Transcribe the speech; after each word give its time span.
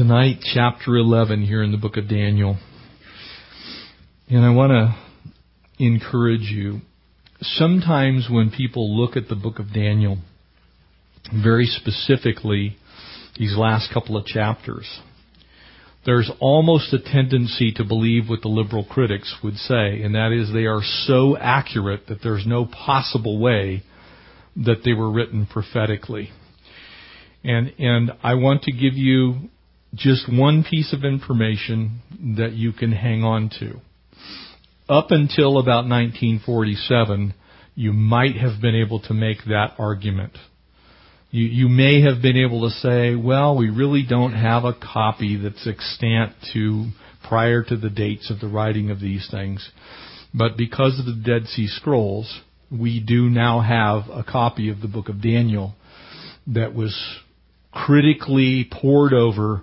tonight, 0.00 0.38
chapter 0.54 0.96
11 0.96 1.42
here 1.42 1.62
in 1.62 1.72
the 1.72 1.76
book 1.76 1.98
of 1.98 2.08
Daniel. 2.08 2.56
And 4.30 4.42
I 4.46 4.48
want 4.48 4.70
to 4.70 4.96
encourage 5.78 6.50
you. 6.50 6.80
Sometimes 7.42 8.26
when 8.30 8.50
people 8.50 8.98
look 8.98 9.14
at 9.14 9.28
the 9.28 9.34
book 9.34 9.58
of 9.58 9.74
Daniel, 9.74 10.16
very 11.44 11.66
specifically, 11.66 12.78
these 13.36 13.54
last 13.54 13.92
couple 13.92 14.16
of 14.16 14.24
chapters, 14.24 14.88
there's 16.06 16.30
almost 16.40 16.94
a 16.94 16.98
tendency 16.98 17.70
to 17.72 17.84
believe 17.84 18.26
what 18.26 18.40
the 18.40 18.48
liberal 18.48 18.86
critics 18.90 19.36
would 19.44 19.56
say, 19.56 20.00
and 20.00 20.14
that 20.14 20.32
is 20.32 20.50
they 20.50 20.64
are 20.64 20.80
so 20.82 21.36
accurate 21.36 22.06
that 22.08 22.22
there's 22.22 22.46
no 22.46 22.64
possible 22.64 23.38
way 23.38 23.82
that 24.56 24.78
they 24.82 24.94
were 24.94 25.12
written 25.12 25.44
prophetically. 25.44 26.30
And, 27.44 27.74
and 27.78 28.12
I 28.22 28.32
want 28.32 28.62
to 28.62 28.72
give 28.72 28.94
you 28.94 29.50
just 29.94 30.32
one 30.32 30.64
piece 30.68 30.92
of 30.92 31.04
information 31.04 32.00
that 32.36 32.52
you 32.52 32.72
can 32.72 32.92
hang 32.92 33.24
on 33.24 33.50
to. 33.58 33.80
Up 34.88 35.10
until 35.10 35.58
about 35.58 35.86
1947, 35.88 37.34
you 37.74 37.92
might 37.92 38.36
have 38.36 38.60
been 38.60 38.74
able 38.74 39.00
to 39.00 39.14
make 39.14 39.38
that 39.46 39.74
argument. 39.78 40.36
You, 41.30 41.46
you 41.46 41.68
may 41.68 42.02
have 42.02 42.22
been 42.22 42.36
able 42.36 42.68
to 42.68 42.74
say, 42.76 43.14
well, 43.14 43.56
we 43.56 43.70
really 43.70 44.04
don't 44.08 44.32
have 44.32 44.64
a 44.64 44.74
copy 44.74 45.36
that's 45.36 45.66
extant 45.66 46.32
to 46.52 46.90
prior 47.28 47.62
to 47.62 47.76
the 47.76 47.90
dates 47.90 48.30
of 48.30 48.40
the 48.40 48.48
writing 48.48 48.90
of 48.90 49.00
these 49.00 49.28
things. 49.30 49.70
But 50.34 50.56
because 50.56 50.98
of 50.98 51.06
the 51.06 51.22
Dead 51.24 51.46
Sea 51.46 51.68
Scrolls, 51.68 52.40
we 52.70 53.00
do 53.00 53.28
now 53.28 53.60
have 53.60 54.08
a 54.10 54.24
copy 54.24 54.70
of 54.70 54.80
the 54.80 54.88
book 54.88 55.08
of 55.08 55.22
Daniel 55.22 55.74
that 56.48 56.74
was 56.74 56.96
critically 57.72 58.68
pored 58.70 59.12
over 59.12 59.62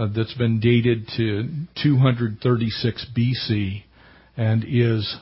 uh, 0.00 0.08
that's 0.14 0.34
been 0.34 0.60
dated 0.60 1.06
to 1.16 1.46
236 1.82 3.06
BC 3.16 3.82
and 4.34 4.64
is 4.66 5.16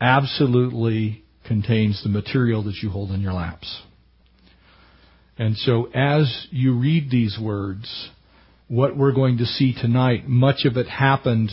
absolutely 0.00 1.24
contains 1.46 2.02
the 2.02 2.10
material 2.10 2.62
that 2.64 2.74
you 2.82 2.90
hold 2.90 3.10
in 3.10 3.22
your 3.22 3.32
laps. 3.32 3.82
And 5.38 5.56
so 5.56 5.88
as 5.94 6.46
you 6.50 6.78
read 6.78 7.10
these 7.10 7.38
words, 7.40 8.10
what 8.66 8.96
we're 8.96 9.14
going 9.14 9.38
to 9.38 9.46
see 9.46 9.72
tonight, 9.72 10.28
much 10.28 10.66
of 10.66 10.76
it 10.76 10.88
happened 10.88 11.50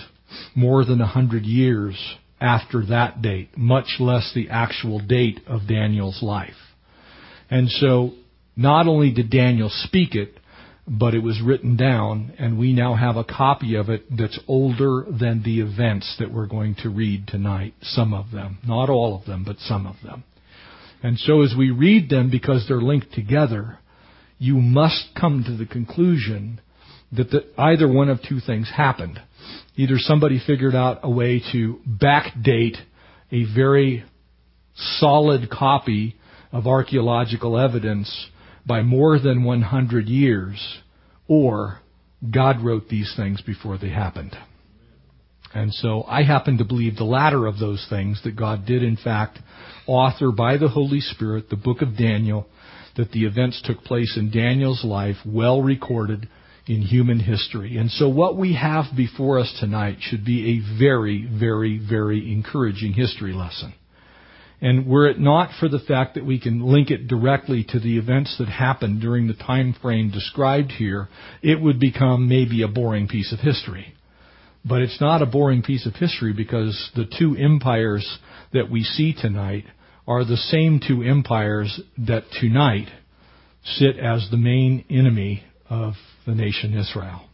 more 0.54 0.84
than 0.84 1.00
a 1.00 1.08
hundred 1.08 1.44
years 1.46 1.96
after 2.42 2.86
that 2.88 3.22
date, 3.22 3.58
much 3.58 3.98
less 4.00 4.34
the 4.36 4.50
actual 4.50 5.00
date 5.00 5.40
of 5.48 5.68
Daniel's 5.68 6.22
life. 6.22 6.52
And 7.50 7.70
so 7.70 8.12
not 8.58 8.88
only 8.88 9.12
did 9.12 9.30
Daniel 9.30 9.70
speak 9.72 10.14
it, 10.16 10.38
but 10.88 11.16
it 11.16 11.24
was 11.24 11.42
written 11.44 11.76
down, 11.76 12.34
and 12.38 12.60
we 12.60 12.72
now 12.72 12.96
have 12.96 13.16
a 13.16 13.24
copy 13.24 13.76
of 13.76 13.90
it 13.90 14.04
that's 14.16 14.40
older 14.48 15.06
than 15.08 15.42
the 15.44 15.60
events 15.62 16.16
that 16.20 16.32
we're 16.32 16.46
going 16.46 16.76
to 16.84 16.90
read 16.90 17.28
tonight. 17.28 17.74
Some 17.82 18.14
of 18.14 18.32
them. 18.32 18.60
Not 18.68 18.90
all 18.90 19.18
of 19.18 19.26
them, 19.26 19.44
but 19.44 19.58
some 19.60 19.88
of 19.88 19.96
them. 20.04 20.24
And 21.02 21.18
so 21.18 21.42
as 21.42 21.56
we 21.58 21.72
read 21.72 22.10
them, 22.10 22.30
because 22.30 22.66
they're 22.68 22.82
linked 22.82 23.14
together, 23.14 23.80
you 24.38 24.56
must 24.58 25.10
come 25.20 25.44
to 25.46 25.58
the 25.58 25.66
conclusion 25.66 26.62
that 27.12 27.32
the, 27.32 27.46
either 27.58 27.92
one 27.92 28.10
of 28.10 28.20
two 28.28 28.40
things 28.40 28.70
happened. 28.76 29.20
Either 29.76 29.96
somebody 29.98 30.40
figured 30.46 30.76
out 30.76 31.00
a 31.04 31.10
way 31.10 31.42
to 31.52 31.80
backdate 31.88 32.78
a 33.32 33.44
very 33.56 34.04
solid 34.76 35.50
copy 35.50 36.16
of 36.52 36.68
archaeological 36.68 37.58
evidence 37.58 38.28
by 38.66 38.82
more 38.82 39.20
than 39.20 39.44
100 39.44 40.08
years, 40.08 40.80
or 41.28 41.80
God 42.32 42.62
wrote 42.64 42.90
these 42.90 43.14
things 43.16 43.42
before 43.42 43.78
they 43.78 43.90
happened. 43.90 44.36
And 45.54 45.74
so 45.74 46.04
I 46.04 46.24
happen 46.24 46.58
to 46.58 46.66
believe 46.66 46.98
the 46.98 47.06
latter 47.06 47.46
of 47.46 47.60
those 47.60 47.86
things, 47.90 48.22
that 48.24 48.36
God 48.36 48.66
did 48.66 48.84
in 48.84 48.98
fact 48.98 49.40
author 49.88 50.32
by 50.32 50.58
the 50.58 50.68
Holy 50.68 51.00
Spirit 51.00 51.50
the 51.50 51.56
book 51.56 51.82
of 51.82 51.98
Daniel, 51.98 52.48
that 52.98 53.12
the 53.12 53.26
events 53.26 53.62
took 53.64 53.84
place 53.84 54.18
in 54.18 54.32
Daniel's 54.32 54.84
life, 54.84 55.18
well 55.26 55.62
recorded 55.62 56.28
in 56.68 56.82
human 56.82 57.20
history. 57.20 57.78
And 57.78 57.92
so 57.92 58.10
what 58.10 58.38
we 58.38 58.56
have 58.56 58.86
before 58.98 59.40
us 59.40 59.56
tonight 59.60 59.98
should 60.02 60.26
be 60.26 60.58
a 60.58 60.80
very, 60.80 61.28
very, 61.28 61.78
very 61.78 62.32
encouraging 62.32 62.94
history 62.94 63.34
lesson. 63.34 63.74
And 64.62 64.88
were 64.88 65.08
it 65.08 65.20
not 65.20 65.52
for 65.60 65.68
the 65.68 65.80
fact 65.80 66.16
that 66.16 66.26
we 66.26 66.40
can 66.40 66.62
link 66.62 66.90
it 66.90 67.08
directly 67.08 67.66
to 67.70 67.80
the 67.80 67.98
events 67.98 68.38
that 68.40 68.48
happened 68.48 69.02
during 69.02 69.28
the 69.28 69.34
time 69.34 69.76
frame 69.82 70.12
described 70.12 70.72
here, 70.72 71.10
it 71.42 71.60
would 71.60 71.80
become 71.80 72.30
maybe 72.30 72.62
a 72.62 72.68
boring 72.68 73.08
piece 73.08 73.34
of 73.34 73.40
history. 73.40 73.94
But 74.64 74.82
it's 74.82 75.00
not 75.00 75.22
a 75.22 75.28
boring 75.28 75.62
piece 75.62 75.86
of 75.86 75.94
history 75.94 76.34
because 76.34 76.92
the 76.96 77.06
two 77.06 77.36
empires 77.36 78.20
that 78.54 78.72
we 78.72 78.84
see 78.84 79.14
tonight 79.14 79.66
are 80.08 80.24
the 80.24 80.38
same 80.38 80.80
two 80.86 81.04
empires 81.04 81.80
that 81.98 82.24
tonight 82.40 82.88
sit 83.64 83.98
as 83.98 84.28
the 84.30 84.38
main 84.38 84.86
enemy 84.90 85.44
of 85.70 85.94
the 86.26 86.34
nation 86.34 86.78
Israel. 86.78 87.28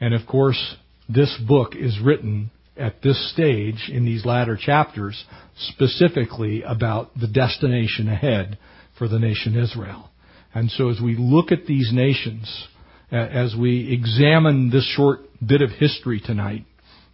And 0.00 0.14
of 0.14 0.26
course, 0.26 0.76
this 1.08 1.38
book 1.46 1.74
is 1.74 1.98
written 2.02 2.50
at 2.76 3.02
this 3.02 3.32
stage 3.32 3.90
in 3.92 4.04
these 4.04 4.24
latter 4.24 4.58
chapters 4.60 5.24
specifically 5.56 6.62
about 6.62 7.14
the 7.18 7.28
destination 7.28 8.08
ahead 8.08 8.58
for 8.98 9.08
the 9.08 9.18
nation 9.18 9.56
Israel. 9.56 10.10
And 10.54 10.70
so 10.70 10.88
as 10.88 11.00
we 11.00 11.16
look 11.16 11.52
at 11.52 11.66
these 11.66 11.90
nations, 11.92 12.68
as 13.10 13.54
we 13.58 13.92
examine 13.92 14.70
this 14.70 14.86
short 14.96 15.20
bit 15.44 15.62
of 15.62 15.70
history 15.70 16.20
tonight, 16.24 16.64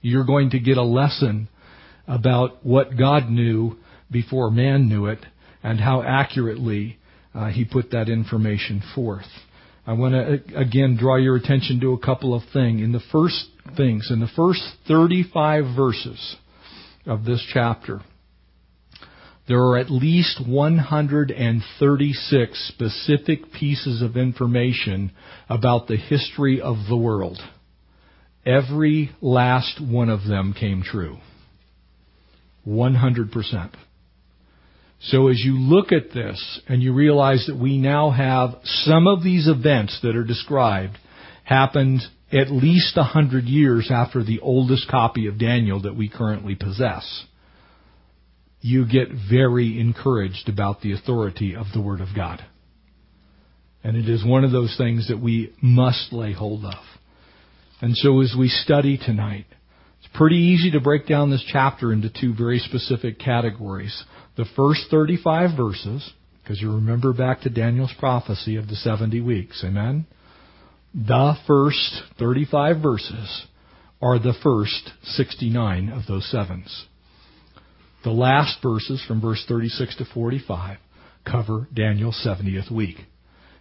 you're 0.02 0.24
going 0.24 0.50
to 0.50 0.58
get 0.58 0.78
a 0.78 0.82
lesson 0.82 1.48
about 2.06 2.64
what 2.64 2.96
God 2.98 3.30
knew 3.30 3.76
before 4.10 4.50
man 4.50 4.88
knew 4.88 5.06
it 5.06 5.24
and 5.62 5.78
how 5.78 6.02
accurately 6.02 6.98
uh, 7.34 7.48
he 7.48 7.64
put 7.64 7.90
that 7.90 8.08
information 8.08 8.82
forth. 8.94 9.26
I 9.86 9.94
want 9.94 10.14
to 10.14 10.20
uh, 10.20 10.36
again 10.60 10.96
draw 10.98 11.16
your 11.16 11.36
attention 11.36 11.80
to 11.80 11.92
a 11.92 11.98
couple 11.98 12.34
of 12.34 12.42
things. 12.52 12.82
In 12.82 12.92
the 12.92 13.00
first 13.12 13.46
things, 13.76 14.08
in 14.10 14.20
the 14.20 14.28
first 14.36 14.62
35 14.86 15.76
verses 15.76 16.36
of 17.06 17.24
this 17.24 17.42
chapter, 17.52 18.00
there 19.48 19.58
are 19.58 19.78
at 19.78 19.90
least 19.90 20.40
136 20.46 22.68
specific 22.68 23.52
pieces 23.52 24.02
of 24.02 24.16
information 24.16 25.10
about 25.48 25.88
the 25.88 25.96
history 25.96 26.60
of 26.60 26.76
the 26.88 26.96
world. 26.96 27.40
Every 28.46 29.10
last 29.20 29.80
one 29.80 30.08
of 30.08 30.24
them 30.24 30.54
came 30.58 30.82
true. 30.82 31.18
100%. 32.66 33.74
So 35.02 35.28
as 35.28 35.40
you 35.40 35.58
look 35.58 35.92
at 35.92 36.12
this 36.12 36.60
and 36.68 36.82
you 36.82 36.92
realize 36.92 37.46
that 37.46 37.56
we 37.56 37.78
now 37.78 38.10
have 38.10 38.50
some 38.64 39.06
of 39.06 39.24
these 39.24 39.48
events 39.48 39.98
that 40.02 40.14
are 40.14 40.24
described 40.24 40.98
happened 41.44 42.00
at 42.32 42.50
least 42.50 42.96
a 42.96 43.02
hundred 43.02 43.44
years 43.44 43.90
after 43.92 44.22
the 44.22 44.40
oldest 44.40 44.88
copy 44.88 45.26
of 45.26 45.38
Daniel 45.38 45.82
that 45.82 45.96
we 45.96 46.08
currently 46.08 46.54
possess, 46.54 47.24
you 48.60 48.86
get 48.86 49.08
very 49.30 49.80
encouraged 49.80 50.48
about 50.48 50.82
the 50.82 50.92
authority 50.92 51.56
of 51.56 51.66
the 51.72 51.80
Word 51.80 52.00
of 52.00 52.08
God. 52.14 52.44
And 53.82 53.96
it 53.96 54.08
is 54.08 54.24
one 54.24 54.44
of 54.44 54.52
those 54.52 54.74
things 54.76 55.08
that 55.08 55.18
we 55.18 55.54
must 55.62 56.12
lay 56.12 56.34
hold 56.34 56.66
of. 56.66 56.84
And 57.80 57.96
so 57.96 58.20
as 58.20 58.34
we 58.38 58.48
study 58.48 58.98
tonight, 58.98 59.46
it's 59.98 60.14
pretty 60.14 60.36
easy 60.36 60.72
to 60.72 60.80
break 60.80 61.06
down 61.06 61.30
this 61.30 61.44
chapter 61.50 61.90
into 61.90 62.10
two 62.10 62.34
very 62.34 62.58
specific 62.58 63.18
categories 63.18 64.04
the 64.36 64.46
first 64.56 64.86
35 64.90 65.56
verses, 65.56 66.12
because 66.42 66.60
you 66.60 66.74
remember 66.74 67.12
back 67.12 67.42
to 67.42 67.50
Daniel's 67.50 67.94
prophecy 67.98 68.56
of 68.56 68.68
the 68.68 68.76
70 68.76 69.20
weeks. 69.20 69.62
Amen? 69.64 70.06
The 70.94 71.34
first 71.46 72.02
35 72.18 72.82
verses 72.82 73.46
are 74.02 74.18
the 74.18 74.34
first 74.42 74.90
69 75.02 75.90
of 75.90 76.06
those 76.06 76.28
sevens. 76.30 76.86
The 78.02 78.10
last 78.10 78.62
verses 78.62 79.04
from 79.06 79.20
verse 79.20 79.44
36 79.46 79.96
to 79.96 80.04
45 80.06 80.78
cover 81.30 81.68
Daniel's 81.72 82.20
70th 82.26 82.70
week. 82.72 82.96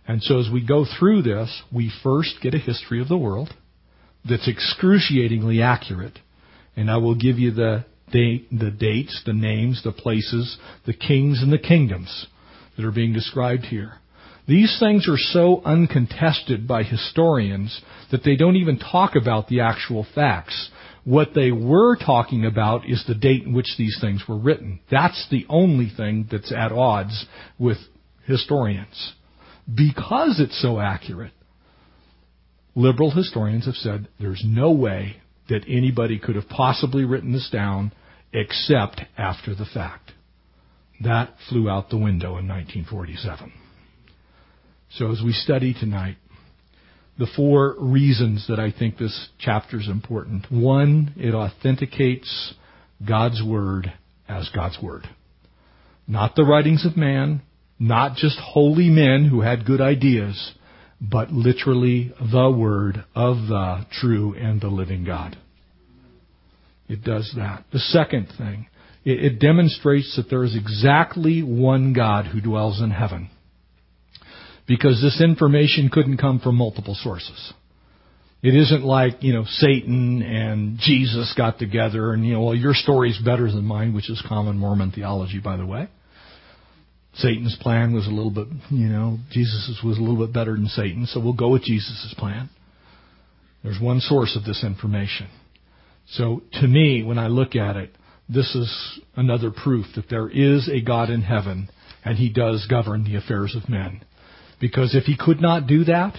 And 0.08 0.24
so 0.24 0.40
as 0.40 0.50
we 0.52 0.66
go 0.66 0.86
through 0.86 1.24
this, 1.24 1.62
we 1.72 1.92
first 2.02 2.38
get 2.42 2.54
a 2.54 2.60
history 2.60 3.02
of 3.02 3.10
the 3.10 3.18
world 3.18 3.50
that's 4.28 4.48
excruciatingly 4.48 5.62
accurate. 5.62 6.18
And 6.76 6.90
I 6.90 6.98
will 6.98 7.16
give 7.16 7.38
you 7.38 7.52
the 7.52 7.86
the, 8.12 8.46
the 8.52 8.72
dates, 8.72 9.22
the 9.26 9.34
names, 9.34 9.82
the 9.84 9.92
places, 9.92 10.58
the 10.86 10.94
kings 10.94 11.42
and 11.42 11.52
the 11.52 11.58
kingdoms 11.58 12.28
that 12.76 12.86
are 12.86 12.92
being 12.92 13.14
described 13.14 13.66
here. 13.66 13.94
These 14.48 14.78
things 14.80 15.08
are 15.08 15.18
so 15.18 15.62
uncontested 15.64 16.68
by 16.68 16.82
historians 16.82 17.82
that 18.12 18.24
they 18.24 18.36
don't 18.36 18.56
even 18.56 18.80
talk 18.80 19.16
about 19.16 19.48
the 19.48 19.60
actual 19.60 20.08
facts. 20.16 20.72
What 21.04 21.36
they 21.36 21.52
were 21.52 21.96
talking 21.96 22.46
about 22.46 22.90
is 22.90 23.04
the 23.08 23.14
date 23.14 23.44
in 23.44 23.54
which 23.54 23.76
these 23.78 23.98
things 24.02 24.24
were 24.28 24.38
written. 24.38 24.80
That's 24.90 25.28
the 25.30 25.46
only 25.50 25.92
thing 25.96 26.28
that's 26.32 26.52
at 26.52 26.72
odds 26.72 27.28
with 27.60 27.78
historians. 28.26 29.14
Because 29.72 30.40
it's 30.40 30.60
so 30.60 30.80
accurate, 30.80 31.34
liberal 32.74 33.12
historians 33.12 33.66
have 33.66 33.76
said 33.76 34.08
there's 34.20 34.44
no 34.44 34.72
way 34.72 35.18
that 35.50 35.66
anybody 35.68 36.18
could 36.18 36.36
have 36.36 36.50
possibly 36.50 37.04
written 37.06 37.34
this 37.34 37.50
down 37.52 37.92
except 38.34 39.02
after 39.18 39.56
the 39.56 39.66
fact. 39.66 40.12
That 41.02 41.34
flew 41.48 41.70
out 41.70 41.90
the 41.90 41.98
window 41.98 42.38
in 42.38 42.48
1947. 42.48 43.54
So 44.92 45.12
as 45.12 45.22
we 45.24 45.32
study 45.32 45.74
tonight, 45.74 46.18
the 47.18 47.28
four 47.36 47.76
reasons 47.78 48.48
that 48.48 48.60
I 48.60 48.72
think 48.72 48.98
this 48.98 49.30
chapter 49.40 49.80
is 49.80 49.88
important. 49.88 50.46
One, 50.50 51.14
it 51.18 51.34
authenticates 51.34 52.54
God's 53.06 53.42
Word 53.46 53.92
as 54.28 54.50
God's 54.56 54.78
Word. 54.82 55.08
Not 56.08 56.36
the 56.36 56.44
writings 56.44 56.86
of 56.86 56.98
man, 56.98 57.42
not 57.78 58.16
just 58.16 58.40
holy 58.40 58.90
men 58.90 59.28
who 59.30 59.42
had 59.42 59.66
good 59.66 59.82
ideas, 59.82 60.54
but 61.02 61.32
literally 61.32 62.14
the 62.20 62.50
Word 62.50 63.06
of 63.16 63.48
the 63.48 63.86
true 63.92 64.34
and 64.34 64.60
the 64.60 64.68
living 64.68 65.04
God. 65.04 65.38
It 66.90 67.04
does 67.04 67.32
that. 67.38 67.66
The 67.72 67.80
second 67.80 68.28
thing, 68.38 68.68
it, 69.06 69.24
it 69.24 69.40
demonstrates 69.40 70.16
that 70.16 70.30
there 70.30 70.44
is 70.44 70.56
exactly 70.56 71.42
one 71.44 71.94
God 71.94 72.26
who 72.26 72.42
dwells 72.42 72.82
in 72.82 72.90
heaven. 72.92 73.30
Because 74.68 75.02
this 75.02 75.22
information 75.22 75.90
couldn't 75.92 76.18
come 76.18 76.40
from 76.40 76.56
multiple 76.56 76.96
sources. 76.96 77.54
It 78.42 78.56
isn't 78.56 78.84
like, 78.84 79.22
you 79.22 79.34
know, 79.34 79.44
Satan 79.46 80.22
and 80.22 80.80
Jesus 80.80 81.34
got 81.36 81.60
together 81.60 82.14
and, 82.14 82.26
you 82.26 82.34
know, 82.34 82.44
well, 82.44 82.56
your 82.56 82.74
story's 82.74 83.20
better 83.20 83.52
than 83.52 83.66
mine, 83.66 83.94
which 83.94 84.10
is 84.10 84.24
common 84.28 84.58
Mormon 84.58 84.92
theology, 84.92 85.40
by 85.40 85.58
the 85.58 85.66
way. 85.66 85.90
Satan's 87.16 87.58
plan 87.60 87.94
was 87.94 88.08
a 88.08 88.12
little 88.12 88.32
bit, 88.32 88.48
you 88.70 88.88
know, 88.88 89.18
Jesus' 89.32 89.82
was 89.84 89.98
a 89.98 90.02
little 90.02 90.26
bit 90.26 90.34
better 90.34 90.54
than 90.54 90.68
Satan, 90.68 91.06
so 91.06 91.20
we'll 91.20 91.34
go 91.34 91.50
with 91.50 91.64
Jesus' 91.64 92.14
plan. 92.18 92.50
There's 93.64 93.80
one 93.82 94.00
source 94.00 94.38
of 94.38 94.46
this 94.46 94.64
information. 94.64 95.28
So 96.12 96.42
to 96.54 96.68
me, 96.68 97.04
when 97.04 97.18
I 97.18 97.28
look 97.28 97.56
at 97.56 97.76
it, 97.76 97.96
this 98.28 98.56
is 98.56 99.00
another 99.16 99.52
proof 99.52 99.86
that 99.96 100.10
there 100.10 100.30
is 100.30 100.70
a 100.70 100.82
God 100.82 101.10
in 101.10 101.22
heaven 101.22 101.70
and 102.04 102.18
he 102.18 102.30
does 102.30 102.68
govern 102.70 103.04
the 103.04 103.16
affairs 103.16 103.56
of 103.56 103.70
men. 103.70 104.02
Because 104.60 104.96
if 104.96 105.04
he 105.06 105.18
could 105.18 105.42
not 105.42 105.68
do 105.68 105.84
that, 105.86 106.16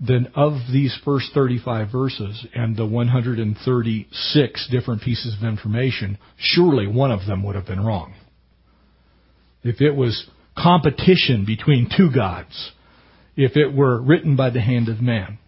then 0.00 0.28
of 0.34 0.54
these 0.72 0.98
first 1.04 1.26
35 1.34 1.92
verses 1.92 2.46
and 2.54 2.76
the 2.76 2.86
136 2.86 4.68
different 4.70 5.02
pieces 5.02 5.36
of 5.36 5.46
information, 5.46 6.18
surely 6.38 6.86
one 6.86 7.10
of 7.10 7.26
them 7.26 7.42
would 7.42 7.54
have 7.54 7.66
been 7.66 7.84
wrong. 7.84 8.14
If 9.62 9.82
it 9.82 9.94
was 9.94 10.26
competition 10.56 11.44
between 11.44 11.90
two 11.94 12.10
gods, 12.14 12.72
if 13.36 13.56
it 13.56 13.74
were 13.74 14.00
written 14.00 14.36
by 14.36 14.50
the 14.50 14.60
hand 14.60 14.88
of 14.88 15.02
man, 15.02 15.38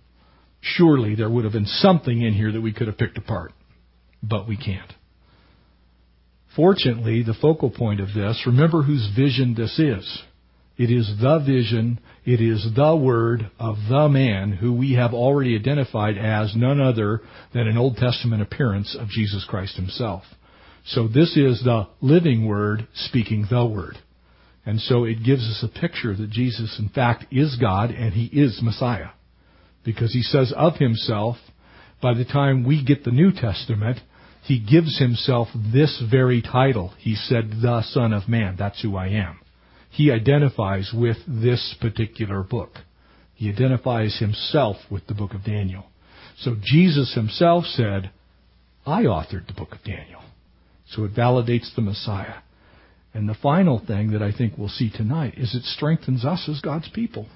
surely 0.62 1.14
there 1.14 1.28
would 1.28 1.44
have 1.44 1.52
been 1.52 1.66
something 1.66 2.22
in 2.22 2.32
here 2.32 2.52
that 2.52 2.60
we 2.60 2.72
could 2.72 2.86
have 2.86 2.96
picked 2.96 3.18
apart. 3.18 3.52
But 4.22 4.48
we 4.48 4.56
can't. 4.56 4.92
Fortunately, 6.54 7.22
the 7.22 7.34
focal 7.34 7.70
point 7.70 8.00
of 8.00 8.08
this, 8.14 8.44
remember 8.46 8.82
whose 8.82 9.10
vision 9.16 9.54
this 9.54 9.78
is. 9.78 10.22
It 10.76 10.90
is 10.90 11.12
the 11.20 11.38
vision, 11.44 12.00
it 12.24 12.40
is 12.40 12.66
the 12.74 12.96
word 12.96 13.50
of 13.58 13.76
the 13.88 14.08
man 14.08 14.52
who 14.52 14.72
we 14.72 14.94
have 14.94 15.12
already 15.12 15.56
identified 15.56 16.16
as 16.16 16.54
none 16.56 16.80
other 16.80 17.20
than 17.52 17.66
an 17.68 17.76
Old 17.76 17.96
Testament 17.96 18.42
appearance 18.42 18.96
of 18.98 19.08
Jesus 19.08 19.44
Christ 19.48 19.76
himself. 19.76 20.22
So 20.86 21.08
this 21.08 21.36
is 21.36 21.62
the 21.62 21.88
living 22.00 22.46
word 22.46 22.86
speaking 22.94 23.46
the 23.50 23.66
word. 23.66 23.98
And 24.64 24.80
so 24.80 25.04
it 25.04 25.24
gives 25.24 25.42
us 25.42 25.64
a 25.64 25.80
picture 25.80 26.14
that 26.14 26.30
Jesus 26.30 26.78
in 26.78 26.88
fact 26.88 27.26
is 27.32 27.56
God 27.60 27.90
and 27.90 28.12
he 28.12 28.26
is 28.26 28.60
Messiah. 28.62 29.10
Because 29.84 30.12
he 30.12 30.22
says 30.22 30.52
of 30.56 30.76
himself, 30.76 31.36
by 32.00 32.14
the 32.14 32.24
time 32.24 32.64
we 32.64 32.84
get 32.84 33.04
the 33.04 33.10
New 33.10 33.32
Testament, 33.32 33.98
he 34.44 34.58
gives 34.58 34.98
himself 34.98 35.48
this 35.54 36.02
very 36.10 36.42
title. 36.42 36.92
He 36.98 37.14
said, 37.14 37.50
the 37.62 37.82
Son 37.82 38.12
of 38.12 38.28
Man. 38.28 38.56
That's 38.58 38.82
who 38.82 38.96
I 38.96 39.08
am. 39.08 39.38
He 39.90 40.10
identifies 40.10 40.90
with 40.94 41.18
this 41.26 41.76
particular 41.80 42.42
book. 42.42 42.78
He 43.34 43.48
identifies 43.48 44.18
himself 44.18 44.76
with 44.90 45.06
the 45.06 45.14
book 45.14 45.34
of 45.34 45.44
Daniel. 45.44 45.84
So 46.38 46.56
Jesus 46.60 47.14
himself 47.14 47.64
said, 47.66 48.10
I 48.86 49.02
authored 49.02 49.46
the 49.46 49.52
book 49.52 49.72
of 49.72 49.84
Daniel. 49.84 50.22
So 50.88 51.04
it 51.04 51.14
validates 51.14 51.74
the 51.74 51.82
Messiah. 51.82 52.40
And 53.14 53.28
the 53.28 53.34
final 53.34 53.78
thing 53.84 54.12
that 54.12 54.22
I 54.22 54.32
think 54.32 54.54
we'll 54.56 54.68
see 54.68 54.90
tonight 54.90 55.34
is 55.36 55.54
it 55.54 55.64
strengthens 55.64 56.24
us 56.24 56.48
as 56.48 56.60
God's 56.60 56.88
people. 56.88 57.26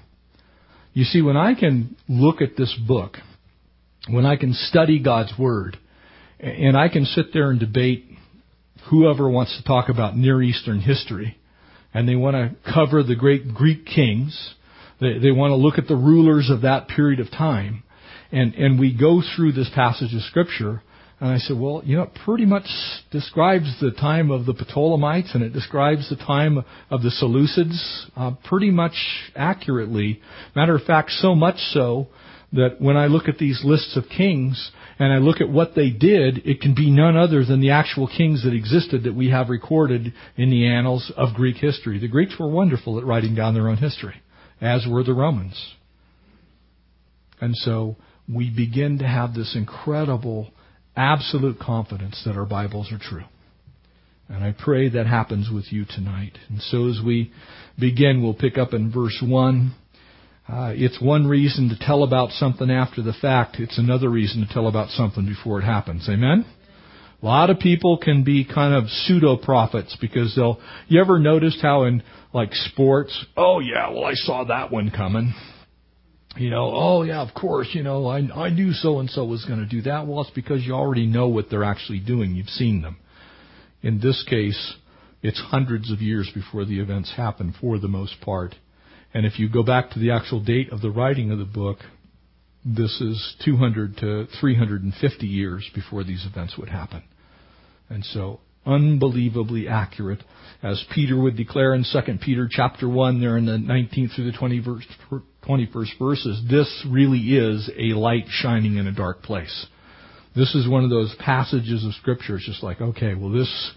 You 0.97 1.03
see, 1.03 1.21
when 1.21 1.37
I 1.37 1.53
can 1.53 1.95
look 2.09 2.41
at 2.41 2.57
this 2.57 2.75
book, 2.87 3.17
when 4.09 4.25
I 4.25 4.35
can 4.35 4.53
study 4.53 4.97
God's 4.97 5.31
Word, 5.37 5.77
and 6.39 6.75
I 6.75 6.89
can 6.89 7.05
sit 7.05 7.27
there 7.33 7.51
and 7.51 7.59
debate 7.59 8.05
whoever 8.89 9.29
wants 9.29 9.55
to 9.57 9.63
talk 9.63 9.89
about 9.89 10.17
Near 10.17 10.41
Eastern 10.41 10.79
history, 10.79 11.37
and 11.93 12.09
they 12.09 12.15
want 12.15 12.35
to 12.35 12.73
cover 12.73 13.03
the 13.03 13.15
great 13.15 13.53
Greek 13.53 13.85
kings, 13.85 14.55
they, 14.99 15.19
they 15.19 15.29
want 15.29 15.51
to 15.51 15.55
look 15.55 15.77
at 15.77 15.87
the 15.87 15.95
rulers 15.95 16.49
of 16.49 16.61
that 16.61 16.87
period 16.87 17.19
of 17.19 17.29
time, 17.29 17.83
and, 18.31 18.55
and 18.55 18.79
we 18.79 18.91
go 18.91 19.21
through 19.35 19.51
this 19.51 19.69
passage 19.75 20.15
of 20.15 20.21
Scripture, 20.23 20.81
and 21.19 21.31
I 21.31 21.37
said, 21.39 21.57
well, 21.57 21.81
you 21.83 21.97
know, 21.97 22.03
it 22.03 22.17
pretty 22.25 22.45
much 22.45 22.67
describes 23.11 23.75
the 23.81 23.89
time 23.91 24.29
of 24.29 24.45
the 24.45 24.53
Ptolemites 24.53 25.33
and 25.33 25.43
it 25.43 25.51
describes 25.51 26.09
the 26.09 26.15
time 26.15 26.63
of 26.91 27.01
the 27.01 27.09
Seleucids 27.09 28.05
uh, 28.15 28.35
pretty 28.43 28.69
much 28.69 28.93
accurately. 29.35 30.21
Matter 30.55 30.75
of 30.75 30.83
fact, 30.83 31.09
so 31.11 31.33
much 31.33 31.57
so 31.71 32.07
that 32.53 32.79
when 32.79 32.97
I 32.97 33.07
look 33.07 33.27
at 33.27 33.39
these 33.39 33.61
lists 33.65 33.97
of 33.97 34.03
kings 34.15 34.71
and 34.99 35.11
I 35.11 35.17
look 35.17 35.41
at 35.41 35.49
what 35.49 35.73
they 35.75 35.89
did, 35.89 36.45
it 36.45 36.61
can 36.61 36.75
be 36.75 36.91
none 36.91 37.17
other 37.17 37.43
than 37.43 37.61
the 37.61 37.71
actual 37.71 38.07
kings 38.07 38.43
that 38.43 38.53
existed 38.53 39.03
that 39.03 39.15
we 39.15 39.31
have 39.31 39.49
recorded 39.49 40.13
in 40.35 40.51
the 40.51 40.67
annals 40.67 41.11
of 41.17 41.33
Greek 41.33 41.57
history. 41.57 41.97
The 41.97 42.07
Greeks 42.07 42.35
were 42.39 42.49
wonderful 42.49 42.99
at 42.99 43.05
writing 43.05 43.33
down 43.33 43.55
their 43.55 43.69
own 43.69 43.77
history, 43.77 44.21
as 44.61 44.85
were 44.87 45.03
the 45.03 45.13
Romans. 45.13 45.73
And 47.41 47.55
so 47.55 47.95
we 48.31 48.51
begin 48.51 48.99
to 48.99 49.07
have 49.07 49.33
this 49.33 49.55
incredible 49.55 50.51
absolute 50.97 51.59
confidence 51.59 52.21
that 52.25 52.35
our 52.35 52.45
Bibles 52.45 52.91
are 52.91 52.99
true. 52.99 53.23
And 54.29 54.43
I 54.43 54.53
pray 54.57 54.89
that 54.89 55.07
happens 55.07 55.49
with 55.53 55.71
you 55.71 55.85
tonight. 55.85 56.37
And 56.49 56.61
so 56.61 56.89
as 56.89 56.99
we 57.05 57.31
begin, 57.79 58.21
we'll 58.21 58.33
pick 58.33 58.57
up 58.57 58.73
in 58.73 58.91
verse 58.91 59.23
1. 59.25 59.73
Uh, 60.49 60.73
it's 60.75 61.01
one 61.01 61.27
reason 61.27 61.69
to 61.69 61.77
tell 61.79 62.03
about 62.03 62.31
something 62.31 62.69
after 62.69 63.01
the 63.01 63.13
fact. 63.13 63.57
It's 63.59 63.77
another 63.77 64.09
reason 64.09 64.45
to 64.45 64.53
tell 64.53 64.67
about 64.67 64.89
something 64.89 65.25
before 65.25 65.59
it 65.59 65.63
happens. 65.63 66.09
Amen? 66.09 66.45
A 67.21 67.25
lot 67.25 67.49
of 67.49 67.59
people 67.59 67.97
can 67.97 68.23
be 68.23 68.45
kind 68.45 68.73
of 68.73 68.89
pseudo 68.89 69.37
prophets 69.37 69.97
because 69.99 70.35
they'll, 70.35 70.59
you 70.87 71.01
ever 71.01 71.19
noticed 71.19 71.59
how 71.61 71.83
in 71.83 72.03
like 72.33 72.53
sports, 72.53 73.25
oh 73.35 73.59
yeah, 73.59 73.89
well 73.89 74.05
I 74.05 74.13
saw 74.13 74.43
that 74.45 74.71
one 74.71 74.91
coming. 74.91 75.33
You 76.37 76.51
know, 76.51 76.71
oh 76.73 77.01
yeah, 77.03 77.21
of 77.21 77.33
course, 77.33 77.69
you 77.73 77.83
know, 77.83 78.05
I, 78.05 78.17
I 78.17 78.49
knew 78.49 78.71
so 78.71 78.99
and 78.99 79.09
so 79.09 79.25
was 79.25 79.45
going 79.45 79.59
to 79.59 79.65
do 79.65 79.81
that. 79.83 80.05
Well, 80.05 80.21
it's 80.21 80.29
because 80.31 80.63
you 80.63 80.73
already 80.73 81.07
know 81.07 81.27
what 81.27 81.49
they're 81.49 81.63
actually 81.63 81.99
doing. 81.99 82.35
You've 82.35 82.47
seen 82.47 82.81
them. 82.81 82.97
In 83.81 83.99
this 83.99 84.23
case, 84.29 84.75
it's 85.21 85.39
hundreds 85.39 85.91
of 85.91 86.01
years 86.01 86.29
before 86.33 86.65
the 86.65 86.79
events 86.79 87.13
happen 87.15 87.55
for 87.59 87.79
the 87.79 87.87
most 87.87 88.21
part. 88.21 88.55
And 89.13 89.25
if 89.25 89.39
you 89.39 89.49
go 89.49 89.63
back 89.63 89.91
to 89.91 89.99
the 89.99 90.11
actual 90.11 90.43
date 90.43 90.71
of 90.71 90.81
the 90.81 90.91
writing 90.91 91.31
of 91.31 91.39
the 91.39 91.45
book, 91.45 91.79
this 92.63 93.01
is 93.01 93.35
200 93.43 93.97
to 93.97 94.27
350 94.39 95.25
years 95.25 95.69
before 95.73 96.03
these 96.03 96.25
events 96.29 96.57
would 96.57 96.69
happen. 96.69 97.03
And 97.89 98.03
so, 98.03 98.41
unbelievably 98.67 99.67
accurate, 99.67 100.23
as 100.61 100.83
Peter 100.93 101.19
would 101.19 101.37
declare 101.37 101.73
in 101.73 101.83
2 101.83 101.99
Peter 102.21 102.47
chapter 102.49 102.89
1 102.89 103.21
there 103.21 103.37
in 103.37 103.45
the 103.45 103.53
19th 103.53 104.15
through 104.15 104.31
the 104.31 104.37
20 104.37 104.59
verse, 104.59 104.85
21st 105.47 105.99
verses, 105.99 106.43
this 106.49 106.85
really 106.89 107.19
is 107.19 107.69
a 107.77 107.97
light 107.97 108.25
shining 108.27 108.77
in 108.77 108.87
a 108.87 108.91
dark 108.91 109.21
place. 109.21 109.67
This 110.35 110.53
is 110.55 110.67
one 110.67 110.83
of 110.83 110.89
those 110.89 111.15
passages 111.19 111.85
of 111.85 111.93
scripture. 111.93 112.35
It's 112.35 112.45
just 112.45 112.63
like, 112.63 112.81
okay, 112.81 113.15
well 113.15 113.31
this 113.31 113.71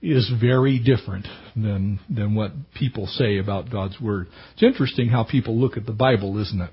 is 0.00 0.30
very 0.40 0.78
different 0.78 1.26
than, 1.56 1.98
than 2.08 2.34
what 2.34 2.52
people 2.74 3.06
say 3.06 3.38
about 3.38 3.70
God's 3.70 4.00
Word. 4.00 4.28
It's 4.52 4.62
interesting 4.62 5.08
how 5.08 5.24
people 5.24 5.58
look 5.58 5.76
at 5.76 5.86
the 5.86 5.92
Bible, 5.92 6.38
isn't 6.38 6.60
it? 6.60 6.70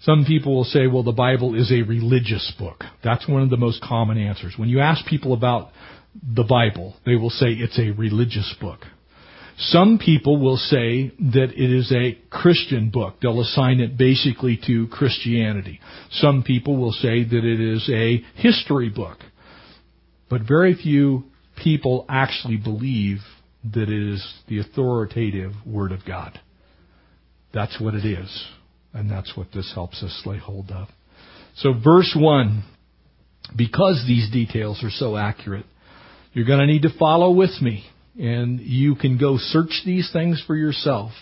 Some 0.00 0.24
people 0.24 0.54
will 0.54 0.64
say, 0.64 0.86
well, 0.86 1.02
the 1.02 1.12
Bible 1.12 1.54
is 1.54 1.72
a 1.72 1.82
religious 1.82 2.52
book. 2.58 2.84
That's 3.02 3.28
one 3.28 3.42
of 3.42 3.50
the 3.50 3.56
most 3.56 3.82
common 3.82 4.16
answers. 4.16 4.54
When 4.56 4.68
you 4.68 4.80
ask 4.80 5.04
people 5.06 5.34
about 5.34 5.70
the 6.22 6.44
Bible, 6.44 6.94
they 7.06 7.14
will 7.14 7.30
say 7.30 7.48
it's 7.48 7.78
a 7.78 7.90
religious 7.90 8.54
book. 8.60 8.80
Some 9.58 9.98
people 9.98 10.38
will 10.38 10.56
say 10.56 11.12
that 11.18 11.50
it 11.56 11.76
is 11.76 11.92
a 11.92 12.16
Christian 12.30 12.90
book. 12.90 13.16
They'll 13.20 13.40
assign 13.40 13.80
it 13.80 13.98
basically 13.98 14.58
to 14.66 14.86
Christianity. 14.86 15.80
Some 16.12 16.44
people 16.44 16.76
will 16.76 16.92
say 16.92 17.24
that 17.24 17.44
it 17.44 17.60
is 17.60 17.88
a 17.92 18.18
history 18.40 18.88
book. 18.88 19.18
But 20.30 20.42
very 20.46 20.74
few 20.74 21.24
people 21.56 22.06
actually 22.08 22.56
believe 22.56 23.18
that 23.64 23.88
it 23.88 24.12
is 24.12 24.24
the 24.48 24.60
authoritative 24.60 25.52
Word 25.66 25.90
of 25.90 26.04
God. 26.06 26.40
That's 27.52 27.80
what 27.80 27.94
it 27.94 28.04
is. 28.04 28.46
And 28.94 29.10
that's 29.10 29.36
what 29.36 29.48
this 29.52 29.72
helps 29.74 30.02
us 30.04 30.22
lay 30.24 30.38
hold 30.38 30.70
of. 30.70 30.88
So 31.56 31.72
verse 31.72 32.14
1, 32.16 32.62
because 33.56 34.04
these 34.06 34.30
details 34.30 34.84
are 34.84 34.90
so 34.90 35.16
accurate, 35.16 35.66
you're 36.32 36.46
going 36.46 36.60
to 36.60 36.66
need 36.66 36.82
to 36.82 36.98
follow 36.98 37.30
with 37.30 37.60
me. 37.60 37.84
And 38.18 38.60
you 38.60 38.96
can 38.96 39.16
go 39.18 39.36
search 39.38 39.82
these 39.84 40.10
things 40.12 40.42
for 40.46 40.56
yourself. 40.56 41.12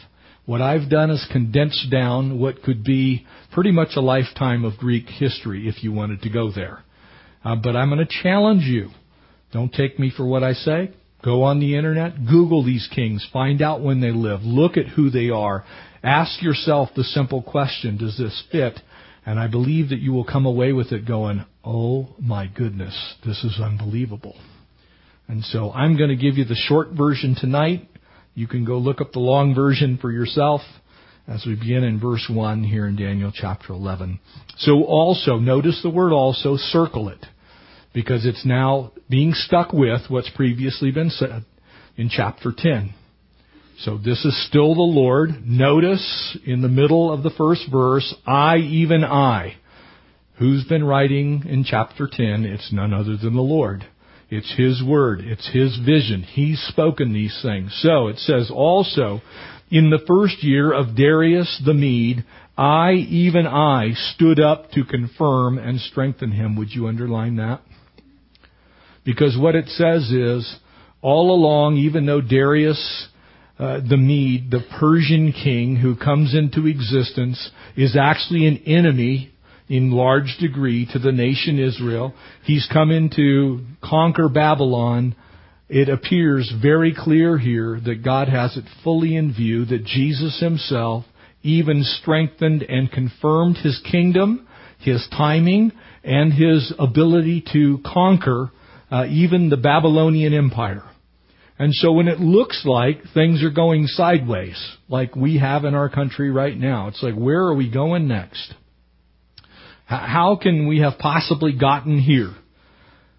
What 0.46 0.62
I've 0.62 0.88
done 0.88 1.10
is 1.10 1.26
condensed 1.30 1.90
down 1.90 2.38
what 2.38 2.62
could 2.62 2.84
be 2.84 3.26
pretty 3.52 3.72
much 3.72 3.90
a 3.96 4.00
lifetime 4.00 4.64
of 4.64 4.78
Greek 4.78 5.08
history 5.08 5.68
if 5.68 5.82
you 5.82 5.92
wanted 5.92 6.22
to 6.22 6.30
go 6.30 6.50
there. 6.50 6.84
Uh, 7.44 7.56
but 7.56 7.76
I'm 7.76 7.90
going 7.90 8.06
to 8.06 8.22
challenge 8.22 8.62
you. 8.62 8.90
Don't 9.52 9.72
take 9.72 9.98
me 9.98 10.12
for 10.16 10.26
what 10.26 10.42
I 10.42 10.52
say. 10.52 10.92
Go 11.24 11.42
on 11.42 11.58
the 11.58 11.76
internet, 11.76 12.26
Google 12.26 12.64
these 12.64 12.88
kings, 12.94 13.26
find 13.32 13.60
out 13.60 13.82
when 13.82 14.00
they 14.00 14.12
live, 14.12 14.42
look 14.42 14.76
at 14.76 14.86
who 14.86 15.10
they 15.10 15.30
are, 15.30 15.64
ask 16.02 16.40
yourself 16.40 16.90
the 16.94 17.02
simple 17.02 17.42
question, 17.42 17.96
does 17.96 18.16
this 18.16 18.44
fit? 18.52 18.78
And 19.24 19.40
I 19.40 19.48
believe 19.48 19.88
that 19.88 19.98
you 19.98 20.12
will 20.12 20.24
come 20.24 20.46
away 20.46 20.72
with 20.72 20.92
it 20.92 21.04
going, 21.04 21.44
oh 21.64 22.14
my 22.20 22.46
goodness, 22.46 23.16
this 23.24 23.42
is 23.42 23.58
unbelievable. 23.60 24.36
And 25.28 25.44
so 25.44 25.72
I'm 25.72 25.96
going 25.96 26.10
to 26.10 26.16
give 26.16 26.36
you 26.36 26.44
the 26.44 26.54
short 26.54 26.90
version 26.90 27.34
tonight. 27.38 27.88
You 28.34 28.46
can 28.46 28.64
go 28.64 28.78
look 28.78 29.00
up 29.00 29.12
the 29.12 29.18
long 29.18 29.54
version 29.54 29.98
for 30.00 30.10
yourself 30.10 30.60
as 31.26 31.44
we 31.46 31.54
begin 31.56 31.82
in 31.82 31.98
verse 31.98 32.30
1 32.30 32.62
here 32.62 32.86
in 32.86 32.96
Daniel 32.96 33.32
chapter 33.34 33.72
11. 33.72 34.20
So 34.58 34.84
also, 34.84 35.36
notice 35.38 35.80
the 35.82 35.90
word 35.90 36.12
also, 36.12 36.56
circle 36.56 37.08
it 37.08 37.24
because 37.92 38.26
it's 38.26 38.44
now 38.44 38.92
being 39.08 39.32
stuck 39.32 39.72
with 39.72 40.02
what's 40.08 40.30
previously 40.30 40.90
been 40.90 41.10
said 41.10 41.44
in 41.96 42.08
chapter 42.08 42.52
10. 42.56 42.94
So 43.78 43.98
this 43.98 44.24
is 44.24 44.46
still 44.46 44.74
the 44.74 44.80
Lord. 44.80 45.30
Notice 45.44 46.38
in 46.46 46.62
the 46.62 46.68
middle 46.68 47.12
of 47.12 47.22
the 47.22 47.30
first 47.30 47.62
verse, 47.70 48.14
I, 48.26 48.56
even 48.58 49.04
I. 49.04 49.56
Who's 50.38 50.64
been 50.64 50.84
writing 50.84 51.44
in 51.46 51.64
chapter 51.64 52.08
10? 52.10 52.44
It's 52.44 52.72
none 52.72 52.92
other 52.92 53.16
than 53.16 53.34
the 53.34 53.40
Lord. 53.40 53.86
It's 54.28 54.52
His 54.56 54.82
Word. 54.82 55.20
It's 55.20 55.48
His 55.52 55.78
vision. 55.78 56.22
He's 56.22 56.60
spoken 56.60 57.12
these 57.12 57.38
things. 57.42 57.76
So 57.82 58.08
it 58.08 58.18
says 58.18 58.50
also, 58.52 59.22
in 59.70 59.90
the 59.90 60.02
first 60.06 60.42
year 60.42 60.72
of 60.72 60.96
Darius 60.96 61.62
the 61.64 61.74
Mede, 61.74 62.24
I, 62.56 62.92
even 62.92 63.46
I, 63.46 63.92
stood 64.14 64.40
up 64.40 64.70
to 64.72 64.84
confirm 64.84 65.58
and 65.58 65.78
strengthen 65.80 66.32
him. 66.32 66.56
Would 66.56 66.70
you 66.70 66.88
underline 66.88 67.36
that? 67.36 67.60
Because 69.04 69.36
what 69.38 69.54
it 69.54 69.68
says 69.68 70.10
is, 70.10 70.56
all 71.02 71.32
along, 71.32 71.76
even 71.76 72.06
though 72.06 72.20
Darius 72.20 73.08
uh, 73.58 73.80
the 73.88 73.96
Mede, 73.96 74.50
the 74.50 74.60
Persian 74.78 75.32
king 75.32 75.76
who 75.76 75.96
comes 75.96 76.34
into 76.34 76.66
existence, 76.66 77.50
is 77.74 77.96
actually 77.98 78.46
an 78.46 78.58
enemy 78.66 79.32
in 79.68 79.90
large 79.90 80.36
degree 80.40 80.88
to 80.92 80.98
the 80.98 81.12
nation 81.12 81.58
Israel. 81.58 82.14
He's 82.44 82.68
come 82.72 82.90
in 82.90 83.10
to 83.16 83.64
conquer 83.82 84.28
Babylon. 84.28 85.16
It 85.68 85.88
appears 85.88 86.52
very 86.62 86.94
clear 86.96 87.36
here 87.38 87.80
that 87.84 88.04
God 88.04 88.28
has 88.28 88.56
it 88.56 88.64
fully 88.84 89.16
in 89.16 89.32
view 89.34 89.64
that 89.66 89.84
Jesus 89.84 90.38
himself 90.40 91.04
even 91.42 91.82
strengthened 91.82 92.62
and 92.62 92.90
confirmed 92.90 93.56
his 93.56 93.80
kingdom, 93.90 94.46
his 94.78 95.06
timing, 95.16 95.72
and 96.04 96.32
his 96.32 96.72
ability 96.78 97.44
to 97.52 97.80
conquer 97.84 98.50
uh, 98.90 99.06
even 99.08 99.48
the 99.48 99.56
Babylonian 99.56 100.34
Empire. 100.34 100.84
And 101.58 101.74
so 101.74 101.92
when 101.92 102.06
it 102.06 102.20
looks 102.20 102.62
like 102.64 102.98
things 103.14 103.42
are 103.42 103.50
going 103.50 103.86
sideways, 103.86 104.62
like 104.88 105.16
we 105.16 105.38
have 105.38 105.64
in 105.64 105.74
our 105.74 105.88
country 105.88 106.30
right 106.30 106.56
now, 106.56 106.88
it's 106.88 107.02
like, 107.02 107.14
where 107.14 107.42
are 107.42 107.54
we 107.54 107.70
going 107.70 108.06
next? 108.08 108.54
How 109.86 110.36
can 110.40 110.66
we 110.66 110.80
have 110.80 110.98
possibly 110.98 111.52
gotten 111.52 111.98
here? 111.98 112.34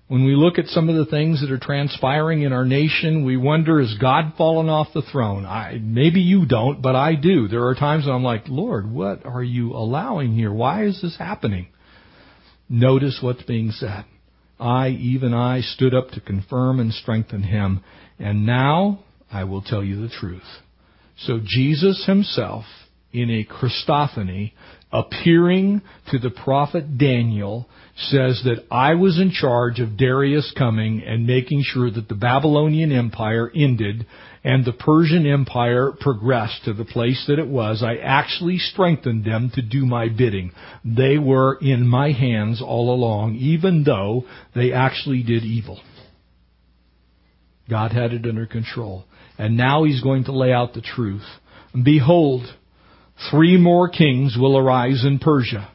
When 0.09 0.25
we 0.25 0.35
look 0.35 0.57
at 0.57 0.67
some 0.67 0.89
of 0.89 0.95
the 0.95 1.09
things 1.09 1.41
that 1.41 1.51
are 1.51 1.57
transpiring 1.57 2.41
in 2.43 2.53
our 2.53 2.65
nation, 2.65 3.25
we 3.25 3.35
wonder, 3.35 3.81
has 3.81 3.93
God 3.99 4.33
fallen 4.37 4.69
off 4.69 4.87
the 4.93 5.01
throne? 5.01 5.45
I, 5.45 5.79
maybe 5.81 6.21
you 6.21 6.45
don't, 6.45 6.81
but 6.81 6.95
I 6.95 7.15
do. 7.15 7.47
There 7.47 7.67
are 7.67 7.75
times 7.75 8.05
when 8.05 8.15
I'm 8.15 8.23
like, 8.23 8.43
Lord, 8.47 8.89
what 8.89 9.25
are 9.25 9.43
you 9.43 9.73
allowing 9.73 10.33
here? 10.33 10.51
Why 10.51 10.85
is 10.85 11.01
this 11.01 11.17
happening? 11.17 11.67
Notice 12.69 13.19
what's 13.21 13.43
being 13.43 13.71
said. 13.71 14.05
I, 14.59 14.89
even 14.89 15.33
I, 15.33 15.61
stood 15.61 15.93
up 15.93 16.11
to 16.11 16.21
confirm 16.21 16.79
and 16.79 16.93
strengthen 16.93 17.43
him. 17.43 17.83
And 18.19 18.45
now 18.45 18.99
I 19.31 19.45
will 19.45 19.61
tell 19.61 19.83
you 19.83 20.01
the 20.01 20.13
truth. 20.13 20.41
So 21.17 21.39
Jesus 21.43 22.05
himself, 22.05 22.65
in 23.11 23.29
a 23.29 23.45
Christophany, 23.45 24.51
appearing 24.91 25.81
to 26.11 26.19
the 26.19 26.29
prophet 26.29 26.97
Daniel, 26.97 27.67
says 27.97 28.41
that 28.45 28.63
I 28.71 28.93
was 28.93 29.19
in 29.19 29.31
charge 29.31 29.79
of 29.79 29.97
Darius 29.97 30.53
coming 30.57 31.03
and 31.03 31.25
making 31.25 31.63
sure 31.63 31.89
that 31.89 32.07
the 32.07 32.15
Babylonian 32.15 32.91
Empire 32.91 33.51
ended 33.53 34.05
and 34.43 34.63
the 34.63 34.73
Persian 34.73 35.25
Empire 35.25 35.91
progressed 35.99 36.63
to 36.65 36.73
the 36.73 36.85
place 36.85 37.25
that 37.27 37.39
it 37.39 37.47
was. 37.47 37.83
I 37.83 37.95
actually 37.95 38.59
strengthened 38.59 39.25
them 39.25 39.51
to 39.55 39.61
do 39.61 39.85
my 39.85 40.07
bidding. 40.09 40.51
They 40.85 41.17
were 41.17 41.57
in 41.59 41.87
my 41.87 42.11
hands 42.11 42.61
all 42.61 42.93
along, 42.93 43.35
even 43.35 43.83
though 43.83 44.25
they 44.55 44.71
actually 44.71 45.23
did 45.23 45.43
evil. 45.43 45.81
God 47.69 47.91
had 47.91 48.13
it 48.13 48.25
under 48.25 48.45
control. 48.45 49.05
And 49.37 49.57
now 49.57 49.83
he's 49.83 50.01
going 50.01 50.23
to 50.25 50.31
lay 50.31 50.53
out 50.53 50.73
the 50.73 50.81
truth. 50.81 51.25
Behold, 51.83 52.45
three 53.31 53.57
more 53.57 53.89
kings 53.89 54.37
will 54.39 54.57
arise 54.57 55.03
in 55.05 55.19
Persia. 55.19 55.69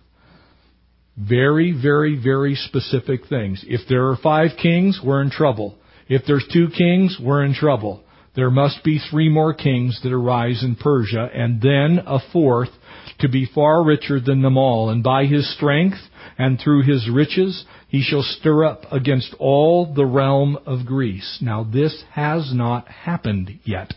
Very, 1.17 1.73
very, 1.73 2.19
very 2.23 2.55
specific 2.55 3.27
things. 3.29 3.65
If 3.67 3.89
there 3.89 4.09
are 4.09 4.17
five 4.17 4.53
kings, 4.61 5.01
we're 5.05 5.23
in 5.23 5.31
trouble. 5.31 5.77
If 6.09 6.23
there's 6.27 6.47
two 6.53 6.69
kings, 6.77 7.19
we're 7.23 7.45
in 7.45 7.55
trouble. 7.55 8.03
There 8.35 8.51
must 8.51 8.83
be 8.83 8.99
three 8.99 9.29
more 9.29 9.53
kings 9.53 10.01
that 10.03 10.13
arise 10.13 10.65
in 10.65 10.77
Persia, 10.77 11.29
and 11.35 11.61
then 11.61 12.03
a 12.07 12.19
fourth 12.33 12.71
to 13.19 13.29
be 13.29 13.49
far 13.55 13.85
richer 13.85 14.21
than 14.21 14.41
them 14.41 14.57
all. 14.57 14.89
And 14.89 15.03
by 15.03 15.27
his 15.27 15.55
strength 15.55 15.99
and 16.39 16.59
through 16.59 16.83
his 16.85 17.11
riches, 17.11 17.65
he 17.89 18.03
shall 18.03 18.23
stir 18.23 18.65
up 18.65 18.85
against 18.91 19.35
all 19.39 19.93
the 19.93 20.07
realm 20.07 20.57
of 20.65 20.87
Greece. 20.87 21.39
Now 21.43 21.63
this 21.63 22.05
has 22.13 22.53
not 22.55 22.89
happened 22.89 23.61
yet. 23.65 23.93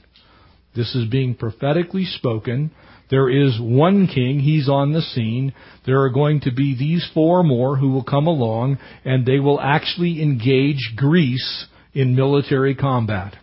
This 0.75 0.93
is 0.95 1.09
being 1.09 1.35
prophetically 1.35 2.03
spoken. 2.03 2.71
There 3.09 3.29
is 3.29 3.59
one 3.59 4.07
king, 4.07 4.39
he's 4.39 4.67
on 4.67 4.93
the 4.93 5.01
scene. 5.01 5.53
There 5.85 6.01
are 6.01 6.09
going 6.09 6.41
to 6.41 6.51
be 6.51 6.75
these 6.77 7.07
four 7.13 7.43
more 7.43 7.77
who 7.77 7.91
will 7.91 8.03
come 8.03 8.27
along, 8.27 8.79
and 9.03 9.25
they 9.25 9.39
will 9.39 9.59
actually 9.59 10.21
engage 10.21 10.93
Greece 10.95 11.67
in 11.93 12.15
military 12.15 12.75
combat. 12.75 13.35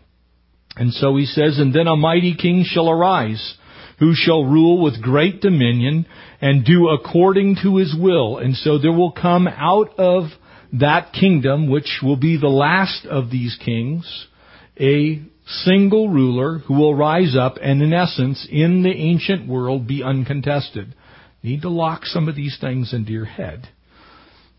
And 0.76 0.92
so 0.92 1.16
he 1.16 1.26
says, 1.26 1.58
And 1.58 1.72
then 1.72 1.86
a 1.86 1.96
mighty 1.96 2.34
king 2.34 2.64
shall 2.66 2.90
arise, 2.90 3.54
who 3.98 4.14
shall 4.14 4.44
rule 4.44 4.82
with 4.82 5.02
great 5.02 5.40
dominion 5.40 6.06
and 6.40 6.64
do 6.64 6.88
according 6.88 7.56
to 7.62 7.76
his 7.76 7.94
will. 7.96 8.38
And 8.38 8.56
so 8.56 8.78
there 8.78 8.92
will 8.92 9.12
come 9.12 9.46
out 9.46 9.98
of 9.98 10.24
that 10.72 11.12
kingdom, 11.12 11.70
which 11.70 12.00
will 12.02 12.16
be 12.16 12.36
the 12.36 12.48
last 12.48 13.06
of 13.06 13.30
these 13.30 13.56
kings, 13.62 14.26
a 14.80 15.22
single 15.64 16.08
ruler 16.08 16.58
who 16.58 16.74
will 16.74 16.94
rise 16.94 17.36
up 17.38 17.56
and 17.60 17.82
in 17.82 17.92
essence, 17.92 18.46
in 18.50 18.82
the 18.82 18.90
ancient 18.90 19.48
world, 19.48 19.86
be 19.86 20.02
uncontested. 20.02 20.94
need 21.42 21.62
to 21.62 21.68
lock 21.68 22.04
some 22.04 22.28
of 22.28 22.36
these 22.36 22.58
things 22.60 22.92
into 22.94 23.12
your 23.12 23.24
head. 23.24 23.68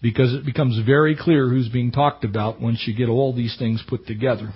Because 0.01 0.33
it 0.33 0.45
becomes 0.45 0.85
very 0.85 1.15
clear 1.15 1.49
who's 1.49 1.69
being 1.69 1.91
talked 1.91 2.25
about 2.25 2.59
once 2.59 2.83
you 2.85 2.93
get 2.93 3.09
all 3.09 3.33
these 3.33 3.55
things 3.57 3.83
put 3.87 4.05
together. 4.05 4.53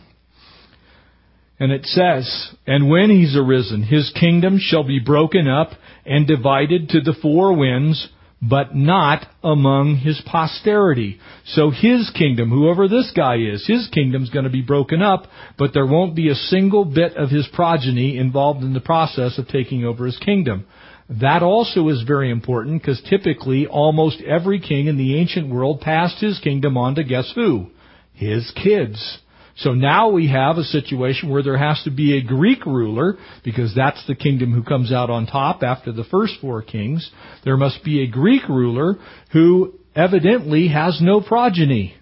And 1.60 1.72
it 1.72 1.86
says, 1.86 2.56
And 2.68 2.90
when 2.90 3.10
he's 3.10 3.36
arisen, 3.36 3.84
his 3.84 4.12
kingdom 4.20 4.58
shall 4.60 4.84
be 4.84 5.00
broken 5.00 5.48
up 5.48 5.70
and 6.06 6.28
divided 6.28 6.90
to 6.90 7.02
the 7.02 7.16
four 7.22 7.54
winds, 7.54 8.10
but 8.42 8.76
not 8.76 9.26
among 9.44 9.98
his 9.98 10.22
posterity. 10.26 11.20
So 11.46 11.72
his 11.72 12.12
kingdom, 12.16 12.50
whoever 12.50 12.88
this 12.88 13.12
guy 13.16 13.38
is, 13.38 13.66
his 13.66 13.90
kingdom's 13.92 14.30
going 14.30 14.46
to 14.46 14.52
be 14.52 14.62
broken 14.62 15.02
up, 15.02 15.26
but 15.58 15.74
there 15.74 15.88
won't 15.88 16.16
be 16.16 16.30
a 16.30 16.36
single 16.36 16.86
bit 16.86 17.18
of 17.18 17.30
his 17.30 17.48
progeny 17.54 18.18
involved 18.18 18.64
in 18.64 18.74
the 18.74 18.80
process 18.80 19.38
of 19.40 19.48
taking 19.48 19.86
over 19.86 20.06
his 20.06 20.18
kingdom. 20.18 20.66
That 21.10 21.42
also 21.42 21.88
is 21.88 22.04
very 22.06 22.30
important 22.30 22.82
because 22.82 23.02
typically 23.10 23.66
almost 23.66 24.22
every 24.22 24.60
king 24.60 24.88
in 24.88 24.98
the 24.98 25.18
ancient 25.18 25.50
world 25.50 25.82
passed 25.82 26.22
his 26.22 26.40
kingdom 26.40 26.78
on 26.78 26.96
to 26.96 27.04
guess 27.04 27.32
who? 27.34 27.68
His 28.14 28.52
kids. 28.62 29.20
So 29.58 29.74
now 29.74 30.10
we 30.10 30.28
have 30.30 30.58
a 30.58 30.64
situation 30.64 31.30
where 31.30 31.42
there 31.42 31.58
has 31.58 31.82
to 31.84 31.92
be 31.92 32.16
a 32.18 32.24
Greek 32.24 32.66
ruler, 32.66 33.18
because 33.44 33.74
that's 33.76 34.06
the 34.06 34.16
kingdom 34.16 34.54
who 34.54 34.64
comes 34.64 34.92
out 34.92 35.10
on 35.10 35.26
top 35.26 35.64
after 35.64 35.92
the 35.92 36.04
first 36.04 36.36
four 36.40 36.62
kings. 36.62 37.10
There 37.44 37.58
must 37.58 37.84
be 37.84 38.04
a 38.04 38.08
Greek 38.08 38.48
ruler 38.48 38.98
who 39.34 39.74
evidently 39.96 40.68
has 40.68 41.00
no 41.02 41.22
progeny. 41.22 41.96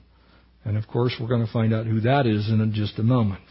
And 0.66 0.76
of 0.78 0.86
course, 0.88 1.16
we're 1.18 1.30
going 1.30 1.46
to 1.46 1.54
find 1.54 1.74
out 1.74 1.86
who 1.86 2.02
that 2.02 2.26
is 2.26 2.50
in 2.50 2.74
just 2.74 3.00
a 3.00 3.04
moment. 3.04 3.44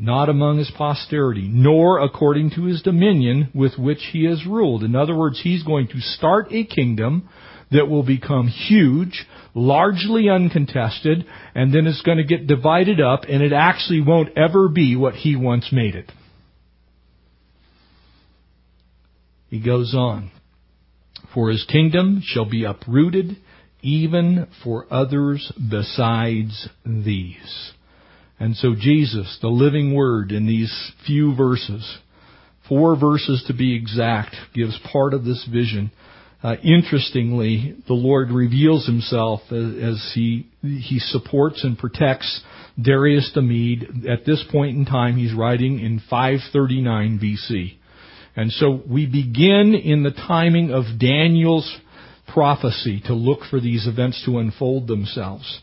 not 0.00 0.28
among 0.28 0.58
his 0.58 0.70
posterity, 0.76 1.48
nor 1.50 1.98
according 2.00 2.50
to 2.50 2.64
his 2.64 2.82
dominion 2.82 3.50
with 3.54 3.76
which 3.78 3.98
he 4.12 4.24
has 4.24 4.46
ruled. 4.46 4.84
In 4.84 4.94
other 4.94 5.16
words, 5.16 5.40
he's 5.42 5.62
going 5.62 5.88
to 5.88 6.00
start 6.00 6.48
a 6.52 6.64
kingdom 6.64 7.28
that 7.70 7.88
will 7.88 8.02
become 8.02 8.48
huge, 8.48 9.26
largely 9.54 10.28
uncontested, 10.28 11.26
and 11.54 11.72
then 11.72 11.86
it's 11.86 12.02
going 12.02 12.18
to 12.18 12.24
get 12.24 12.46
divided 12.46 13.00
up, 13.00 13.24
and 13.28 13.42
it 13.42 13.52
actually 13.52 14.00
won't 14.00 14.36
ever 14.36 14.68
be 14.68 14.96
what 14.96 15.14
he 15.14 15.36
once 15.36 15.68
made 15.72 15.94
it. 15.94 16.10
He 19.48 19.60
goes 19.60 19.94
on. 19.94 20.30
For 21.34 21.50
his 21.50 21.64
kingdom 21.70 22.22
shall 22.24 22.48
be 22.48 22.64
uprooted, 22.64 23.36
even 23.82 24.46
for 24.64 24.86
others 24.90 25.52
besides 25.70 26.68
these. 26.84 27.72
And 28.40 28.56
so 28.56 28.74
Jesus, 28.78 29.38
the 29.42 29.48
living 29.48 29.94
word 29.94 30.32
in 30.32 30.46
these 30.46 30.92
few 31.06 31.34
verses, 31.34 31.98
four 32.68 32.96
verses 32.96 33.44
to 33.46 33.54
be 33.54 33.74
exact, 33.74 34.36
gives 34.54 34.78
part 34.92 35.12
of 35.12 35.24
this 35.24 35.46
vision. 35.50 35.90
Uh, 36.40 36.54
interestingly, 36.62 37.74
the 37.88 37.94
Lord 37.94 38.30
reveals 38.30 38.86
himself 38.86 39.40
as, 39.50 39.74
as, 39.82 40.12
he 40.14 40.46
he 40.62 41.00
supports 41.00 41.64
and 41.64 41.76
protects 41.76 42.42
Darius 42.80 43.32
the 43.34 43.42
Mede. 43.42 44.06
At 44.08 44.24
this 44.24 44.44
point 44.50 44.76
in 44.76 44.84
time, 44.84 45.16
he's 45.16 45.34
writing 45.34 45.80
in 45.80 46.00
539 46.08 47.18
BC. 47.18 47.76
And 48.36 48.52
so 48.52 48.80
we 48.88 49.06
begin 49.06 49.74
in 49.74 50.04
the 50.04 50.12
timing 50.12 50.70
of 50.70 50.84
Daniel's 51.00 51.76
prophecy 52.32 53.02
to 53.06 53.14
look 53.14 53.40
for 53.50 53.60
these 53.60 53.88
events 53.88 54.22
to 54.26 54.38
unfold 54.38 54.86
themselves. 54.86 55.60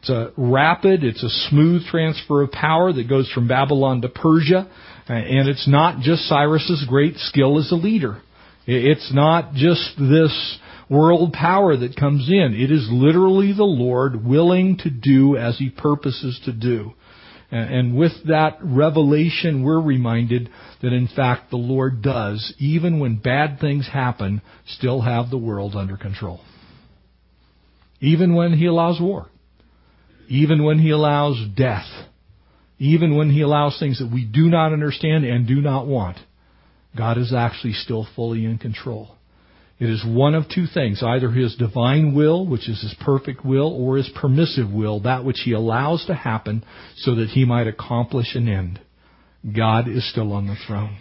It's 0.00 0.10
a 0.10 0.30
rapid, 0.36 1.02
it's 1.02 1.22
a 1.22 1.48
smooth 1.50 1.84
transfer 1.86 2.42
of 2.42 2.52
power 2.52 2.92
that 2.92 3.08
goes 3.08 3.30
from 3.32 3.48
Babylon 3.48 4.02
to 4.02 4.08
Persia. 4.08 4.70
Uh, 5.08 5.12
and 5.12 5.48
it's 5.48 5.66
not 5.66 6.00
just 6.00 6.28
Cyrus's 6.28 6.84
great 6.88 7.16
skill 7.16 7.58
as 7.58 7.72
a 7.72 7.76
leader. 7.76 8.22
It's 8.66 9.12
not 9.12 9.54
just 9.54 9.96
this 9.98 10.58
world 10.88 11.32
power 11.32 11.76
that 11.76 11.96
comes 11.96 12.28
in. 12.28 12.54
It 12.54 12.70
is 12.70 12.88
literally 12.90 13.52
the 13.52 13.64
Lord 13.64 14.24
willing 14.24 14.78
to 14.78 14.90
do 14.90 15.36
as 15.36 15.58
He 15.58 15.70
purposes 15.70 16.40
to 16.44 16.52
do. 16.52 16.94
And 17.50 17.96
with 17.98 18.12
that 18.28 18.58
revelation, 18.62 19.62
we're 19.62 19.80
reminded 19.80 20.48
that 20.80 20.92
in 20.92 21.06
fact 21.06 21.50
the 21.50 21.56
Lord 21.56 22.00
does, 22.00 22.54
even 22.58 22.98
when 22.98 23.16
bad 23.16 23.58
things 23.60 23.88
happen, 23.92 24.40
still 24.66 25.02
have 25.02 25.28
the 25.28 25.36
world 25.36 25.76
under 25.76 25.98
control. 25.98 26.40
Even 28.00 28.34
when 28.34 28.54
He 28.54 28.66
allows 28.66 29.00
war 29.00 29.28
even 30.32 30.64
when 30.64 30.78
He 30.78 30.90
allows 30.90 31.36
death, 31.54 31.86
even 32.78 33.16
when 33.16 33.30
He 33.30 33.42
allows 33.42 33.78
things 33.78 33.98
that 33.98 34.10
we 34.10 34.24
do 34.24 34.48
not 34.48 34.72
understand 34.72 35.24
and 35.24 35.46
do 35.46 35.60
not 35.60 35.86
want, 35.86 36.16
God 36.96 37.18
is 37.18 37.32
actually 37.32 37.72
still 37.72 38.06
fully 38.14 38.44
in 38.44 38.58
control. 38.58 39.16
It 39.78 39.90
is 39.90 40.04
one 40.06 40.34
of 40.34 40.48
two 40.48 40.66
things, 40.72 41.02
either 41.02 41.30
His 41.30 41.56
divine 41.56 42.14
will, 42.14 42.46
which 42.46 42.68
is 42.68 42.80
His 42.82 42.94
perfect 43.00 43.44
will, 43.44 43.72
or 43.72 43.96
His 43.96 44.10
permissive 44.14 44.72
will, 44.72 45.00
that 45.00 45.24
which 45.24 45.40
He 45.44 45.52
allows 45.52 46.04
to 46.06 46.14
happen 46.14 46.64
so 46.98 47.16
that 47.16 47.30
He 47.30 47.44
might 47.44 47.66
accomplish 47.66 48.34
an 48.34 48.48
end. 48.48 48.80
God 49.56 49.88
is 49.88 50.08
still 50.08 50.32
on 50.32 50.46
the 50.46 50.56
throne. 50.66 50.98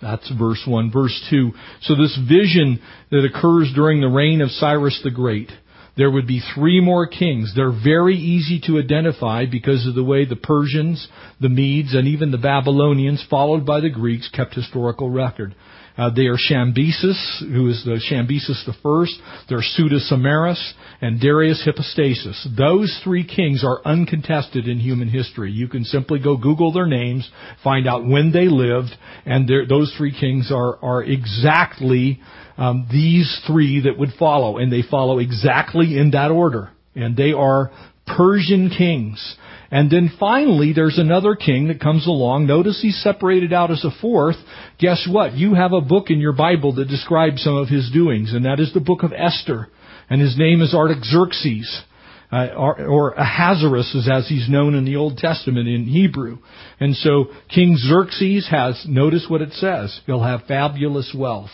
That's 0.00 0.30
verse 0.30 0.62
1. 0.66 0.92
Verse 0.92 1.26
2. 1.30 1.52
So 1.82 1.94
this 1.94 2.18
vision 2.28 2.80
that 3.10 3.24
occurs 3.24 3.70
during 3.74 4.00
the 4.00 4.08
reign 4.08 4.40
of 4.40 4.50
Cyrus 4.50 5.00
the 5.04 5.10
Great, 5.10 5.50
there 5.96 6.10
would 6.10 6.26
be 6.26 6.42
three 6.54 6.80
more 6.80 7.06
kings. 7.06 7.52
They're 7.54 7.70
very 7.70 8.16
easy 8.16 8.60
to 8.66 8.78
identify 8.78 9.46
because 9.46 9.86
of 9.86 9.94
the 9.94 10.04
way 10.04 10.24
the 10.24 10.36
Persians, 10.36 11.06
the 11.40 11.48
Medes, 11.48 11.94
and 11.94 12.08
even 12.08 12.30
the 12.30 12.38
Babylonians, 12.38 13.24
followed 13.30 13.64
by 13.64 13.80
the 13.80 13.90
Greeks, 13.90 14.28
kept 14.28 14.54
historical 14.54 15.10
record. 15.10 15.54
Uh, 15.96 16.10
they 16.10 16.26
are 16.26 16.36
Shambesis, 16.36 17.38
who 17.52 17.68
is 17.68 17.84
the 17.84 18.00
Shambesis 18.10 18.66
the 18.66 18.74
first. 18.82 19.14
They're 19.48 19.62
Pseudo-Smerdis 19.62 20.72
and 21.00 21.20
Darius 21.20 21.64
Hystaspes. 21.64 22.56
Those 22.56 23.00
three 23.04 23.24
kings 23.24 23.64
are 23.64 23.80
uncontested 23.84 24.66
in 24.66 24.78
human 24.78 25.08
history. 25.08 25.52
You 25.52 25.68
can 25.68 25.84
simply 25.84 26.18
go 26.18 26.36
Google 26.36 26.72
their 26.72 26.86
names, 26.86 27.30
find 27.62 27.86
out 27.86 28.04
when 28.06 28.32
they 28.32 28.48
lived, 28.48 28.90
and 29.24 29.48
those 29.68 29.94
three 29.96 30.18
kings 30.18 30.50
are 30.52 30.78
are 30.82 31.02
exactly 31.04 32.20
um, 32.56 32.88
these 32.90 33.40
three 33.46 33.82
that 33.82 33.98
would 33.98 34.10
follow, 34.18 34.58
and 34.58 34.72
they 34.72 34.82
follow 34.82 35.18
exactly 35.18 35.96
in 35.96 36.10
that 36.12 36.30
order. 36.30 36.70
And 36.96 37.16
they 37.16 37.32
are 37.32 37.70
Persian 38.06 38.70
kings. 38.70 39.36
And 39.74 39.90
then 39.90 40.08
finally, 40.20 40.72
there's 40.72 40.98
another 41.00 41.34
king 41.34 41.66
that 41.66 41.80
comes 41.80 42.06
along. 42.06 42.46
Notice 42.46 42.80
he's 42.80 43.02
separated 43.02 43.52
out 43.52 43.72
as 43.72 43.84
a 43.84 43.90
fourth. 44.00 44.36
Guess 44.78 45.08
what? 45.10 45.32
You 45.32 45.54
have 45.54 45.72
a 45.72 45.80
book 45.80 46.10
in 46.10 46.20
your 46.20 46.32
Bible 46.32 46.76
that 46.76 46.86
describes 46.86 47.42
some 47.42 47.56
of 47.56 47.66
his 47.66 47.90
doings, 47.92 48.32
and 48.32 48.44
that 48.44 48.60
is 48.60 48.72
the 48.72 48.78
book 48.78 49.02
of 49.02 49.12
Esther. 49.12 49.66
And 50.08 50.20
his 50.20 50.38
name 50.38 50.62
is 50.62 50.74
Artaxerxes. 50.74 51.82
Uh, 52.30 52.54
or, 52.56 52.86
or 52.86 53.12
Ahasuerus, 53.14 54.08
as 54.10 54.28
he's 54.28 54.48
known 54.48 54.74
in 54.74 54.84
the 54.84 54.96
Old 54.96 55.18
Testament 55.18 55.68
in 55.68 55.86
Hebrew. 55.86 56.38
And 56.78 56.94
so 56.96 57.26
King 57.52 57.76
Xerxes 57.76 58.48
has, 58.50 58.84
notice 58.88 59.26
what 59.28 59.42
it 59.42 59.52
says, 59.54 60.00
he'll 60.06 60.22
have 60.22 60.46
fabulous 60.46 61.14
wealth. 61.16 61.50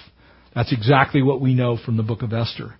That's 0.54 0.72
exactly 0.72 1.22
what 1.22 1.40
we 1.40 1.54
know 1.54 1.78
from 1.82 1.96
the 1.96 2.02
book 2.02 2.22
of 2.22 2.32
Esther. 2.34 2.74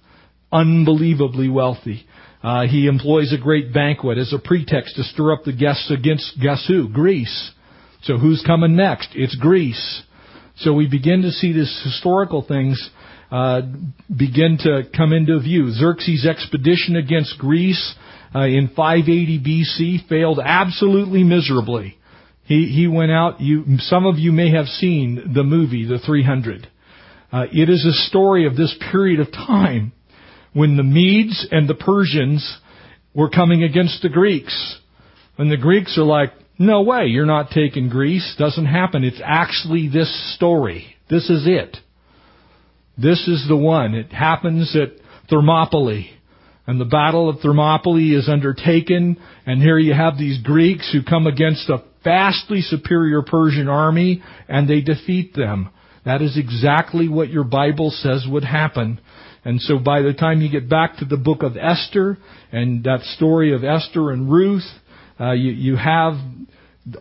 Unbelievably 0.53 1.49
wealthy. 1.49 2.07
Uh, 2.43 2.67
he 2.67 2.87
employs 2.87 3.33
a 3.33 3.39
great 3.39 3.73
banquet 3.73 4.17
as 4.17 4.33
a 4.33 4.39
pretext 4.39 4.97
to 4.97 5.03
stir 5.05 5.33
up 5.33 5.45
the 5.45 5.53
guests 5.53 5.91
against 5.91 6.41
guess 6.41 6.65
who? 6.67 6.89
Greece. 6.89 7.53
So 8.03 8.17
who's 8.17 8.43
coming 8.47 8.77
next? 8.77 9.11
It's 9.15 9.37
Greece. 9.37 10.03
So 10.57 10.73
we 10.73 10.89
begin 10.89 11.23
to 11.23 11.31
see 11.31 11.53
these 11.53 11.81
historical 11.85 12.43
things 12.43 12.91
uh, 13.31 13.63
begin 14.15 14.59
to 14.61 14.83
come 14.97 15.13
into 15.13 15.39
view. 15.41 15.71
Xerxes' 15.71 16.27
expedition 16.27 16.97
against 16.97 17.39
Greece 17.39 17.95
uh, 18.35 18.41
in 18.41 18.69
580 18.75 19.39
BC 19.41 20.09
failed 20.09 20.41
absolutely 20.43 21.23
miserably. 21.23 21.99
He 22.45 22.67
he 22.67 22.89
went 22.89 23.13
out. 23.13 23.41
You 23.41 23.65
some 23.79 24.07
of 24.07 24.19
you 24.19 24.33
may 24.33 24.51
have 24.51 24.67
seen 24.67 25.33
the 25.35 25.45
movie 25.45 25.87
The 25.87 25.99
300. 25.99 26.69
Uh, 27.33 27.47
it 27.53 27.69
is 27.69 27.87
a 27.87 28.09
story 28.09 28.47
of 28.47 28.57
this 28.57 28.77
period 28.91 29.21
of 29.21 29.31
time 29.31 29.93
when 30.53 30.77
the 30.77 30.83
Medes 30.83 31.47
and 31.51 31.69
the 31.69 31.75
Persians 31.75 32.59
were 33.15 33.31
coming 33.31 33.63
against 33.63 34.03
the 34.03 34.09
Greeks. 34.09 34.79
And 35.39 35.51
the 35.51 35.57
Greeks 35.57 35.97
are 35.99 36.05
like, 36.05 36.33
no 36.59 36.83
way, 36.83 37.07
you're 37.07 37.27
not 37.27 37.51
taking 37.51 37.89
Greece. 37.89 38.35
Doesn't 38.39 38.67
happen. 38.67 39.05
It's 39.05 39.21
actually 39.25 39.89
this 39.89 40.35
story. 40.35 40.95
This 41.09 41.31
is 41.31 41.45
it. 41.47 41.77
This 42.99 43.27
is 43.27 43.47
the 43.49 43.57
one. 43.57 43.95
It 43.95 44.13
happens 44.13 44.77
at 44.77 44.91
Thermopylae. 45.31 46.11
And 46.67 46.81
the 46.81 46.85
Battle 46.85 47.29
of 47.29 47.41
Thermopylae 47.41 48.15
is 48.15 48.29
undertaken, 48.29 49.17
and 49.47 49.61
here 49.61 49.79
you 49.79 49.95
have 49.95 50.19
these 50.19 50.41
Greeks 50.43 50.93
who 50.93 51.03
come 51.03 51.27
against 51.27 51.69
a 51.71 51.83
vastly 52.05 52.61
superior 52.61 53.23
Persian 53.23 53.69
army, 53.69 54.23
and 54.49 54.69
they 54.69 54.81
defeat 54.81 55.35
them. 55.35 55.71
That 56.05 56.23
is 56.23 56.39
exactly 56.39 57.09
what 57.09 57.31
your 57.31 57.45
Bible 57.45 57.91
says 57.91 58.27
would 58.29 58.45
happen. 58.45 59.01
And 59.45 59.61
so 59.61 59.79
by 59.79 60.03
the 60.03 60.13
time 60.13 60.41
you 60.41 60.51
get 60.51 60.69
back 60.69 60.99
to 60.99 61.05
the 61.05 61.17
book 61.17 61.43
of 61.43 61.57
Esther 61.57 62.19
and 62.53 62.85
that 62.85 63.01
story 63.17 63.55
of 63.55 63.65
Esther 63.65 64.11
and 64.11 64.31
Ruth, 64.31 64.67
uh, 65.19 65.33
you, 65.33 65.53
you 65.53 65.77
have 65.77 66.15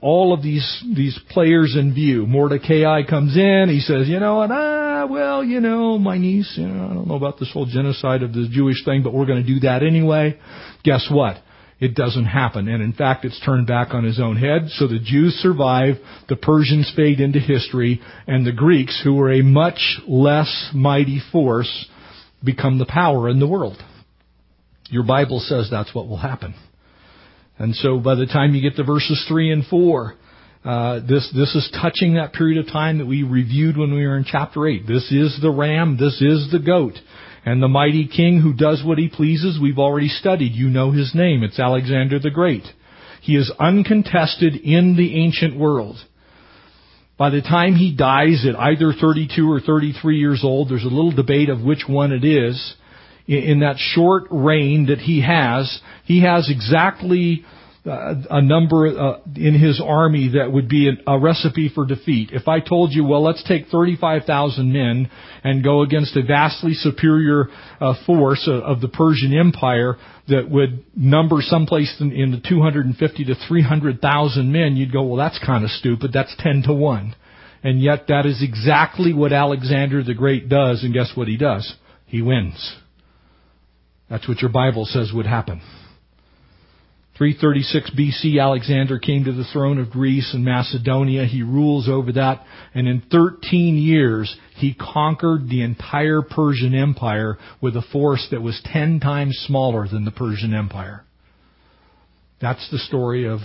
all 0.01 0.33
of 0.33 0.41
these 0.43 0.83
these 0.95 1.17
players 1.29 1.75
in 1.77 1.93
view. 1.93 2.25
Mordecai 2.27 3.03
comes 3.09 3.35
in. 3.35 3.67
He 3.69 3.79
says, 3.79 4.07
you 4.07 4.19
know, 4.19 4.41
and 4.41 4.51
ah, 4.53 5.07
well, 5.09 5.43
you 5.43 5.59
know, 5.59 5.97
my 5.97 6.17
niece. 6.17 6.53
You 6.55 6.67
know, 6.67 6.85
I 6.85 6.93
don't 6.93 7.07
know 7.07 7.15
about 7.15 7.39
this 7.39 7.51
whole 7.51 7.65
genocide 7.65 8.23
of 8.23 8.33
the 8.33 8.47
Jewish 8.51 8.83
thing, 8.85 9.03
but 9.03 9.13
we're 9.13 9.25
going 9.25 9.43
to 9.43 9.47
do 9.47 9.61
that 9.61 9.83
anyway. 9.83 10.37
Guess 10.83 11.07
what? 11.11 11.37
it 11.79 11.95
doesn't 11.95 12.25
happen. 12.25 12.67
And 12.67 12.83
in 12.83 12.93
fact, 12.93 13.25
it's 13.25 13.39
turned 13.39 13.67
back 13.67 13.93
on 13.93 14.03
his 14.03 14.19
own 14.19 14.35
head. 14.35 14.69
So 14.69 14.87
the 14.87 14.99
Jews 14.99 15.33
survive, 15.35 15.95
the 16.27 16.35
Persians 16.35 16.91
fade 16.95 17.19
into 17.19 17.39
history, 17.39 18.01
and 18.27 18.45
the 18.45 18.51
Greeks, 18.51 18.99
who 19.03 19.15
were 19.15 19.31
a 19.31 19.41
much 19.41 19.79
less 20.07 20.71
mighty 20.73 21.21
force, 21.31 21.87
become 22.43 22.77
the 22.77 22.85
power 22.85 23.29
in 23.29 23.39
the 23.39 23.47
world. 23.47 23.77
Your 24.89 25.03
Bible 25.03 25.39
says 25.39 25.69
that's 25.69 25.93
what 25.93 26.07
will 26.07 26.17
happen. 26.17 26.55
And 27.57 27.75
so 27.75 27.99
by 27.99 28.15
the 28.15 28.25
time 28.25 28.55
you 28.55 28.61
get 28.61 28.77
to 28.77 28.83
verses 28.83 29.23
3 29.27 29.51
and 29.51 29.65
4, 29.65 30.15
uh, 30.63 30.99
this 31.07 31.31
this 31.33 31.55
is 31.55 31.69
touching 31.81 32.15
that 32.15 32.33
period 32.33 32.57
of 32.57 32.71
time 32.71 32.97
that 32.97 33.05
we 33.05 33.23
reviewed 33.23 33.77
when 33.77 33.93
we 33.93 34.05
were 34.05 34.17
in 34.17 34.25
chapter 34.25 34.67
eight. 34.67 34.85
This 34.85 35.09
is 35.09 35.39
the 35.41 35.49
ram. 35.49 35.97
This 35.97 36.21
is 36.21 36.51
the 36.51 36.59
goat. 36.59 36.95
And 37.45 37.63
the 37.63 37.69
mighty 37.69 38.07
king 38.07 38.41
who 38.41 38.53
does 38.53 38.83
what 38.83 38.97
he 38.97 39.07
pleases, 39.07 39.57
we've 39.61 39.79
already 39.79 40.09
studied. 40.09 40.51
You 40.51 40.67
know 40.67 40.91
his 40.91 41.15
name. 41.15 41.43
It's 41.43 41.59
Alexander 41.59 42.19
the 42.19 42.29
Great. 42.29 42.65
He 43.21 43.37
is 43.37 43.51
uncontested 43.57 44.55
in 44.55 44.97
the 44.97 45.23
ancient 45.23 45.57
world. 45.57 45.95
By 47.19 47.31
the 47.31 47.41
time 47.41 47.75
he 47.75 47.93
dies 47.93 48.45
at 48.47 48.57
either 48.57 48.93
32 48.93 49.51
or 49.51 49.59
33 49.59 50.17
years 50.17 50.39
old, 50.41 50.69
there's 50.69 50.85
a 50.85 50.87
little 50.87 51.11
debate 51.11 51.49
of 51.49 51.61
which 51.61 51.83
one 51.85 52.13
it 52.13 52.23
is. 52.23 52.75
In 53.27 53.59
that 53.59 53.75
short 53.77 54.23
reign 54.31 54.85
that 54.85 54.99
he 54.99 55.21
has, 55.21 55.81
he 56.05 56.21
has 56.21 56.49
exactly 56.49 57.43
uh, 57.85 58.15
a 58.29 58.41
number 58.41 58.87
uh, 58.87 59.19
in 59.35 59.53
his 59.57 59.81
army 59.83 60.31
that 60.35 60.51
would 60.51 60.67
be 60.67 60.89
a, 60.89 61.11
a 61.11 61.19
recipe 61.19 61.71
for 61.73 61.85
defeat. 61.85 62.29
If 62.33 62.47
I 62.47 62.59
told 62.59 62.91
you, 62.91 63.05
well, 63.05 63.23
let's 63.23 63.43
take 63.47 63.67
35,000 63.67 64.71
men 64.71 65.09
and 65.43 65.63
go 65.63 65.81
against 65.81 66.15
a 66.17 66.23
vastly 66.23 66.73
superior 66.73 67.47
uh, 67.79 67.93
force 68.05 68.47
of, 68.47 68.63
of, 68.63 68.81
the 68.81 68.89
Persian 68.89 69.33
Empire 69.37 69.97
that 70.27 70.49
would 70.49 70.83
number 70.95 71.37
someplace 71.39 71.95
in, 72.01 72.11
in 72.11 72.31
the 72.31 72.41
250 72.47 73.25
to 73.25 73.35
300,000 73.47 74.51
men, 74.51 74.75
you'd 74.75 74.91
go, 74.91 75.03
well, 75.03 75.17
that's 75.17 75.39
kind 75.43 75.63
of 75.63 75.69
stupid. 75.71 76.11
That's 76.13 76.35
10 76.39 76.63
to 76.67 76.73
1. 76.73 77.15
And 77.63 77.81
yet 77.81 78.07
that 78.07 78.25
is 78.25 78.43
exactly 78.43 79.13
what 79.13 79.33
Alexander 79.33 80.03
the 80.03 80.13
Great 80.13 80.49
does, 80.49 80.83
and 80.83 80.93
guess 80.93 81.11
what 81.15 81.27
he 81.27 81.37
does? 81.37 81.75
He 82.05 82.21
wins. 82.21 82.75
That's 84.09 84.27
what 84.27 84.41
your 84.41 84.51
Bible 84.51 84.85
says 84.85 85.11
would 85.13 85.27
happen. 85.27 85.61
336 87.19 87.91
BC, 87.99 88.41
Alexander 88.41 88.97
came 88.97 89.25
to 89.25 89.33
the 89.33 89.43
throne 89.51 89.77
of 89.77 89.89
Greece 89.89 90.31
and 90.33 90.45
Macedonia. 90.45 91.25
He 91.25 91.43
rules 91.43 91.89
over 91.89 92.13
that. 92.13 92.45
And 92.73 92.87
in 92.87 93.03
13 93.11 93.75
years, 93.75 94.33
he 94.55 94.73
conquered 94.73 95.49
the 95.49 95.61
entire 95.61 96.21
Persian 96.21 96.73
Empire 96.73 97.37
with 97.59 97.75
a 97.75 97.83
force 97.91 98.25
that 98.31 98.41
was 98.41 98.61
10 98.71 99.01
times 99.01 99.37
smaller 99.45 99.85
than 99.85 100.05
the 100.05 100.11
Persian 100.11 100.53
Empire. 100.53 101.03
That's 102.39 102.71
the 102.71 102.77
story 102.77 103.27
of 103.27 103.39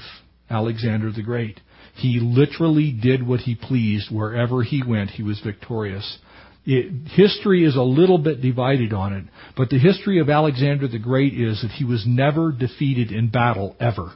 Alexander 0.48 1.10
the 1.10 1.24
Great. 1.24 1.58
He 1.96 2.20
literally 2.20 2.92
did 2.92 3.26
what 3.26 3.40
he 3.40 3.56
pleased. 3.56 4.08
Wherever 4.08 4.62
he 4.62 4.84
went, 4.87 5.10
he 5.10 5.24
was 5.24 5.40
victorious. 5.40 6.18
It, 6.66 7.09
history 7.09 7.64
is 7.64 7.77
a 7.77 7.83
little 7.83 8.18
bit 8.18 8.40
divided 8.40 8.92
on 8.92 9.12
it, 9.12 9.24
but 9.57 9.68
the 9.68 9.79
history 9.79 10.18
of 10.20 10.31
Alexander 10.31 10.88
the 10.88 10.98
Great 10.98 11.35
is 11.35 11.61
that 11.62 11.70
he 11.72 11.85
was 11.85 12.05
never 12.07 12.53
defeated 12.53 13.12
in 13.12 13.29
battle 13.29 13.77
ever. 13.79 14.12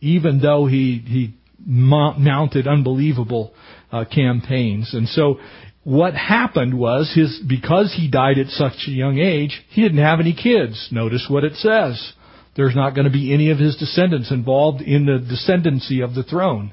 Even 0.00 0.40
though 0.40 0.66
he, 0.66 1.02
he 1.04 1.34
mounted 1.66 2.68
unbelievable 2.68 3.52
uh, 3.90 4.04
campaigns. 4.04 4.94
And 4.94 5.08
so 5.08 5.40
what 5.82 6.14
happened 6.14 6.78
was 6.78 7.12
his, 7.14 7.40
because 7.46 7.94
he 7.96 8.08
died 8.08 8.38
at 8.38 8.48
such 8.48 8.86
a 8.86 8.90
young 8.90 9.18
age, 9.18 9.62
he 9.70 9.82
didn't 9.82 9.98
have 9.98 10.20
any 10.20 10.34
kids. 10.34 10.88
Notice 10.90 11.26
what 11.28 11.44
it 11.44 11.54
says. 11.54 12.12
There's 12.56 12.76
not 12.76 12.94
going 12.94 13.06
to 13.06 13.12
be 13.12 13.32
any 13.32 13.50
of 13.50 13.58
his 13.58 13.76
descendants 13.76 14.30
involved 14.30 14.80
in 14.82 15.06
the 15.06 15.18
descendancy 15.18 16.04
of 16.04 16.14
the 16.14 16.22
throne. 16.22 16.72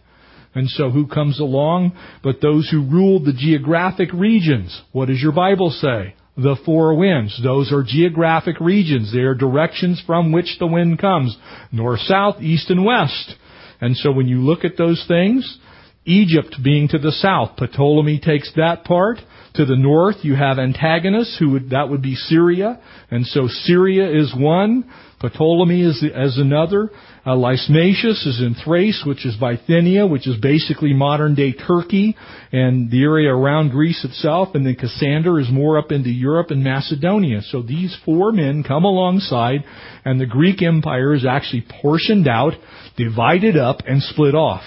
And 0.53 0.69
so 0.69 0.89
who 0.89 1.07
comes 1.07 1.39
along 1.39 1.93
but 2.23 2.41
those 2.41 2.69
who 2.69 2.89
ruled 2.89 3.25
the 3.25 3.33
geographic 3.33 4.11
regions? 4.13 4.81
What 4.91 5.07
does 5.07 5.21
your 5.21 5.31
Bible 5.31 5.69
say? 5.69 6.15
The 6.37 6.57
four 6.65 6.95
winds. 6.95 7.39
Those 7.43 7.71
are 7.71 7.83
geographic 7.85 8.59
regions. 8.59 9.13
They 9.13 9.19
are 9.19 9.35
directions 9.35 10.01
from 10.05 10.31
which 10.31 10.57
the 10.59 10.67
wind 10.67 10.99
comes. 10.99 11.37
North, 11.71 11.99
south, 12.01 12.41
east, 12.41 12.69
and 12.69 12.85
west. 12.85 13.35
And 13.81 13.97
so 13.97 14.11
when 14.11 14.27
you 14.27 14.39
look 14.39 14.63
at 14.63 14.77
those 14.77 15.03
things, 15.07 15.57
Egypt 16.05 16.55
being 16.63 16.87
to 16.89 16.97
the 16.97 17.11
south, 17.11 17.57
Ptolemy 17.57 18.19
takes 18.19 18.51
that 18.55 18.83
part. 18.85 19.17
To 19.55 19.65
the 19.65 19.75
north, 19.75 20.17
you 20.21 20.35
have 20.35 20.57
Antigonus, 20.57 21.35
who 21.37 21.51
would, 21.51 21.71
that 21.71 21.89
would 21.89 22.01
be 22.01 22.15
Syria. 22.15 22.79
And 23.09 23.25
so 23.25 23.47
Syria 23.47 24.09
is 24.09 24.33
one. 24.35 24.89
Ptolemy 25.29 25.81
is 25.81 26.03
as 26.15 26.38
another. 26.38 26.89
Uh, 27.25 27.36
Lysimachus 27.36 28.25
is 28.25 28.41
in 28.41 28.55
Thrace, 28.63 29.03
which 29.05 29.25
is 29.25 29.36
Bithynia, 29.36 30.07
which 30.07 30.27
is 30.27 30.38
basically 30.41 30.93
modern 30.93 31.36
day 31.36 31.53
Turkey 31.53 32.15
and 32.51 32.89
the 32.89 33.03
area 33.03 33.34
around 33.34 33.69
Greece 33.69 34.03
itself. 34.03 34.55
And 34.55 34.65
then 34.65 34.75
Cassander 34.75 35.39
is 35.39 35.51
more 35.51 35.77
up 35.77 35.91
into 35.91 36.10
Europe 36.10 36.49
and 36.49 36.63
Macedonia. 36.63 37.41
So 37.41 37.62
these 37.62 37.95
four 38.03 38.31
men 38.31 38.63
come 38.63 38.84
alongside 38.84 39.63
and 40.03 40.19
the 40.19 40.25
Greek 40.25 40.62
Empire 40.62 41.13
is 41.13 41.25
actually 41.25 41.65
portioned 41.81 42.27
out, 42.27 42.53
divided 42.97 43.57
up, 43.57 43.81
and 43.88 44.01
split 44.01 44.34
off. 44.34 44.63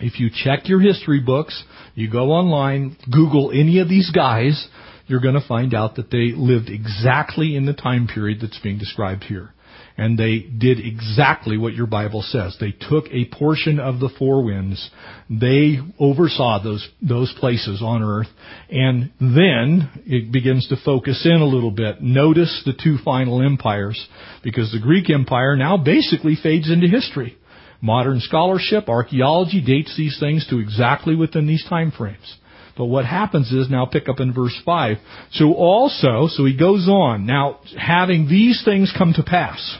If 0.00 0.18
you 0.18 0.30
check 0.32 0.66
your 0.68 0.80
history 0.80 1.20
books, 1.20 1.62
you 1.94 2.10
go 2.10 2.30
online, 2.30 2.96
Google 3.12 3.50
any 3.52 3.80
of 3.80 3.88
these 3.88 4.10
guys, 4.10 4.66
you're 5.10 5.20
going 5.20 5.34
to 5.34 5.46
find 5.46 5.74
out 5.74 5.96
that 5.96 6.10
they 6.10 6.32
lived 6.34 6.70
exactly 6.70 7.56
in 7.56 7.66
the 7.66 7.74
time 7.74 8.06
period 8.06 8.38
that's 8.40 8.58
being 8.60 8.78
described 8.78 9.24
here. 9.24 9.52
And 9.96 10.18
they 10.18 10.38
did 10.38 10.78
exactly 10.80 11.58
what 11.58 11.74
your 11.74 11.86
Bible 11.86 12.22
says. 12.22 12.56
They 12.58 12.72
took 12.72 13.04
a 13.10 13.26
portion 13.26 13.78
of 13.78 14.00
the 14.00 14.08
four 14.18 14.42
winds. 14.42 14.88
They 15.28 15.78
oversaw 15.98 16.62
those, 16.62 16.88
those 17.02 17.34
places 17.38 17.82
on 17.82 18.02
earth. 18.02 18.28
And 18.70 19.12
then 19.20 19.90
it 20.06 20.32
begins 20.32 20.68
to 20.68 20.76
focus 20.82 21.26
in 21.26 21.42
a 21.42 21.46
little 21.46 21.70
bit. 21.70 22.00
Notice 22.00 22.62
the 22.64 22.72
two 22.72 22.96
final 23.04 23.42
empires, 23.42 24.08
because 24.42 24.72
the 24.72 24.80
Greek 24.80 25.10
Empire 25.10 25.56
now 25.56 25.76
basically 25.76 26.36
fades 26.40 26.70
into 26.70 26.86
history. 26.86 27.36
Modern 27.82 28.20
scholarship, 28.20 28.88
archaeology 28.88 29.62
dates 29.62 29.94
these 29.96 30.18
things 30.18 30.46
to 30.48 30.60
exactly 30.60 31.14
within 31.14 31.46
these 31.46 31.64
time 31.68 31.90
frames. 31.90 32.36
But 32.80 32.86
what 32.86 33.04
happens 33.04 33.52
is, 33.52 33.68
now 33.68 33.84
pick 33.84 34.08
up 34.08 34.20
in 34.20 34.32
verse 34.32 34.58
5. 34.64 34.96
So 35.32 35.52
also, 35.52 36.28
so 36.28 36.46
he 36.46 36.56
goes 36.56 36.88
on, 36.88 37.26
now 37.26 37.60
having 37.78 38.26
these 38.26 38.62
things 38.64 38.90
come 38.96 39.12
to 39.16 39.22
pass, 39.22 39.76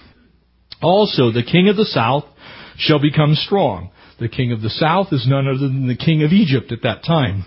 also 0.83 1.33
the 1.33 1.43
king 1.43 1.71
of 1.71 1.79
the 1.79 1.87
south 1.87 2.25
shall 2.77 3.01
become 3.01 3.37
strong. 3.37 3.91
The 4.19 4.29
king 4.29 4.53
of 4.53 4.61
the 4.61 4.69
south 4.69 5.15
is 5.15 5.27
none 5.27 5.49
other 5.49 5.61
than 5.61 5.89
the 5.89 5.97
king 5.97 6.23
of 6.25 6.33
Egypt 6.33 6.73
at 6.73 6.83
that 6.83 7.03
time. 7.03 7.47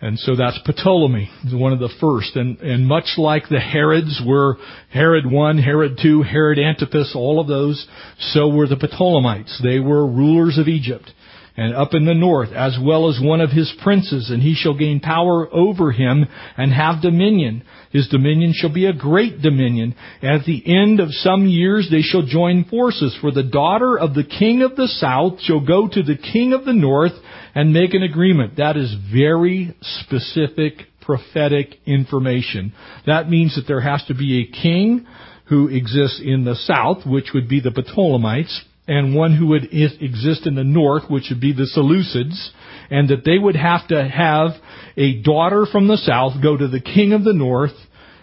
And 0.00 0.18
so 0.18 0.34
that's 0.34 0.58
Ptolemy, 0.64 1.30
one 1.52 1.72
of 1.72 1.78
the 1.78 1.94
first. 2.00 2.34
And, 2.34 2.58
and 2.58 2.84
much 2.84 3.14
like 3.16 3.44
the 3.48 3.60
Herods 3.60 4.20
were 4.26 4.56
Herod 4.92 5.30
1, 5.30 5.58
Herod 5.58 6.00
2, 6.02 6.22
Herod 6.22 6.58
Antipas, 6.58 7.12
all 7.14 7.38
of 7.38 7.46
those, 7.46 7.86
so 8.18 8.48
were 8.48 8.66
the 8.66 8.74
Ptolemites. 8.74 9.62
They 9.62 9.78
were 9.78 10.04
rulers 10.04 10.58
of 10.58 10.66
Egypt 10.66 11.12
and 11.60 11.74
up 11.74 11.92
in 11.92 12.06
the 12.06 12.14
north, 12.14 12.48
as 12.54 12.78
well 12.82 13.10
as 13.10 13.20
one 13.22 13.42
of 13.42 13.50
his 13.50 13.70
princes, 13.82 14.30
and 14.30 14.42
he 14.42 14.54
shall 14.54 14.72
gain 14.72 14.98
power 14.98 15.46
over 15.52 15.92
him 15.92 16.24
and 16.56 16.72
have 16.72 17.02
dominion. 17.02 17.62
His 17.92 18.08
dominion 18.08 18.54
shall 18.54 18.72
be 18.72 18.86
a 18.86 18.94
great 18.94 19.42
dominion. 19.42 19.94
At 20.22 20.46
the 20.46 20.62
end 20.64 21.00
of 21.00 21.10
some 21.10 21.46
years 21.46 21.88
they 21.90 22.00
shall 22.00 22.22
join 22.22 22.64
forces, 22.64 23.14
for 23.20 23.30
the 23.30 23.42
daughter 23.42 23.98
of 23.98 24.14
the 24.14 24.24
king 24.24 24.62
of 24.62 24.74
the 24.74 24.88
south 24.88 25.42
shall 25.42 25.60
go 25.60 25.86
to 25.86 26.02
the 26.02 26.16
king 26.16 26.54
of 26.54 26.64
the 26.64 26.72
north 26.72 27.12
and 27.54 27.74
make 27.74 27.92
an 27.92 28.04
agreement. 28.04 28.56
That 28.56 28.78
is 28.78 28.96
very 29.12 29.76
specific 29.82 30.86
prophetic 31.02 31.74
information. 31.84 32.72
That 33.04 33.28
means 33.28 33.56
that 33.56 33.66
there 33.68 33.82
has 33.82 34.02
to 34.06 34.14
be 34.14 34.40
a 34.40 34.62
king 34.62 35.06
who 35.50 35.68
exists 35.68 36.22
in 36.24 36.44
the 36.44 36.54
south, 36.54 37.04
which 37.04 37.32
would 37.34 37.50
be 37.50 37.60
the 37.60 37.70
Ptolemites, 37.70 38.62
and 38.90 39.14
one 39.14 39.36
who 39.36 39.46
would 39.46 39.72
exist 39.72 40.48
in 40.48 40.56
the 40.56 40.64
north, 40.64 41.04
which 41.08 41.26
would 41.30 41.40
be 41.40 41.52
the 41.52 41.70
Seleucids, 41.76 42.50
and 42.90 43.08
that 43.08 43.24
they 43.24 43.38
would 43.38 43.54
have 43.54 43.86
to 43.86 44.02
have 44.02 44.50
a 44.96 45.22
daughter 45.22 45.64
from 45.70 45.86
the 45.86 45.96
south 45.96 46.42
go 46.42 46.56
to 46.56 46.66
the 46.66 46.80
king 46.80 47.12
of 47.12 47.22
the 47.22 47.32
north 47.32 47.70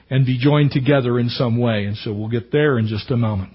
and 0.10 0.26
be 0.26 0.38
joined 0.38 0.72
together 0.72 1.18
in 1.18 1.30
some 1.30 1.58
way. 1.58 1.86
And 1.86 1.96
so 1.96 2.12
we'll 2.12 2.28
get 2.28 2.52
there 2.52 2.78
in 2.78 2.88
just 2.88 3.10
a 3.12 3.16
moment. 3.16 3.54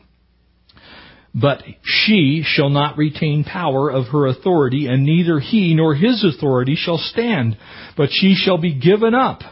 But 1.34 1.62
she 1.84 2.42
shall 2.46 2.70
not 2.70 2.96
retain 2.96 3.44
power 3.44 3.90
of 3.90 4.06
her 4.06 4.26
authority, 4.26 4.86
and 4.86 5.04
neither 5.04 5.38
he 5.38 5.74
nor 5.74 5.94
his 5.94 6.24
authority 6.24 6.76
shall 6.76 6.98
stand, 6.98 7.58
but 7.94 8.08
she 8.10 8.34
shall 8.34 8.56
be 8.56 8.72
given 8.72 9.14
up 9.14 9.42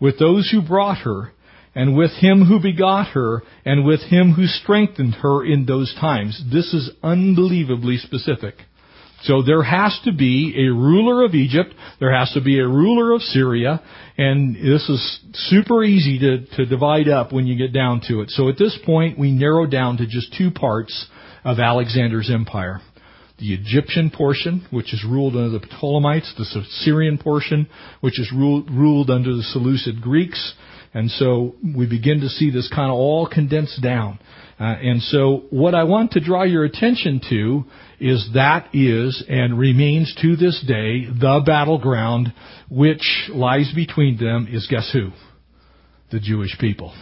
with 0.00 0.18
those 0.18 0.50
who 0.50 0.62
brought 0.62 0.98
her, 0.98 1.32
and 1.74 1.96
with 1.96 2.12
him 2.12 2.44
who 2.44 2.60
begot 2.60 3.08
her, 3.08 3.42
and 3.64 3.84
with 3.84 4.00
him 4.02 4.32
who 4.32 4.46
strengthened 4.46 5.14
her 5.14 5.44
in 5.44 5.66
those 5.66 5.94
times. 6.00 6.42
This 6.52 6.72
is 6.72 6.90
unbelievably 7.02 7.98
specific. 7.98 8.54
So 9.24 9.42
there 9.42 9.62
has 9.62 9.98
to 10.04 10.12
be 10.12 10.54
a 10.56 10.72
ruler 10.72 11.24
of 11.24 11.34
Egypt, 11.34 11.74
there 11.98 12.14
has 12.14 12.30
to 12.34 12.42
be 12.42 12.58
a 12.58 12.68
ruler 12.68 13.14
of 13.14 13.22
Syria, 13.22 13.82
and 14.18 14.54
this 14.54 14.86
is 14.88 15.20
super 15.32 15.82
easy 15.82 16.18
to, 16.18 16.46
to 16.56 16.66
divide 16.66 17.08
up 17.08 17.32
when 17.32 17.46
you 17.46 17.56
get 17.56 17.72
down 17.72 18.02
to 18.08 18.20
it. 18.20 18.30
So 18.30 18.50
at 18.50 18.58
this 18.58 18.78
point, 18.84 19.18
we 19.18 19.32
narrow 19.32 19.66
down 19.66 19.96
to 19.96 20.06
just 20.06 20.34
two 20.36 20.50
parts 20.50 21.06
of 21.42 21.58
Alexander's 21.58 22.30
empire. 22.30 22.80
The 23.38 23.54
Egyptian 23.54 24.10
portion, 24.10 24.66
which 24.70 24.92
is 24.92 25.04
ruled 25.08 25.36
under 25.36 25.58
the 25.58 25.66
Ptolemites, 25.66 26.36
the 26.36 26.44
Syrian 26.84 27.16
portion, 27.16 27.66
which 28.00 28.20
is 28.20 28.30
ruled, 28.30 28.70
ruled 28.70 29.10
under 29.10 29.34
the 29.34 29.42
Seleucid 29.42 30.02
Greeks, 30.02 30.54
and 30.94 31.10
so 31.10 31.56
we 31.76 31.86
begin 31.86 32.20
to 32.20 32.28
see 32.28 32.50
this 32.50 32.70
kind 32.72 32.90
of 32.90 32.96
all 32.96 33.28
condensed 33.28 33.82
down. 33.82 34.20
Uh, 34.58 34.62
and 34.62 35.02
so 35.02 35.42
what 35.50 35.74
I 35.74 35.82
want 35.82 36.12
to 36.12 36.20
draw 36.20 36.44
your 36.44 36.64
attention 36.64 37.20
to 37.28 37.64
is 37.98 38.30
that 38.34 38.68
is 38.72 39.24
and 39.28 39.58
remains 39.58 40.14
to 40.22 40.36
this 40.36 40.64
day 40.66 41.06
the 41.06 41.42
battleground 41.44 42.32
which 42.70 43.28
lies 43.30 43.72
between 43.74 44.16
them 44.16 44.46
is 44.48 44.68
guess 44.70 44.88
who? 44.92 45.10
The 46.12 46.20
Jewish 46.20 46.56
people. 46.60 46.94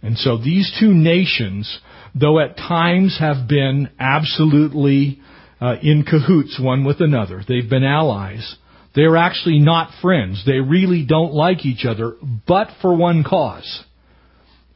And 0.00 0.16
so 0.16 0.38
these 0.38 0.74
two 0.80 0.94
nations, 0.94 1.80
though 2.14 2.40
at 2.40 2.56
times 2.56 3.18
have 3.20 3.46
been 3.46 3.90
absolutely 4.00 5.20
uh, 5.60 5.76
in 5.82 6.04
cahoots 6.04 6.58
one 6.58 6.84
with 6.84 7.00
another, 7.00 7.42
they've 7.46 7.68
been 7.68 7.84
allies, 7.84 8.56
they're 8.94 9.16
actually 9.16 9.58
not 9.58 9.90
friends. 10.00 10.42
They 10.44 10.60
really 10.60 11.04
don't 11.06 11.32
like 11.32 11.64
each 11.64 11.84
other, 11.86 12.14
but 12.46 12.68
for 12.80 12.94
one 12.94 13.24
cause. 13.24 13.84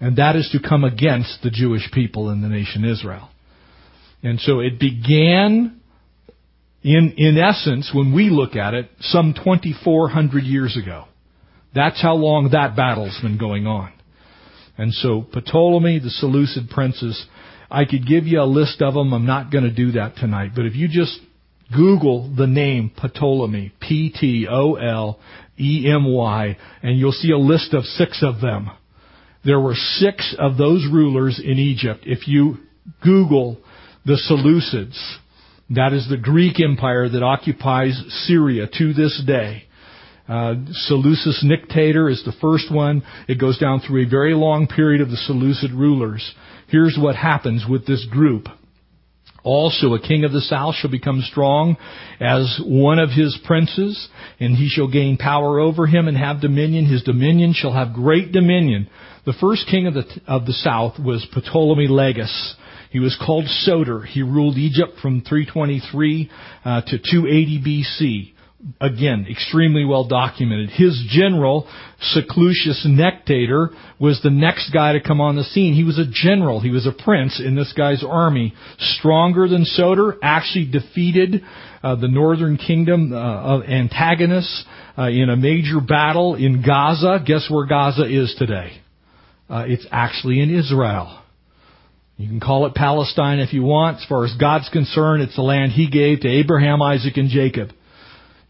And 0.01 0.17
that 0.17 0.37
is 0.37 0.49
to 0.53 0.67
come 0.67 0.85
against 0.85 1.43
the 1.43 1.51
Jewish 1.51 1.91
people 1.93 2.31
in 2.31 2.43
the 2.43 2.49
nation 2.49 2.85
Israel. 2.85 3.31
And 4.23 4.41
so 4.41 4.61
it 4.61 4.79
began 4.79 5.81
in, 6.83 7.15
in 7.17 7.37
essence, 7.37 7.91
when 7.93 8.15
we 8.15 8.31
look 8.31 8.55
at 8.55 8.73
it, 8.73 8.89
some 9.01 9.35
2,400 9.35 10.45
years 10.45 10.79
ago. 10.81 11.07
That's 11.75 12.01
how 12.01 12.15
long 12.15 12.51
that 12.53 12.77
battle's 12.77 13.19
been 13.21 13.39
going 13.39 13.67
on. 13.67 13.93
And 14.79 14.93
so 14.95 15.27
Ptolemy, 15.33 15.99
the 15.99 16.11
Seleucid 16.11 16.71
princes, 16.71 17.27
I 17.71 17.87
could 17.87 18.07
give 18.07 18.27
you 18.27 18.41
a 18.41 18.45
list 18.47 18.83
of 18.83 18.95
them. 18.95 19.13
I'm 19.13 19.27
not 19.27 19.51
going 19.51 19.65
to 19.65 19.73
do 19.73 19.93
that 19.93 20.17
tonight. 20.17 20.53
But 20.55 20.67
if 20.67 20.77
you 20.77 20.87
just 20.87 21.19
Google 21.75 22.33
the 22.37 22.47
name 22.47 22.91
Ptolemy, 22.97 23.73
P-T-O-L-E-M-Y, 23.81 24.47
and 26.83 26.99
you'll 26.99 27.13
see 27.13 27.31
a 27.33 27.39
list 27.39 27.75
of 27.75 27.85
six 27.85 28.23
of 28.23 28.41
them. 28.41 28.71
There 29.45 29.61
were 29.61 29.75
six 29.75 30.35
of 30.39 30.57
those 30.57 30.87
rulers 30.91 31.41
in 31.43 31.59
Egypt. 31.59 32.05
If 32.05 32.29
you 32.29 32.59
Google 33.03 33.59
the 34.05 34.19
Seleucids, 34.31 35.17
that 35.71 35.93
is 35.93 36.09
the 36.09 36.17
Greek 36.17 36.61
empire 36.61 37.09
that 37.09 37.23
occupies 37.23 38.01
Syria 38.27 38.69
to 38.79 38.93
this 38.93 39.23
day. 39.27 39.65
Uh, 40.29 40.55
Seleucus 40.73 41.45
Nicator 41.45 42.11
is 42.11 42.23
the 42.25 42.35
first 42.41 42.73
one. 42.73 43.03
It 43.29 43.39
goes 43.39 43.59
down 43.59 43.81
through 43.81 44.07
a 44.07 44.09
very 44.09 44.35
long 44.35 44.67
period 44.67 45.01
of 45.01 45.11
the 45.11 45.17
Seleucid 45.17 45.71
rulers. 45.71 46.35
Here's 46.69 46.99
what 47.01 47.15
happens 47.15 47.65
with 47.69 47.87
this 47.87 48.05
group. 48.11 48.49
Also, 49.47 49.95
a 49.95 50.01
king 50.01 50.25
of 50.25 50.33
the 50.33 50.41
south 50.41 50.75
shall 50.75 50.91
become 50.91 51.21
strong 51.23 51.77
as 52.19 52.61
one 52.67 52.99
of 52.99 53.11
his 53.11 53.39
princes, 53.45 54.09
and 54.41 54.57
he 54.57 54.69
shall 54.69 54.89
gain 54.89 55.17
power 55.17 55.61
over 55.61 55.87
him 55.87 56.09
and 56.09 56.17
have 56.17 56.41
dominion. 56.41 56.85
His 56.85 57.05
dominion 57.05 57.53
shall 57.55 57.73
have 57.73 57.95
great 57.95 58.33
dominion. 58.33 58.91
The 59.25 59.35
first 59.41 59.69
king 59.71 59.87
of 59.87 59.95
the, 59.95 60.05
of 60.27 60.47
the 60.47 60.53
south 60.53 60.99
was 60.99 61.25
Ptolemy 61.33 61.87
Lagus. 61.87 62.55
He 62.91 62.99
was 62.99 63.17
called 63.25 63.47
Soter. 63.47 64.03
He 64.03 64.25
ruled 64.25 64.57
Egypt 64.57 64.99
from 65.01 65.21
323 65.21 66.29
uh, 66.65 66.81
to 66.81 66.99
280 66.99 67.63
BC 67.63 68.36
again, 68.81 69.27
extremely 69.31 69.85
well 69.85 70.05
documented. 70.05 70.71
His 70.71 71.03
general, 71.09 71.69
Seleucus 72.01 72.87
Nicator, 72.87 73.69
was 73.99 74.21
the 74.23 74.31
next 74.31 74.71
guy 74.73 74.93
to 74.93 75.01
come 75.01 75.21
on 75.21 75.37
the 75.37 75.45
scene. 75.45 75.75
He 75.75 75.85
was 75.85 75.99
a 75.99 76.11
general. 76.11 76.61
He 76.61 76.71
was 76.71 76.87
a 76.87 76.93
prince 76.93 77.41
in 77.45 77.55
this 77.55 77.73
guy's 77.77 78.05
army. 78.05 78.55
Stronger 78.79 79.49
than 79.49 79.65
Soter, 79.65 80.17
actually 80.23 80.71
defeated 80.71 81.43
uh, 81.83 81.97
the 81.97 82.09
northern 82.09 82.57
kingdom 82.57 83.13
uh, 83.13 83.17
of 83.17 83.63
Antigonus 83.63 84.65
uh, 84.99 85.09
in 85.09 85.31
a 85.31 85.37
major 85.37 85.81
battle 85.81 86.35
in 86.35 86.63
Gaza. 86.63 87.23
Guess 87.25 87.49
where 87.51 87.67
Gaza 87.67 88.05
is 88.05 88.35
today? 88.39 88.73
Uh, 89.49 89.65
it's 89.67 89.87
actually 89.91 90.41
in 90.41 90.55
Israel. 90.55 91.23
You 92.17 92.29
can 92.29 92.41
call 92.41 92.67
it 92.67 92.75
Palestine 92.75 93.41
if 93.41 93.53
you 93.53 93.63
want. 93.63 93.99
As 93.99 94.07
far 94.09 94.25
as 94.25 94.35
God's 94.41 94.69
concerned, 94.71 95.23
it's 95.23 95.37
the 95.37 95.43
land 95.43 95.73
He 95.73 95.91
gave 95.91 96.21
to 96.21 96.29
Abraham, 96.29 96.81
Isaac, 96.81 97.17
and 97.17 97.29
Jacob. 97.29 97.71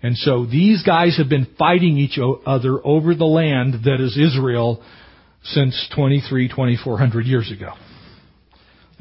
And 0.07 0.17
so 0.17 0.47
these 0.47 0.85
guys 0.85 1.19
have 1.19 1.29
been 1.29 1.49
fighting 1.59 1.99
each 1.99 2.17
other 2.47 2.79
over 2.85 3.17
the 3.17 3.25
land 3.25 3.83
that 3.87 4.01
is 4.01 4.17
Israel 4.17 4.81
since 5.43 5.75
23, 5.97 6.49
2400 6.49 7.27
years 7.27 7.51
ago. 7.51 7.73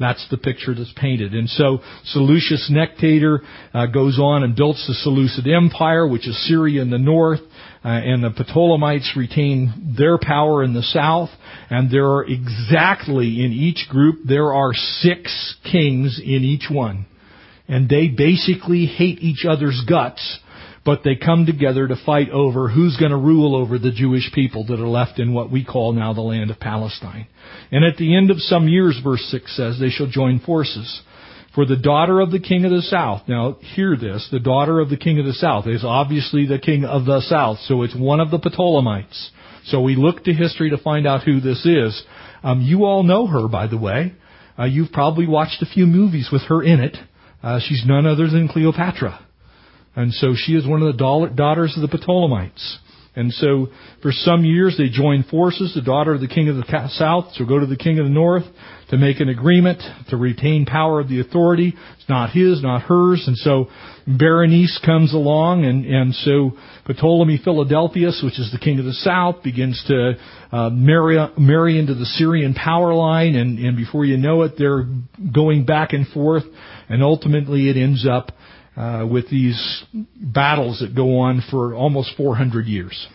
That's 0.00 0.26
the 0.32 0.36
picture 0.36 0.74
that's 0.74 0.92
painted. 0.96 1.32
And 1.32 1.48
so 1.48 1.78
Seleucus 2.06 2.72
Nicator 2.72 3.38
uh, 3.72 3.86
goes 3.86 4.18
on 4.18 4.42
and 4.42 4.56
builds 4.56 4.84
the 4.88 4.94
Seleucid 4.94 5.46
Empire, 5.46 6.08
which 6.08 6.26
is 6.26 6.48
Syria 6.48 6.82
in 6.82 6.90
the 6.90 6.98
north, 6.98 7.38
uh, 7.84 7.88
and 7.88 8.24
the 8.24 8.30
Ptolemites 8.30 9.14
retain 9.16 9.94
their 9.96 10.18
power 10.18 10.64
in 10.64 10.74
the 10.74 10.82
south. 10.82 11.30
And 11.70 11.88
there 11.88 12.06
are 12.06 12.24
exactly 12.24 13.44
in 13.44 13.52
each 13.52 13.88
group 13.88 14.22
there 14.26 14.52
are 14.52 14.72
six 14.74 15.54
kings 15.70 16.20
in 16.20 16.42
each 16.42 16.66
one, 16.68 17.06
and 17.68 17.88
they 17.88 18.08
basically 18.08 18.86
hate 18.86 19.20
each 19.20 19.44
other's 19.48 19.80
guts 19.88 20.40
but 20.86 21.02
they 21.02 21.16
come 21.16 21.44
together 21.44 21.88
to 21.88 21.96
fight 22.06 22.30
over 22.30 22.68
who's 22.68 22.96
going 22.96 23.10
to 23.10 23.16
rule 23.16 23.56
over 23.56 23.76
the 23.76 23.90
Jewish 23.90 24.30
people 24.32 24.64
that 24.68 24.78
are 24.78 24.86
left 24.86 25.18
in 25.18 25.34
what 25.34 25.50
we 25.50 25.64
call 25.64 25.92
now 25.92 26.14
the 26.14 26.20
land 26.20 26.48
of 26.52 26.60
Palestine. 26.60 27.26
And 27.72 27.84
at 27.84 27.96
the 27.96 28.16
end 28.16 28.30
of 28.30 28.38
some 28.38 28.68
years, 28.68 28.98
verse 29.02 29.26
6 29.32 29.56
says, 29.56 29.80
they 29.80 29.90
shall 29.90 30.06
join 30.06 30.38
forces. 30.38 31.02
For 31.56 31.66
the 31.66 31.76
daughter 31.76 32.20
of 32.20 32.30
the 32.30 32.38
king 32.38 32.64
of 32.64 32.70
the 32.70 32.82
south, 32.82 33.22
now 33.26 33.56
hear 33.74 33.96
this, 33.96 34.28
the 34.30 34.38
daughter 34.38 34.78
of 34.78 34.88
the 34.88 34.96
king 34.96 35.18
of 35.18 35.26
the 35.26 35.32
south 35.32 35.66
is 35.66 35.84
obviously 35.84 36.46
the 36.46 36.60
king 36.60 36.84
of 36.84 37.04
the 37.04 37.20
south, 37.20 37.58
so 37.64 37.82
it's 37.82 37.96
one 37.96 38.20
of 38.20 38.30
the 38.30 38.38
Ptolemites. 38.38 39.30
So 39.64 39.80
we 39.80 39.96
look 39.96 40.22
to 40.24 40.32
history 40.32 40.70
to 40.70 40.78
find 40.78 41.04
out 41.04 41.24
who 41.24 41.40
this 41.40 41.66
is. 41.66 42.00
Um, 42.44 42.60
you 42.60 42.84
all 42.84 43.02
know 43.02 43.26
her, 43.26 43.48
by 43.48 43.66
the 43.66 43.78
way. 43.78 44.14
Uh, 44.56 44.66
you've 44.66 44.92
probably 44.92 45.26
watched 45.26 45.62
a 45.62 45.66
few 45.66 45.86
movies 45.86 46.28
with 46.30 46.42
her 46.42 46.62
in 46.62 46.78
it. 46.78 46.96
Uh, 47.42 47.58
she's 47.60 47.82
none 47.84 48.06
other 48.06 48.28
than 48.28 48.46
Cleopatra. 48.46 49.25
And 49.96 50.12
so 50.12 50.34
she 50.36 50.52
is 50.52 50.66
one 50.66 50.82
of 50.82 50.96
the 50.96 51.32
daughters 51.34 51.76
of 51.76 51.88
the 51.88 51.96
Ptolemites. 51.96 52.78
And 53.16 53.32
so 53.32 53.68
for 54.02 54.12
some 54.12 54.44
years 54.44 54.76
they 54.76 54.90
join 54.90 55.22
forces. 55.22 55.72
The 55.74 55.80
daughter 55.80 56.12
of 56.12 56.20
the 56.20 56.28
king 56.28 56.50
of 56.50 56.56
the 56.56 56.88
south 56.90 57.34
shall 57.34 57.46
go 57.46 57.58
to 57.58 57.66
the 57.66 57.76
king 57.76 57.98
of 57.98 58.04
the 58.04 58.10
north 58.10 58.44
to 58.90 58.98
make 58.98 59.20
an 59.20 59.30
agreement 59.30 59.82
to 60.10 60.18
retain 60.18 60.66
power 60.66 61.00
of 61.00 61.08
the 61.08 61.20
authority. 61.20 61.74
It's 61.98 62.08
not 62.10 62.30
his, 62.30 62.62
not 62.62 62.82
hers. 62.82 63.24
And 63.26 63.36
so 63.38 63.68
Berenice 64.06 64.78
comes 64.84 65.14
along 65.14 65.64
and, 65.64 65.86
and 65.86 66.14
so 66.14 66.52
Ptolemy 66.86 67.40
Philadelphus, 67.42 68.20
which 68.22 68.38
is 68.38 68.52
the 68.52 68.58
king 68.58 68.78
of 68.78 68.84
the 68.84 68.92
south, 68.92 69.42
begins 69.42 69.82
to 69.88 70.12
uh, 70.52 70.68
marry, 70.68 71.16
marry 71.38 71.78
into 71.78 71.94
the 71.94 72.04
Syrian 72.04 72.52
power 72.52 72.92
line. 72.92 73.34
And, 73.34 73.58
and 73.58 73.78
before 73.78 74.04
you 74.04 74.18
know 74.18 74.42
it, 74.42 74.52
they're 74.58 74.84
going 75.34 75.64
back 75.64 75.94
and 75.94 76.06
forth. 76.08 76.44
And 76.90 77.02
ultimately 77.02 77.70
it 77.70 77.78
ends 77.78 78.06
up 78.06 78.30
uh, 78.76 79.06
with 79.10 79.30
these 79.30 79.84
battles 80.14 80.80
that 80.80 80.94
go 80.94 81.20
on 81.20 81.42
for 81.50 81.74
almost 81.74 82.16
400 82.16 82.66
years. 82.66 83.08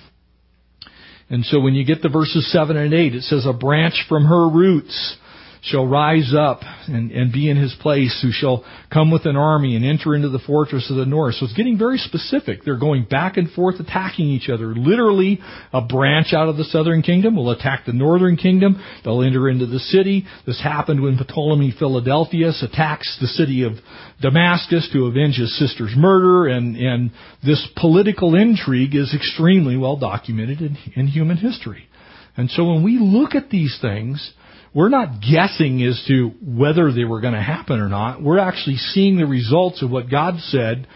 And 1.30 1.46
so 1.46 1.60
when 1.60 1.76
you 1.76 1.86
get 1.86 2.02
to 2.02 2.10
verses 2.10 2.52
7 2.52 2.76
and 2.76 2.94
8, 2.94 3.16
it 3.16 3.24
says, 3.24 3.46
A 3.46 3.54
branch 3.54 4.06
from 4.10 4.26
her 4.26 4.50
roots 4.50 5.18
shall 5.62 5.86
rise 5.86 6.34
up 6.36 6.62
and, 6.88 7.12
and 7.12 7.32
be 7.32 7.50
in 7.50 7.56
his 7.56 7.76
place, 7.82 8.20
who 8.22 8.32
shall 8.32 8.66
come 8.92 9.12
with 9.12 9.26
an 9.26 9.36
army 9.36 9.76
and 9.76 9.86
enter 9.86 10.16
into 10.16 10.30
the 10.30 10.40
fortress 10.40 10.90
of 10.90 10.98
the 10.98 11.06
north. 11.06 11.36
So 11.36 11.46
it's 11.46 11.54
getting 11.54 11.78
very 11.78 12.00
specific. 12.00 12.64
They're 12.64 12.80
going 12.80 13.06
back 13.06 13.38
and 13.38 13.50
forth 13.52 13.80
attacking 13.80 14.26
each 14.26 14.50
other. 14.50 14.74
Literally, 14.74 15.40
a 15.72 15.82
branch 15.82 16.34
out 16.34 16.50
of 16.50 16.58
the 16.58 16.64
southern 16.64 17.04
kingdom 17.04 17.36
will 17.36 17.52
attack 17.52 17.86
the 17.86 17.94
northern 17.94 18.38
kingdom. 18.38 18.82
They'll 19.04 19.22
enter 19.22 19.48
into 19.50 19.68
the 19.68 19.80
city. 19.80 20.26
This 20.48 20.62
happened 20.62 21.02
when 21.02 21.18
Ptolemy 21.18 21.76
Philadelphus 21.78 22.64
attacks 22.64 23.18
the 23.22 23.28
city 23.28 23.64
of 23.64 23.74
Damascus 24.20 24.90
to 24.94 25.06
avenge 25.06 25.36
his 25.36 25.58
sister's 25.60 25.94
murder, 25.96 26.48
and, 26.48 26.76
and 26.76 27.12
this 27.46 27.68
political 27.78 28.36
intrigue 28.36 28.96
is 28.96 29.14
extremely 29.14 29.78
well 29.78 29.98
documented 29.98 30.60
in, 30.60 30.78
in 30.96 31.08
human 31.08 31.38
history. 31.38 31.88
And 32.36 32.50
so 32.50 32.64
when 32.64 32.84
we 32.84 32.98
look 32.98 33.36
at 33.36 33.50
these 33.50 33.78
things, 33.82 34.34
we're 34.74 34.90
not 34.90 35.22
guessing 35.22 35.84
as 35.84 36.02
to 36.08 36.32
whether 36.42 36.92
they 36.92 37.04
were 37.04 37.20
going 37.20 37.34
to 37.34 37.42
happen 37.42 37.80
or 37.80 37.90
not. 37.90 38.22
We're 38.22 38.40
actually 38.40 38.78
seeing 38.78 39.18
the 39.18 39.26
results 39.26 39.82
of 39.82 39.92
what 39.92 40.10
God 40.10 40.36
said 40.40 40.88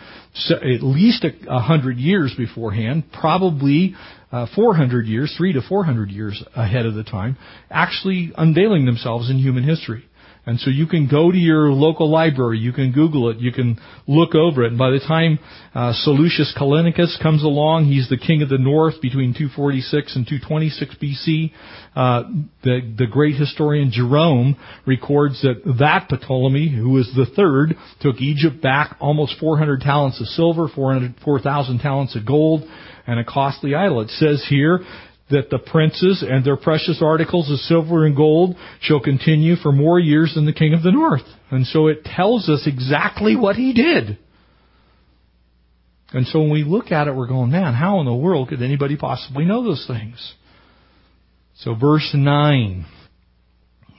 at 0.50 0.84
least 0.84 1.26
a 1.48 1.60
hundred 1.60 1.98
years 1.98 2.34
beforehand, 2.38 3.06
probably 3.12 3.96
uh, 4.32 4.48
400 4.54 5.06
years, 5.08 5.34
three 5.38 5.54
to 5.54 5.62
400 5.62 6.10
years 6.10 6.44
ahead 6.56 6.86
of 6.86 6.94
the 6.94 7.04
time, 7.04 7.38
actually 7.70 8.34
unveiling 8.38 8.86
themselves 8.86 9.30
in 9.30 9.38
human 9.38 9.64
history. 9.64 10.06
And 10.46 10.60
so 10.60 10.70
you 10.70 10.86
can 10.86 11.08
go 11.08 11.32
to 11.32 11.38
your 11.38 11.72
local 11.72 12.10
library, 12.10 12.60
you 12.60 12.72
can 12.72 12.92
Google 12.92 13.30
it, 13.30 13.38
you 13.38 13.52
can 13.52 13.80
look 14.08 14.36
over 14.36 14.64
it. 14.64 14.68
And 14.68 14.78
by 14.78 14.92
the 14.92 15.00
time 15.00 15.40
uh, 15.74 15.94
Seleucus 15.94 16.54
Callinicus 16.56 17.22
comes 17.22 17.44
along, 17.44 17.86
he's 17.86 18.10
the 18.10 18.18
king 18.18 18.44
of 18.44 18.50
the 18.50 18.60
north 18.60 19.02
between 19.02 19.34
246 19.34 20.16
and 20.16 20.28
226 20.28 20.96
BC. 21.02 21.52
Uh, 21.96 22.24
the, 22.64 22.94
the 22.98 23.08
great 23.08 23.36
historian 23.36 23.90
Jerome 23.92 24.56
records 24.86 25.42
that 25.42 25.64
that 25.80 26.10
Ptolemy, 26.10 26.70
who 26.70 26.92
was 26.92 27.12
the 27.16 27.26
third, 27.26 27.76
took 28.02 28.22
Egypt 28.22 28.62
back 28.62 28.98
almost 29.00 29.40
400 29.40 29.82
talents 29.82 30.22
of 30.22 30.28
silver, 30.28 30.68
4,000 30.68 31.80
talents 31.80 32.16
of 32.16 32.26
gold, 32.26 32.64
and 33.08 33.20
a 33.20 33.24
costly 33.24 33.74
idol. 33.74 34.02
It 34.02 34.10
says 34.10 34.46
here 34.48 34.82
that 35.32 35.50
the 35.50 35.58
princes 35.58 36.24
and 36.28 36.46
their 36.46 36.58
precious 36.58 37.02
articles 37.02 37.52
of 37.52 37.58
silver 37.60 38.06
and 38.06 38.16
gold 38.16 38.56
shall 38.82 39.00
continue 39.00 39.56
for 39.56 39.72
more 39.72 40.00
years 40.00 40.34
than 40.36 40.46
the 40.46 40.54
king 40.54 40.74
of 40.74 40.84
the 40.84 40.92
north. 40.92 41.24
And 41.50 41.66
so 41.66 41.88
it 41.88 42.04
tells 42.06 42.48
us 42.48 42.68
exactly 42.68 43.36
what 43.36 43.56
he 43.56 43.74
did. 43.74 44.20
And 46.14 46.28
so 46.28 46.40
when 46.40 46.52
we 46.52 46.64
look 46.64 46.92
at 46.92 47.08
it, 47.08 47.16
we're 47.16 47.28
going, 47.28 47.52
man, 47.52 47.74
how 47.74 48.00
in 48.00 48.06
the 48.06 48.14
world 48.14 48.50
could 48.50 48.62
anybody 48.62 48.96
possibly 48.96 49.46
know 49.46 49.64
those 49.64 49.86
things? 49.88 50.36
So 51.56 51.74
verse 51.74 52.12
9. 52.14 52.86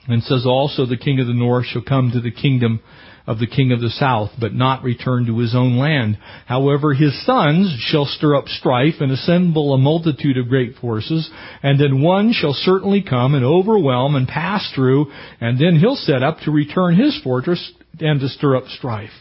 And 0.07 0.23
says 0.23 0.45
also 0.45 0.85
the 0.85 0.97
king 0.97 1.19
of 1.19 1.27
the 1.27 1.33
north 1.33 1.65
shall 1.65 1.81
come 1.81 2.11
to 2.11 2.21
the 2.21 2.31
kingdom 2.31 2.79
of 3.27 3.39
the 3.39 3.47
king 3.47 3.73
of 3.73 3.81
the 3.81 3.89
south, 3.89 4.31
but 4.39 4.53
not 4.53 4.83
return 4.83 5.25
to 5.25 5.37
his 5.39 5.53
own 5.53 5.77
land. 5.77 6.17
However, 6.45 6.93
his 6.93 7.25
sons 7.25 7.75
shall 7.79 8.05
stir 8.05 8.35
up 8.35 8.47
strife 8.47 8.95
and 9.01 9.11
assemble 9.11 9.73
a 9.73 9.77
multitude 9.77 10.37
of 10.37 10.47
great 10.47 10.75
forces, 10.75 11.29
and 11.61 11.79
then 11.79 12.01
one 12.01 12.31
shall 12.31 12.53
certainly 12.53 13.01
come 13.01 13.35
and 13.35 13.43
overwhelm 13.43 14.15
and 14.15 14.27
pass 14.27 14.71
through, 14.73 15.11
and 15.41 15.59
then 15.59 15.75
he'll 15.75 15.97
set 15.97 16.23
up 16.23 16.39
to 16.39 16.51
return 16.51 16.95
his 16.95 17.19
fortress 17.21 17.73
and 17.99 18.21
to 18.21 18.29
stir 18.29 18.55
up 18.55 18.67
strife. 18.67 19.11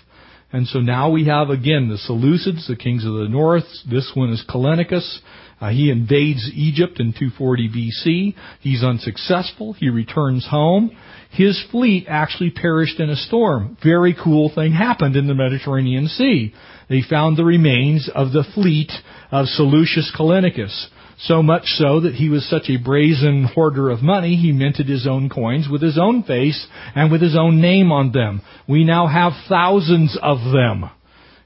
And 0.53 0.67
so 0.69 0.79
now 0.79 1.11
we 1.11 1.27
have 1.27 1.51
again 1.51 1.89
the 1.89 1.99
Seleucids, 2.09 2.69
the 2.69 2.77
kings 2.77 3.05
of 3.05 3.15
the 3.15 3.29
north. 3.29 3.65
This 3.91 4.11
one 4.15 4.31
is 4.31 4.45
Callinicus. 4.49 5.19
Uh, 5.61 5.71
he 5.71 5.91
invades 5.91 6.51
Egypt 6.55 7.01
in 7.01 7.13
240 7.13 7.69
BC. 7.69 8.35
He's 8.61 8.85
unsuccessful. 8.85 9.73
He 9.73 9.89
returns 9.89 10.47
home. 10.47 10.97
His 11.31 11.63
fleet 11.71 12.07
actually 12.09 12.51
perished 12.51 13.01
in 13.01 13.11
a 13.11 13.17
storm. 13.17 13.77
Very 13.83 14.15
cool 14.23 14.53
thing 14.55 14.73
happened 14.73 15.17
in 15.17 15.27
the 15.27 15.35
Mediterranean 15.35 16.09
Sea. 16.09 16.55
They 16.89 17.03
found 17.03 17.37
the 17.37 17.45
remains 17.45 18.09
of 18.15 18.33
the 18.33 18.45
fleet 18.55 18.93
of 19.33 19.47
Seleucus 19.47 20.13
Callinicus. 20.17 20.89
So 21.19 21.43
much 21.43 21.65
so 21.65 22.01
that 22.01 22.15
he 22.15 22.29
was 22.29 22.49
such 22.49 22.69
a 22.69 22.77
brazen 22.77 23.45
hoarder 23.45 23.91
of 23.91 24.03
money, 24.03 24.37
he 24.37 24.53
minted 24.53 24.87
his 24.87 25.07
own 25.07 25.31
coins 25.31 25.67
with 25.71 25.81
his 25.81 25.99
own 25.99 26.23
face 26.25 26.67
and 26.95 27.11
with 27.11 27.23
his 27.23 27.37
own 27.37 27.61
name 27.61 27.91
on 27.91 28.13
them. 28.13 28.43
We 28.69 28.85
now 28.85 29.07
have 29.07 29.33
thousands 29.49 30.19
of 30.21 30.39
them. 30.53 30.91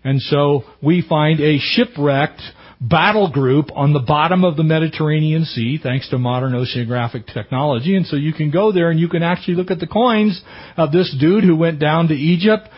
And 0.02 0.20
so 0.20 0.64
we 0.82 1.04
find 1.06 1.40
a 1.40 1.58
shipwrecked 1.58 2.40
battle 2.80 3.30
group 3.30 3.66
on 3.74 3.92
the 3.92 4.00
bottom 4.00 4.44
of 4.44 4.56
the 4.56 4.64
Mediterranean 4.64 5.44
Sea, 5.44 5.78
thanks 5.80 6.08
to 6.08 6.18
modern 6.18 6.52
oceanographic 6.52 7.32
technology. 7.32 7.94
And 7.94 8.06
so 8.06 8.16
you 8.16 8.32
can 8.32 8.50
go 8.50 8.72
there 8.72 8.90
and 8.90 8.98
you 8.98 9.08
can 9.08 9.22
actually 9.22 9.54
look 9.54 9.70
at 9.70 9.78
the 9.78 9.86
coins 9.86 10.40
of 10.76 10.90
this 10.90 11.14
dude 11.20 11.44
who 11.44 11.54
went 11.54 11.78
down 11.78 12.08
to 12.08 12.14
Egypt, 12.14 12.68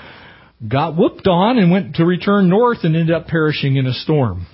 got 0.67 0.97
whooped 0.97 1.27
on, 1.29 1.59
and 1.59 1.71
went 1.71 1.97
to 1.97 2.05
return 2.05 2.49
north 2.49 2.79
and 2.83 2.97
ended 2.97 3.15
up 3.15 3.29
perishing 3.29 3.77
in 3.77 3.87
a 3.87 3.93
storm. 3.95 4.47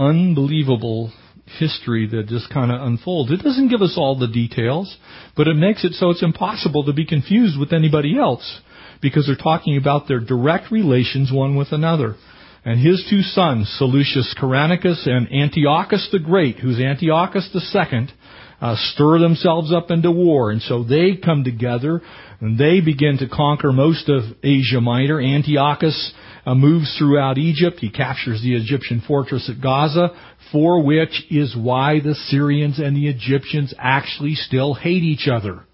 Unbelievable 0.00 1.12
history 1.58 2.08
that 2.08 2.26
just 2.28 2.48
kind 2.50 2.72
of 2.72 2.80
unfolds. 2.80 3.30
It 3.30 3.42
doesn't 3.42 3.68
give 3.68 3.82
us 3.82 3.94
all 3.96 4.18
the 4.18 4.28
details, 4.28 4.96
but 5.36 5.46
it 5.46 5.54
makes 5.54 5.84
it 5.84 5.92
so 5.92 6.10
it's 6.10 6.22
impossible 6.22 6.84
to 6.84 6.92
be 6.92 7.04
confused 7.04 7.58
with 7.58 7.72
anybody 7.72 8.18
else 8.18 8.60
because 9.02 9.26
they're 9.26 9.36
talking 9.36 9.76
about 9.76 10.08
their 10.08 10.20
direct 10.20 10.70
relations 10.72 11.30
one 11.32 11.56
with 11.56 11.72
another 11.72 12.16
and 12.64 12.78
his 12.78 13.06
two 13.08 13.22
sons, 13.22 13.74
Seleucus 13.78 14.34
Ceranicus 14.38 15.06
and 15.06 15.32
Antiochus 15.32 16.08
the 16.12 16.18
Great, 16.18 16.58
who's 16.58 16.78
Antiochus 16.78 17.48
Second, 17.72 18.12
uh, 18.60 18.76
stir 18.92 19.18
themselves 19.18 19.72
up 19.72 19.90
into 19.90 20.10
war. 20.10 20.50
And 20.50 20.60
so 20.60 20.84
they 20.84 21.16
come 21.16 21.42
together 21.42 22.02
and 22.40 22.58
they 22.58 22.80
begin 22.80 23.16
to 23.18 23.28
conquer 23.28 23.72
most 23.72 24.10
of 24.10 24.24
Asia 24.42 24.80
Minor. 24.80 25.20
Antiochus 25.20 26.12
uh, 26.46 26.54
moves 26.54 26.94
throughout 26.98 27.38
Egypt. 27.38 27.78
He 27.80 27.90
captures 27.90 28.42
the 28.42 28.54
Egyptian 28.54 29.02
fortress 29.06 29.50
at 29.50 29.62
Gaza, 29.62 30.10
for 30.52 30.82
which 30.82 31.24
is 31.30 31.56
why 31.56 32.00
the 32.00 32.14
Syrians 32.14 32.78
and 32.78 32.96
the 32.96 33.08
Egyptians 33.08 33.74
actually 33.78 34.34
still 34.34 34.74
hate 34.74 35.02
each 35.02 35.28
other. 35.28 35.64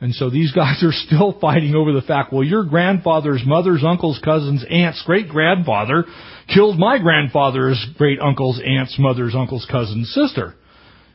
And 0.00 0.14
so 0.14 0.30
these 0.30 0.52
guys 0.54 0.82
are 0.82 0.92
still 0.92 1.38
fighting 1.40 1.74
over 1.74 1.92
the 1.92 2.02
fact, 2.02 2.32
well, 2.32 2.44
your 2.44 2.64
grandfather's 2.64 3.42
mother's 3.46 3.84
uncle's 3.84 4.20
cousin's 4.22 4.64
aunt's 4.68 5.02
great 5.06 5.28
grandfather 5.28 6.04
killed 6.52 6.78
my 6.78 6.98
grandfather's 6.98 7.84
great 7.96 8.20
uncle's 8.20 8.60
aunt's 8.64 8.98
mother's 8.98 9.34
uncle's 9.34 9.66
cousin's 9.70 10.12
sister. 10.12 10.54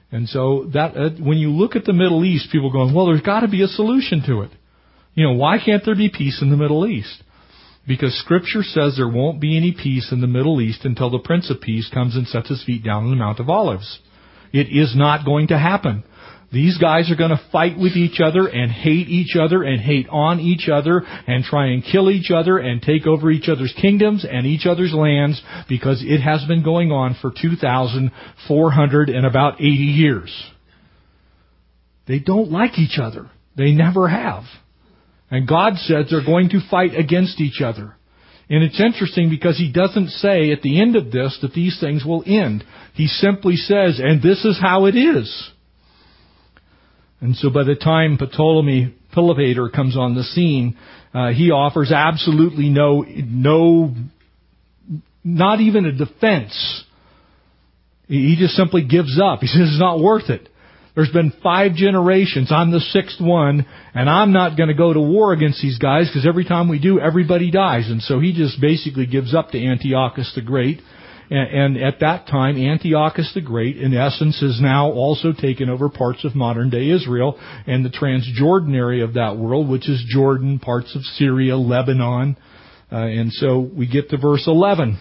And 0.10 0.30
so 0.30 0.70
that, 0.74 0.96
uh, 0.96 1.10
when 1.20 1.38
you 1.38 1.52
look 1.52 1.76
at 1.76 1.84
the 1.84 1.92
Middle 1.92 2.24
East, 2.24 2.48
people 2.52 2.72
going, 2.72 2.94
well, 2.94 3.08
there's 3.08 3.22
got 3.22 3.42
to 3.42 3.50
be 3.50 3.62
a 3.62 3.68
solution 3.68 4.24
to 4.26 4.42
it. 4.42 4.52
You 5.13 5.26
know, 5.26 5.34
why 5.34 5.58
can't 5.63 5.84
there 5.84 5.96
be 5.96 6.10
peace 6.10 6.42
in 6.42 6.50
the 6.50 6.56
Middle 6.56 6.88
East? 6.88 7.24
Because 7.88 8.13
scripture 8.19 8.63
says 8.63 8.95
there 8.97 9.08
won't 9.08 9.39
be 9.39 9.56
any 9.56 9.71
peace 9.71 10.12
in 10.12 10.19
the 10.19 10.28
Middle 10.28 10.60
East 10.62 10.84
until 10.84 11.10
the 11.10 11.19
Prince 11.19 11.50
of 11.50 11.62
Peace 11.62 11.89
comes 11.93 12.15
and 12.15 12.28
sets 12.28 12.50
his 12.50 12.63
feet 12.63 12.84
down 12.84 13.06
on 13.06 13.10
the 13.10 13.15
Mount 13.15 13.39
of 13.39 13.50
Olives. 13.50 14.00
It 14.52 14.67
is 14.67 14.93
not 14.95 15.26
going 15.26 15.47
to 15.47 15.58
happen. 15.58 16.04
These 16.52 16.78
guys 16.78 17.12
are 17.12 17.15
going 17.15 17.32
to 17.32 17.50
fight 17.52 17.78
with 17.78 17.97
each 17.97 18.21
other 18.23 18.47
and 18.47 18.71
hate 18.71 19.10
each 19.10 19.36
other 19.36 19.63
and 19.63 19.82
hate 19.82 20.08
on 20.10 20.39
each 20.39 20.69
other 20.69 21.04
and 21.28 21.43
try 21.43 21.67
and 21.67 21.84
kill 21.84 22.10
each 22.10 22.32
other 22.32 22.58
and 22.58 22.82
take 22.82 23.06
over 23.06 23.30
each 23.30 23.50
other's 23.50 23.73
kingdoms 23.82 24.26
and 24.30 24.45
each 24.45 24.65
other's 24.65 24.93
lands 24.93 25.41
because 25.67 26.02
it 26.06 26.21
has 26.21 26.45
been 26.45 26.63
going 26.63 26.91
on 26.91 27.17
for 27.21 27.32
2,400 27.32 29.10
and 29.10 29.26
about 29.26 29.56
80 29.56 29.67
years. 29.67 30.52
They 32.08 32.19
don't 32.19 32.52
like 32.52 32.80
each 32.80 32.97
other. 32.97 33.30
They 33.58 33.71
never 33.71 34.08
have. 34.08 34.43
And 35.30 35.48
God 35.48 35.76
says 35.78 36.08
they're 36.10 36.26
going 36.26 36.50
to 36.50 36.62
fight 36.70 36.96
against 36.96 37.42
each 37.42 37.62
other. 37.62 37.96
And 38.50 38.63
it's 38.63 38.80
interesting 38.80 39.30
because 39.30 39.58
he 39.58 39.72
doesn't 39.72 40.10
say 40.10 40.52
at 40.52 40.62
the 40.62 40.82
end 40.82 40.96
of 40.96 41.12
this 41.12 41.38
that 41.42 41.54
these 41.54 41.78
things 41.82 42.06
will 42.06 42.24
end. 42.26 42.63
He 42.94 43.08
simply 43.08 43.58
says, 43.58 44.00
and 44.02 44.22
this 44.22 44.46
is 44.46 44.58
how 44.60 44.86
it 44.86 44.96
is. 44.96 45.52
And 47.20 47.36
so 47.36 47.50
by 47.50 47.63
the 47.63 47.76
time 47.76 48.18
Ptolemy 48.18 48.96
Philopator 49.16 49.72
comes 49.72 49.98
on 49.98 50.16
the 50.16 50.24
scene, 50.24 50.78
uh, 51.13 51.30
he 51.30 51.52
offers 51.52 51.92
absolutely 51.92 52.70
no, 52.70 53.04
no, 53.08 53.94
not 55.24 55.60
even 55.60 55.86
a 55.86 55.92
defense. 55.92 56.84
He 58.08 58.38
just 58.40 58.54
simply 58.54 58.88
gives 58.88 59.20
up. 59.22 59.40
He 59.40 59.48
says 59.48 59.68
it's 59.68 59.80
not 59.80 60.00
worth 60.00 60.30
it. 60.30 60.48
There's 60.98 61.12
been 61.12 61.32
five 61.44 61.76
generations. 61.76 62.52
I'm 62.52 62.72
the 62.72 62.80
sixth 62.80 63.22
one, 63.22 63.68
and 63.94 64.10
I'm 64.10 64.34
not 64.34 64.58
going 64.58 64.70
to 64.70 64.74
go 64.74 64.92
to 64.92 65.00
war 65.00 65.32
against 65.32 65.62
these 65.62 65.78
guys 65.78 66.10
because 66.10 66.26
every 66.26 66.44
time 66.44 66.70
we 66.70 66.80
do, 66.80 67.00
everybody 67.00 67.52
dies. 67.52 67.88
And 67.88 68.02
so 68.02 68.20
he 68.20 68.34
just 68.34 68.60
basically 68.60 69.06
gives 69.06 69.36
up 69.36 69.52
to 69.52 69.64
Antiochus 69.64 70.32
the 70.34 70.42
Great. 70.42 70.82
And, 71.30 71.78
and 71.78 71.84
at 71.84 72.00
that 72.00 72.26
time, 72.26 72.58
Antiochus 72.58 73.32
the 73.36 73.42
Great, 73.42 73.78
in 73.78 73.94
essence, 73.94 74.42
has 74.42 74.60
now 74.60 74.92
also 74.92 75.34
taken 75.34 75.70
over 75.70 75.88
parts 75.88 76.26
of 76.26 76.34
modern 76.34 76.72
day 76.72 76.90
Israel 76.90 77.40
and 77.68 77.86
the 77.86 77.90
Transjordan 77.90 78.76
area 78.76 79.04
of 79.04 79.14
that 79.14 79.38
world, 79.38 79.70
which 79.70 79.88
is 79.88 80.04
Jordan, 80.10 80.58
parts 80.58 80.96
of 80.96 81.04
Syria, 81.04 81.58
Lebanon. 81.58 82.38
Uh, 82.92 82.96
and 82.96 83.32
so 83.34 83.60
we 83.60 83.86
get 83.86 84.10
to 84.10 84.18
verse 84.18 84.46
11. 84.48 84.98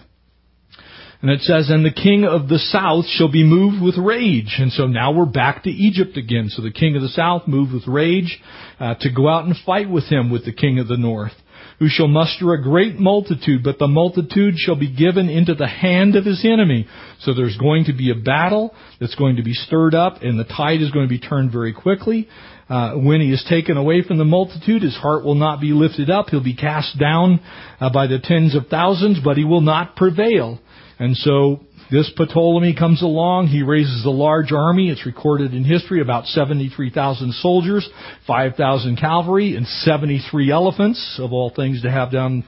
And 1.27 1.35
it 1.35 1.43
says, 1.43 1.71
And 1.71 1.85
the 1.85 1.91
king 1.91 2.25
of 2.25 2.47
the 2.47 2.61
south 2.61 3.05
shall 3.09 3.29
be 3.29 3.43
moved 3.43 3.83
with 3.83 3.99
rage. 3.99 4.59
And 4.61 4.71
so 4.71 4.87
now 4.87 5.11
we're 5.11 5.27
back 5.27 5.65
to 5.65 5.71
Egypt 5.71 6.17
again. 6.17 6.51
So 6.51 6.63
the 6.63 6.71
king 6.71 6.95
of 6.95 7.03
the 7.03 7.09
south 7.09 7.49
moved 7.49 7.73
with 7.73 7.89
rage 7.89 8.41
uh, 8.79 8.95
to 9.01 9.11
go 9.11 9.29
out 9.29 9.45
and 9.45 9.57
fight 9.67 9.91
with 9.91 10.05
him 10.05 10.31
with 10.31 10.45
the 10.45 10.53
king 10.53 10.79
of 10.79 10.87
the 10.87 10.97
north 10.97 11.33
who 11.81 11.89
shall 11.89 12.07
muster 12.07 12.55
a 12.55 12.63
great 12.63 12.99
multitude, 12.99 13.63
but 13.65 13.79
the 13.79 13.89
multitude 13.89 14.55
shall 14.57 14.77
be 14.77 14.95
given 14.95 15.29
into 15.29 15.55
the 15.55 15.67
hand 15.67 16.15
of 16.15 16.25
his 16.25 16.45
enemy. 16.45 16.87
So 17.21 17.35
there's 17.35 17.59
going 17.59 17.87
to 17.87 17.93
be 17.93 18.11
a 18.11 18.15
battle 18.15 18.73
that's 19.01 19.17
going 19.17 19.37
to 19.37 19.43
be 19.43 19.53
stirred 19.53 19.95
up, 19.95 20.23
and 20.23 20.39
the 20.39 20.45
tide 20.45 20.81
is 20.81 20.93
going 20.93 21.07
to 21.07 21.11
be 21.11 21.19
turned 21.19 21.51
very 21.51 21.75
quickly. 21.75 22.29
Uh, 22.71 22.95
when 22.95 23.21
he 23.21 23.31
is 23.31 23.45
taken 23.49 23.77
away 23.77 24.03
from 24.03 24.17
the 24.17 24.25
multitude, 24.25 24.83
his 24.83 24.97
heart 24.97 25.25
will 25.25 25.35
not 25.35 25.61
be 25.61 25.73
lifted 25.73 26.09
up. 26.09 26.31
He'll 26.31 26.43
be 26.43 26.57
cast 26.57 26.99
down 26.99 27.41
uh, 27.79 27.93
by 27.93 28.07
the 28.07 28.21
tens 28.23 28.55
of 28.55 28.69
thousands, 28.69 29.19
but 29.23 29.37
he 29.37 29.45
will 29.45 29.61
not 29.61 29.97
prevail. 29.97 30.59
And 30.99 31.17
so 31.17 31.61
this 31.91 32.11
Ptolemy 32.17 32.75
comes 32.75 33.03
along. 33.03 33.49
He 33.49 33.63
raises 33.63 34.05
a 34.05 34.11
large 34.11 34.51
army. 34.51 34.91
It's 34.91 35.07
recorded 35.07 35.55
in 35.55 35.65
history 35.65 36.01
about 36.01 36.27
73,000 36.27 37.33
soldiers, 37.35 37.89
5,000 38.27 38.97
cavalry, 38.97 39.57
and 39.57 39.67
73 39.67 40.51
elephants, 40.51 41.19
of 41.21 41.33
all 41.33 41.53
things 41.55 41.83
to 41.83 41.91
have 41.91 42.11
down 42.11 42.45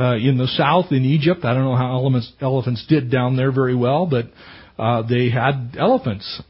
uh, 0.00 0.16
in 0.16 0.38
the 0.38 0.48
south 0.48 0.86
in 0.90 1.04
Egypt. 1.04 1.44
I 1.44 1.54
don't 1.54 1.64
know 1.64 1.76
how 1.76 1.92
elephants, 1.92 2.32
elephants 2.40 2.84
did 2.88 3.10
down 3.10 3.36
there 3.36 3.52
very 3.52 3.74
well, 3.74 4.06
but 4.06 4.26
uh, 4.78 5.02
they 5.02 5.30
had 5.30 5.76
elephants. 5.78 6.42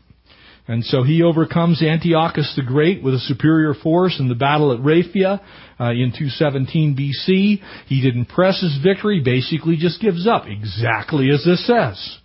And 0.72 0.82
so 0.86 1.02
he 1.02 1.22
overcomes 1.22 1.82
Antiochus 1.82 2.54
the 2.56 2.62
Great 2.62 3.02
with 3.02 3.12
a 3.12 3.18
superior 3.18 3.74
force 3.74 4.18
in 4.18 4.28
the 4.28 4.34
battle 4.34 4.72
at 4.72 4.80
Raphia 4.80 5.38
uh, 5.78 5.90
in 5.90 6.14
217 6.16 6.96
BC. 6.96 7.60
He 7.88 8.00
didn't 8.00 8.30
press 8.30 8.62
his 8.62 8.78
victory, 8.82 9.20
basically 9.22 9.76
just 9.76 10.00
gives 10.00 10.26
up, 10.26 10.44
exactly 10.46 11.28
as 11.28 11.44
this 11.44 11.66
says. 11.66 12.16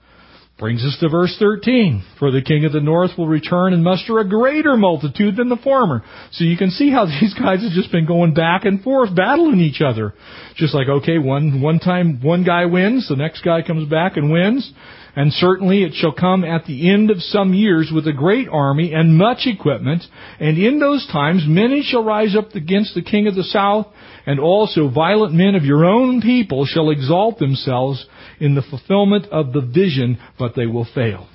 Brings 0.57 0.81
us 0.85 0.95
to 1.01 1.09
verse 1.09 1.35
13. 1.37 2.05
For 2.19 2.31
the 2.31 2.41
king 2.41 2.63
of 2.63 2.71
the 2.71 2.79
north 2.79 3.11
will 3.17 3.27
return 3.27 3.73
and 3.73 3.83
muster 3.83 4.17
a 4.19 4.29
greater 4.29 4.77
multitude 4.77 5.35
than 5.35 5.49
the 5.49 5.57
former. 5.57 6.05
So 6.31 6.45
you 6.45 6.55
can 6.55 6.71
see 6.71 6.89
how 6.89 7.05
these 7.19 7.33
guys 7.33 7.63
have 7.63 7.73
just 7.73 7.91
been 7.91 8.07
going 8.07 8.33
back 8.33 8.63
and 8.63 8.81
forth, 8.81 9.13
battling 9.13 9.59
each 9.59 9.81
other. 9.81 10.13
Just 10.55 10.73
like, 10.73 10.87
okay, 10.87 11.17
one, 11.17 11.61
one 11.61 11.79
time 11.79 12.21
one 12.23 12.45
guy 12.45 12.65
wins, 12.65 13.09
the 13.09 13.17
next 13.17 13.41
guy 13.41 13.61
comes 13.61 13.89
back 13.89 14.15
and 14.15 14.31
wins. 14.31 14.71
And 15.17 15.33
certainly 15.33 15.81
it 15.81 15.95
shall 15.95 16.11
come 16.11 16.43
at 16.43 16.65
the 16.65 16.91
end 16.91 17.09
of 17.09 17.23
some 17.23 17.55
years 17.55 17.91
with 17.91 18.05
a 18.07 18.13
great 18.13 18.47
army 18.47 18.93
and 18.93 19.17
much 19.17 19.47
equipment. 19.47 20.03
And 20.39 20.59
in 20.59 20.79
those 20.79 21.07
times 21.07 21.43
many 21.47 21.81
shall 21.81 22.03
rise 22.03 22.35
up 22.35 22.53
against 22.53 22.93
the 22.93 23.01
king 23.01 23.25
of 23.25 23.33
the 23.33 23.43
south, 23.43 23.87
and 24.27 24.39
also 24.39 24.89
violent 24.89 25.33
men 25.33 25.55
of 25.55 25.65
your 25.65 25.85
own 25.85 26.21
people 26.21 26.67
shall 26.67 26.91
exalt 26.91 27.39
themselves 27.39 28.05
in 28.39 28.53
the 28.53 28.61
fulfillment 28.61 29.25
of 29.31 29.53
the 29.53 29.61
vision, 29.61 30.19
but 30.37 30.53
they 30.55 30.67
will 30.67 30.85
fail. 30.93 31.27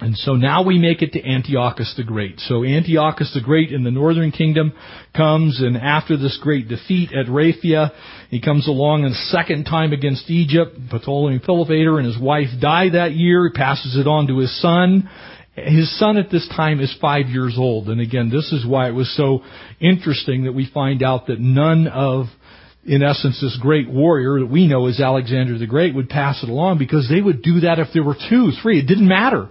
And 0.00 0.16
so 0.16 0.32
now 0.32 0.64
we 0.64 0.78
make 0.78 1.02
it 1.02 1.12
to 1.12 1.22
Antiochus 1.22 1.92
the 1.96 2.04
Great. 2.04 2.40
So 2.40 2.64
Antiochus 2.64 3.32
the 3.34 3.42
Great 3.42 3.70
in 3.70 3.84
the 3.84 3.90
northern 3.90 4.32
kingdom 4.32 4.72
comes 5.14 5.60
and 5.60 5.76
after 5.76 6.16
this 6.16 6.38
great 6.42 6.68
defeat 6.68 7.12
at 7.12 7.26
Raphia, 7.26 7.92
he 8.30 8.40
comes 8.40 8.66
along 8.66 9.04
a 9.04 9.12
second 9.30 9.64
time 9.64 9.92
against 9.92 10.30
Egypt. 10.30 10.78
Ptolemy 10.90 11.40
Philopator 11.40 11.98
and 11.98 12.06
his 12.06 12.18
wife 12.18 12.48
die 12.60 12.88
that 12.90 13.12
year. 13.12 13.48
He 13.48 13.52
passes 13.52 13.98
it 13.98 14.06
on 14.06 14.26
to 14.28 14.38
his 14.38 14.60
son. 14.62 15.08
His 15.54 15.98
son 15.98 16.16
at 16.16 16.30
this 16.30 16.48
time 16.48 16.80
is 16.80 16.96
five 16.98 17.26
years 17.26 17.56
old. 17.58 17.90
And 17.90 18.00
again, 18.00 18.30
this 18.30 18.52
is 18.52 18.64
why 18.66 18.88
it 18.88 18.92
was 18.92 19.14
so 19.14 19.42
interesting 19.80 20.44
that 20.44 20.52
we 20.52 20.70
find 20.72 21.02
out 21.02 21.26
that 21.26 21.40
none 21.40 21.88
of 21.88 22.26
in 22.86 23.02
essence, 23.02 23.38
this 23.42 23.58
great 23.60 23.90
warrior 23.90 24.40
that 24.40 24.50
we 24.50 24.66
know 24.66 24.86
as 24.86 25.00
Alexander 25.00 25.58
the 25.58 25.66
Great 25.66 25.94
would 25.94 26.08
pass 26.08 26.42
it 26.42 26.48
along 26.48 26.78
because 26.78 27.06
they 27.10 27.20
would 27.20 27.42
do 27.42 27.60
that 27.60 27.78
if 27.78 27.88
there 27.92 28.02
were 28.02 28.16
two, 28.30 28.52
three. 28.62 28.78
It 28.78 28.86
didn't 28.86 29.06
matter. 29.06 29.50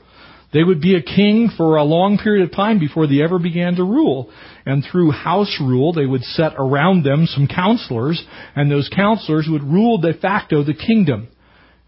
They 0.51 0.63
would 0.63 0.81
be 0.81 0.95
a 0.95 1.01
king 1.01 1.49
for 1.55 1.75
a 1.75 1.83
long 1.83 2.17
period 2.17 2.43
of 2.43 2.55
time 2.55 2.79
before 2.79 3.05
they 3.05 3.21
ever 3.21 3.37
began 3.37 3.75
to 3.75 3.83
rule. 3.83 4.31
And 4.65 4.83
through 4.83 5.11
house 5.11 5.57
rule, 5.61 5.93
they 5.93 6.07
would 6.07 6.23
set 6.23 6.53
around 6.57 7.03
them 7.03 7.27
some 7.27 7.47
counselors, 7.47 8.23
and 8.55 8.71
those 8.71 8.89
counselors 8.93 9.47
would 9.49 9.63
rule 9.63 9.99
de 9.99 10.13
facto 10.13 10.63
the 10.63 10.73
kingdom. 10.73 11.27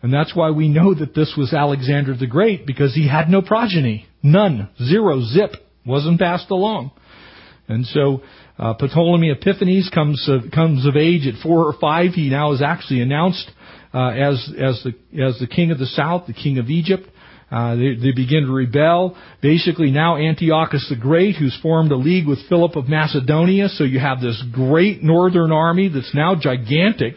And 0.03 0.14
that's 0.14 0.36
why 0.36 0.51
we 0.51 0.68
know 0.68 0.93
that 0.93 1.16
this 1.16 1.34
was 1.38 1.53
Alexander 1.53 2.16
the 2.16 2.28
Great, 2.28 2.66
because 2.66 2.93
he 2.93 3.07
had 3.07 3.30
no 3.30 3.41
progeny. 3.41 4.07
None. 4.24 4.70
Zero. 4.84 5.22
Zip. 5.22 5.55
Wasn't 5.86 6.20
passed 6.20 6.51
along. 6.51 6.91
And 7.68 7.86
so, 7.88 8.22
uh, 8.59 8.76
Ptolemy 8.76 9.32
Epiphanes 9.32 9.89
comes, 9.93 10.28
uh, 10.30 10.49
comes 10.53 10.86
of 10.86 10.95
age 10.95 11.26
at 11.26 11.41
four 11.41 11.66
or 11.66 11.74
five. 11.80 12.12
He 12.14 12.30
now 12.30 12.51
is 12.51 12.62
actually 12.62 13.01
announced, 13.01 13.49
uh, 13.93 14.09
as, 14.09 14.53
as 14.59 14.84
the, 14.84 15.24
as 15.24 15.39
the 15.39 15.47
king 15.47 15.72
of 15.72 15.80
the 15.80 15.88
south, 15.88 16.28
the 16.28 16.34
king 16.34 16.59
of 16.59 16.70
Egypt. 16.70 17.07
Uh, 17.52 17.76
they, 17.76 17.95
they, 17.95 18.12
begin 18.16 18.45
to 18.45 18.52
rebel. 18.52 19.18
Basically, 19.41 19.91
now 19.91 20.16
Antiochus 20.16 20.88
the 20.89 20.95
Great, 20.95 21.36
who's 21.36 21.58
formed 21.62 21.91
a 21.91 21.97
league 21.97 22.26
with 22.26 22.39
Philip 22.47 22.78
of 22.78 22.88
Macedonia, 22.88 23.68
so 23.68 23.84
you 23.84 23.99
have 23.99 24.22
this 24.22 24.41
great 24.54 25.04
northern 25.04 25.52
army 25.52 25.89
that's 25.89 26.16
now 26.16 26.34
gigantic. 26.34 27.16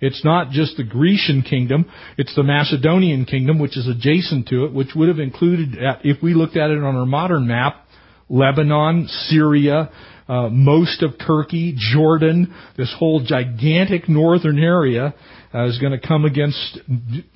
It's 0.00 0.24
not 0.24 0.50
just 0.50 0.78
the 0.78 0.84
Grecian 0.84 1.42
kingdom, 1.42 1.84
it's 2.16 2.34
the 2.34 2.42
Macedonian 2.42 3.26
kingdom, 3.26 3.58
which 3.58 3.76
is 3.76 3.86
adjacent 3.86 4.48
to 4.48 4.64
it, 4.64 4.72
which 4.72 4.88
would 4.96 5.08
have 5.08 5.18
included, 5.18 5.76
if 6.02 6.22
we 6.22 6.32
looked 6.32 6.56
at 6.56 6.70
it 6.70 6.78
on 6.78 6.96
our 6.96 7.06
modern 7.06 7.46
map, 7.46 7.86
Lebanon, 8.30 9.06
Syria, 9.28 9.90
uh, 10.26 10.48
most 10.48 11.02
of 11.02 11.12
Turkey, 11.26 11.76
Jordan, 11.92 12.54
this 12.78 12.94
whole 12.98 13.22
gigantic 13.22 14.08
northern 14.08 14.58
area 14.58 15.14
uh, 15.54 15.66
is 15.66 15.78
going 15.78 15.98
to 15.98 16.06
come 16.06 16.24
against 16.24 16.78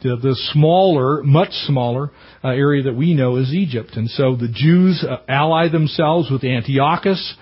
the, 0.02 0.16
the 0.16 0.36
smaller, 0.52 1.22
much 1.22 1.52
smaller 1.66 2.10
uh, 2.42 2.48
area 2.48 2.82
that 2.82 2.94
we 2.94 3.14
know 3.14 3.36
as 3.36 3.52
Egypt. 3.52 3.90
And 3.94 4.10
so 4.10 4.34
the 4.34 4.48
Jews 4.52 5.04
uh, 5.08 5.18
ally 5.28 5.68
themselves 5.68 6.30
with 6.30 6.42
Antiochus, 6.42 7.34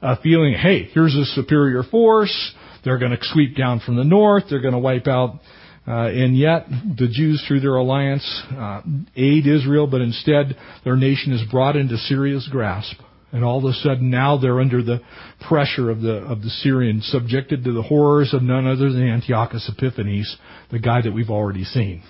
uh, 0.00 0.16
feeling, 0.22 0.54
hey, 0.54 0.84
here's 0.92 1.14
a 1.14 1.24
superior 1.24 1.82
force. 1.82 2.52
They're 2.84 2.98
going 2.98 3.12
to 3.12 3.18
sweep 3.20 3.56
down 3.56 3.80
from 3.80 3.96
the 3.96 4.04
north. 4.04 4.44
They're 4.48 4.60
going 4.60 4.74
to 4.74 4.78
wipe 4.78 5.06
out. 5.06 5.40
Uh, 5.86 6.06
and 6.06 6.36
yet, 6.36 6.66
the 6.68 7.08
Jews, 7.10 7.44
through 7.48 7.60
their 7.60 7.74
alliance, 7.74 8.24
uh, 8.52 8.82
aid 9.16 9.48
Israel, 9.48 9.88
but 9.88 10.00
instead, 10.00 10.56
their 10.84 10.96
nation 10.96 11.32
is 11.32 11.42
brought 11.50 11.74
into 11.74 11.96
Syria's 11.96 12.48
grasp. 12.50 13.00
And 13.32 13.44
all 13.44 13.58
of 13.58 13.64
a 13.64 13.72
sudden 13.72 14.10
now 14.10 14.36
they're 14.36 14.60
under 14.60 14.82
the 14.82 15.00
pressure 15.48 15.90
of 15.90 16.02
the, 16.02 16.16
of 16.16 16.42
the 16.42 16.50
Syrians, 16.50 17.08
subjected 17.10 17.64
to 17.64 17.72
the 17.72 17.82
horrors 17.82 18.34
of 18.34 18.42
none 18.42 18.66
other 18.66 18.92
than 18.92 19.08
Antiochus 19.08 19.70
Epiphanes, 19.74 20.36
the 20.70 20.78
guy 20.78 21.00
that 21.00 21.12
we've 21.12 21.30
already 21.30 21.64
seen. 21.64 22.02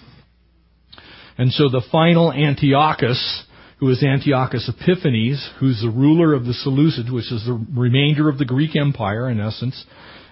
And 1.39 1.53
so 1.53 1.69
the 1.69 1.83
final 1.93 2.33
Antiochus, 2.33 3.45
who 3.79 3.89
is 3.89 4.03
Antiochus 4.03 4.69
Epiphanes, 4.69 5.49
who's 5.61 5.81
the 5.81 5.91
ruler 5.91 6.35
of 6.35 6.45
the 6.45 6.53
Seleucids, 6.53 7.13
which 7.13 7.31
is 7.31 7.45
the 7.47 7.67
remainder 7.75 8.29
of 8.29 8.39
the 8.39 8.45
Greek 8.45 8.77
Empire 8.77 9.31
in 9.31 9.41
essence, 9.41 9.85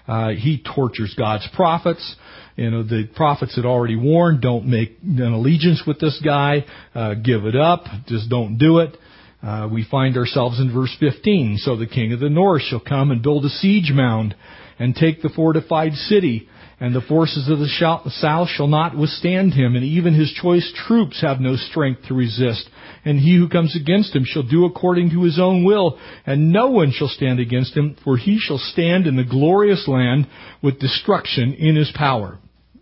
uh, 0.09 0.31
he 0.31 0.63
tortures 0.75 1.15
God's 1.17 1.49
prophets. 1.55 2.17
You 2.57 2.71
know, 2.71 2.83
the 2.83 3.09
prophets 3.15 3.55
had 3.55 3.65
already 3.65 3.97
warned, 3.97 4.41
don't 4.41 4.67
make 4.67 4.99
an 5.03 5.21
allegiance 5.21 5.85
with 5.87 6.01
this 6.01 6.21
guy, 6.23 6.65
uh, 6.95 7.15
give 7.15 7.45
it 7.45 7.55
up, 7.55 7.85
just 8.07 8.29
don't 8.29 8.59
do 8.59 8.81
it. 8.81 8.97
Uh, 9.43 9.69
we 9.73 9.87
find 9.91 10.17
ourselves 10.17 10.61
in 10.61 10.73
verse 10.73 10.95
15. 11.01 11.59
So 11.59 11.77
the 11.77 11.87
king 11.87 12.13
of 12.13 12.21
the 12.21 12.29
north 12.29 12.63
shall 12.63 12.81
come 12.81 13.11
and 13.11 13.23
build 13.23 13.45
a 13.45 13.49
siege 13.49 13.91
mound 13.93 14.35
and 14.79 14.95
take 14.95 15.23
the 15.23 15.29
fortified 15.29 15.93
city, 15.95 16.49
and 16.79 16.95
the 16.95 17.03
forces 17.03 17.49
of 17.51 17.59
the 17.59 18.11
south 18.21 18.49
shall 18.49 18.67
not 18.67 18.97
withstand 18.97 19.53
him, 19.53 19.77
and 19.77 19.85
even 19.85 20.15
his 20.15 20.33
choice 20.33 20.73
troops 20.87 21.21
have 21.21 21.41
no 21.41 21.57
strength 21.57 22.07
to 22.09 22.15
resist. 22.15 22.69
And 23.05 23.19
he 23.19 23.37
who 23.37 23.49
comes 23.49 23.77
against 23.77 24.17
him 24.17 24.25
shall 24.25 24.43
do 24.43 24.65
according 24.65 25.11
to 25.11 25.23
his 25.23 25.39
own 25.39 25.65
will, 25.65 25.99
and 26.27 26.51
no 26.51 26.71
one 26.71 26.93
shall 26.93 27.09
stand 27.09 27.41
against 27.41 27.77
him, 27.77 27.97
for 28.03 28.17
he 28.17 28.39
shall 28.39 28.59
stand 28.59 29.07
in 29.07 29.17
the 29.17 29.25
glorious 29.25 29.87
land 29.87 30.27
with 30.63 30.81
destruction 30.81 31.55
in 31.55 31.77
his 31.77 31.93
power. 31.95 32.39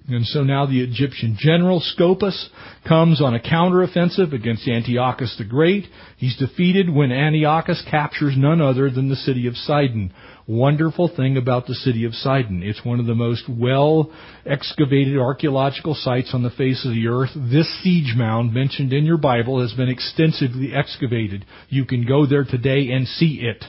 And 0.09 0.25
so 0.27 0.43
now 0.43 0.65
the 0.65 0.81
Egyptian 0.81 1.37
general 1.39 1.81
Scopas 1.81 2.49
comes 2.87 3.21
on 3.21 3.35
a 3.35 3.39
counteroffensive 3.39 4.33
against 4.33 4.67
Antiochus 4.67 5.37
the 5.37 5.45
Great. 5.45 5.85
He's 6.17 6.37
defeated 6.39 6.89
when 6.89 7.13
Antiochus 7.13 7.85
captures 7.91 8.33
none 8.35 8.63
other 8.63 8.91
than 8.91 9.11
the 9.11 9.17
city 9.17 9.47
of 9.47 9.55
Sidon. 9.55 10.15
Wonderful 10.47 11.15
thing 11.15 11.37
about 11.37 11.67
the 11.67 11.75
city 11.75 12.07
of 12.07 12.15
Sidon. 12.15 12.63
It's 12.63 12.83
one 12.83 13.01
of 13.01 13.07
the 13.07 13.15
most 13.15 13.45
well 13.51 14.11
excavated 14.47 15.19
archaeological 15.19 15.95
sites 15.95 16.31
on 16.33 16.43
the 16.43 16.51
face 16.51 16.87
of 16.87 16.93
the 16.93 17.07
earth. 17.09 17.31
This 17.37 17.69
siege 17.83 18.15
mound 18.17 18.55
mentioned 18.55 18.95
in 18.95 19.05
your 19.05 19.19
Bible 19.19 19.61
has 19.61 19.75
been 19.75 19.91
extensively 19.91 20.73
excavated. 20.75 21.45
You 21.69 21.85
can 21.85 22.07
go 22.07 22.25
there 22.25 22.45
today 22.45 22.93
and 22.93 23.07
see 23.07 23.43
it. 23.43 23.63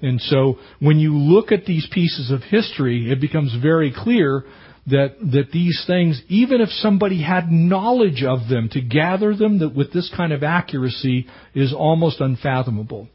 And 0.00 0.18
so 0.18 0.58
when 0.80 0.98
you 0.98 1.14
look 1.14 1.52
at 1.52 1.66
these 1.66 1.86
pieces 1.92 2.30
of 2.30 2.42
history, 2.42 3.10
it 3.10 3.20
becomes 3.20 3.54
very 3.60 3.92
clear 3.94 4.44
that, 4.88 5.16
that 5.32 5.50
these 5.52 5.82
things, 5.86 6.20
even 6.28 6.60
if 6.60 6.68
somebody 6.70 7.22
had 7.22 7.50
knowledge 7.50 8.22
of 8.22 8.48
them, 8.48 8.68
to 8.70 8.80
gather 8.80 9.34
them 9.34 9.58
that 9.58 9.74
with 9.74 9.92
this 9.92 10.12
kind 10.16 10.32
of 10.32 10.42
accuracy 10.42 11.26
is 11.54 11.74
almost 11.76 12.20
unfathomable. 12.20 13.08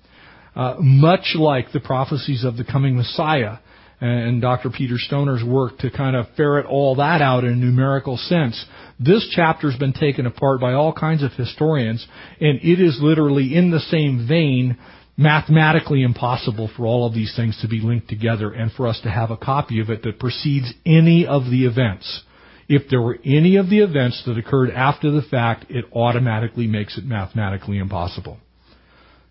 Uh, 0.54 0.76
much 0.80 1.34
like 1.36 1.72
the 1.72 1.80
prophecies 1.80 2.44
of 2.44 2.58
the 2.58 2.66
coming 2.66 2.98
Messiah 2.98 3.58
and 4.02 4.42
Dr. 4.42 4.72
Peter 4.72 4.96
Stoner's 4.98 5.44
work 5.44 5.78
to 5.78 5.92
kind 5.92 6.16
of 6.16 6.26
ferret 6.36 6.66
all 6.66 6.96
that 6.96 7.22
out 7.22 7.44
in 7.44 7.54
a 7.54 7.56
numerical 7.56 8.18
sense. 8.18 8.66
This 9.00 9.30
chapter's 9.34 9.78
been 9.78 9.94
taken 9.94 10.26
apart 10.26 10.60
by 10.60 10.74
all 10.74 10.92
kinds 10.92 11.24
of 11.24 11.32
historians, 11.34 12.06
and 12.40 12.60
it 12.64 12.82
is 12.82 13.00
literally 13.00 13.56
in 13.56 13.70
the 13.70 13.80
same 13.80 14.26
vein 14.28 14.78
mathematically 15.18 16.04
impossible 16.04 16.70
for 16.76 16.86
all 16.86 17.06
of 17.06 17.14
these 17.14 17.34
things 17.36 17.60
to 17.62 17.68
be 17.68 17.80
linked 17.80 18.08
together 18.08 18.52
and 18.52 18.72
for 18.72 18.88
us 18.88 19.00
to 19.04 19.10
have 19.10 19.32
a 19.32 19.38
copy 19.38 19.80
of 19.80 19.90
it 19.90 20.04
that 20.04 20.20
precedes 20.20 20.74
any 20.86 21.26
of 21.26 21.44
the 21.46 21.66
events. 21.66 22.24
If 22.68 22.90
there 22.90 23.02
were 23.02 23.20
any 23.26 23.58
of 23.58 23.70
the 23.70 23.80
events 23.80 24.24
that 24.26 24.38
occurred 24.38 24.72
after 24.72 25.12
the 25.12 25.22
fact, 25.22 25.66
it 25.70 25.86
automatically 25.94 26.68
makes 26.68 26.98
it 26.98 27.04
mathematically 27.04 27.78
impossible. 27.78 28.38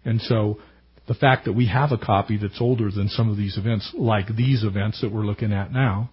And 0.05 0.21
so, 0.21 0.59
the 1.09 1.15
fact 1.15 1.47
that 1.47 1.55
we 1.55 1.67
have 1.67 1.91
a 1.91 1.99
copy 1.99 2.37
that's 2.37 2.61
older 2.61 2.91
than 2.91 3.09
some 3.09 3.31
of 3.31 3.37
these 3.37 3.57
events, 3.57 3.91
like 3.95 4.37
these 4.37 4.63
events 4.63 5.01
that 5.01 5.11
we're 5.11 5.27
looking 5.27 5.53
at 5.53 5.73
now, 5.73 6.11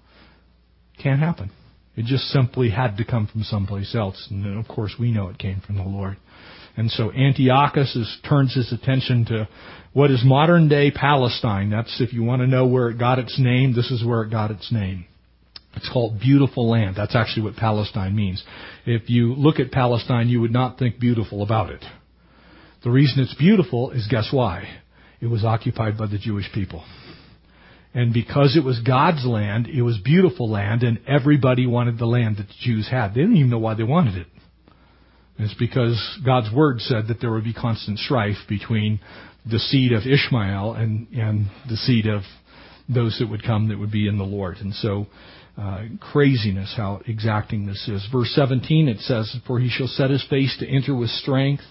can't 1.01 1.19
happen. 1.19 1.51
It 1.95 2.05
just 2.05 2.25
simply 2.25 2.69
had 2.69 2.97
to 2.97 3.05
come 3.05 3.27
from 3.27 3.43
someplace 3.43 3.93
else. 3.93 4.27
And 4.31 4.57
of 4.57 4.67
course, 4.67 4.95
we 4.99 5.11
know 5.11 5.29
it 5.29 5.37
came 5.37 5.61
from 5.65 5.77
the 5.77 5.83
Lord. 5.83 6.17
And 6.77 6.91
so 6.91 7.11
Antiochus 7.11 7.95
is, 7.95 8.17
turns 8.29 8.53
his 8.53 8.71
attention 8.71 9.25
to 9.25 9.49
what 9.93 10.11
is 10.11 10.21
modern 10.23 10.69
day 10.69 10.91
Palestine. 10.91 11.71
That's, 11.71 11.99
if 11.99 12.13
you 12.13 12.23
want 12.23 12.43
to 12.43 12.47
know 12.47 12.67
where 12.67 12.89
it 12.89 12.99
got 12.99 13.17
its 13.17 13.39
name, 13.39 13.75
this 13.75 13.89
is 13.89 14.05
where 14.05 14.21
it 14.21 14.29
got 14.29 14.51
its 14.51 14.71
name. 14.71 15.05
It's 15.75 15.89
called 15.91 16.19
beautiful 16.19 16.69
land. 16.69 16.95
That's 16.95 17.15
actually 17.15 17.43
what 17.43 17.55
Palestine 17.55 18.15
means. 18.15 18.43
If 18.85 19.09
you 19.09 19.33
look 19.33 19.59
at 19.59 19.71
Palestine, 19.71 20.29
you 20.29 20.39
would 20.41 20.53
not 20.53 20.77
think 20.77 20.99
beautiful 20.99 21.41
about 21.41 21.71
it. 21.71 21.83
The 22.83 22.91
reason 22.91 23.23
it's 23.23 23.35
beautiful 23.35 23.91
is 23.91 24.07
guess 24.07 24.29
why? 24.31 24.67
It 25.19 25.27
was 25.27 25.43
occupied 25.43 25.97
by 25.97 26.05
the 26.07 26.19
Jewish 26.19 26.51
people. 26.53 26.85
And 27.93 28.13
because 28.13 28.55
it 28.55 28.63
was 28.63 28.79
God's 28.81 29.25
land, 29.25 29.67
it 29.67 29.81
was 29.81 29.97
beautiful 29.97 30.49
land, 30.49 30.83
and 30.83 30.99
everybody 31.07 31.65
wanted 31.65 31.97
the 31.97 32.05
land 32.05 32.37
that 32.37 32.47
the 32.47 32.53
Jews 32.61 32.87
had. 32.87 33.09
They 33.15 33.21
didn't 33.21 33.37
even 33.37 33.49
know 33.49 33.57
why 33.57 33.73
they 33.73 33.83
wanted 33.83 34.15
it. 34.15 34.27
It's 35.39 35.53
because 35.53 36.19
God's 36.25 36.53
word 36.53 36.81
said 36.81 37.07
that 37.07 37.21
there 37.21 37.31
would 37.31 37.43
be 37.43 37.53
constant 37.53 37.99
strife 37.99 38.37
between 38.49 38.99
the 39.49 39.59
seed 39.59 39.91
of 39.93 40.03
Ishmael 40.05 40.73
and, 40.73 41.07
and 41.09 41.47
the 41.69 41.77
seed 41.77 42.07
of 42.07 42.23
those 42.89 43.17
that 43.19 43.29
would 43.29 43.43
come 43.43 43.69
that 43.69 43.77
would 43.77 43.91
be 43.91 44.07
in 44.07 44.17
the 44.17 44.23
Lord. 44.23 44.57
And 44.57 44.73
so, 44.73 45.07
uh, 45.57 45.85
craziness 45.99 46.73
how 46.77 47.01
exacting 47.07 47.65
this 47.65 47.87
is. 47.87 48.07
Verse 48.11 48.31
17 48.35 48.87
it 48.87 48.99
says, 48.99 49.35
For 49.47 49.59
he 49.59 49.69
shall 49.69 49.87
set 49.87 50.09
his 50.09 50.25
face 50.29 50.55
to 50.59 50.67
enter 50.67 50.95
with 50.95 51.09
strength 51.09 51.63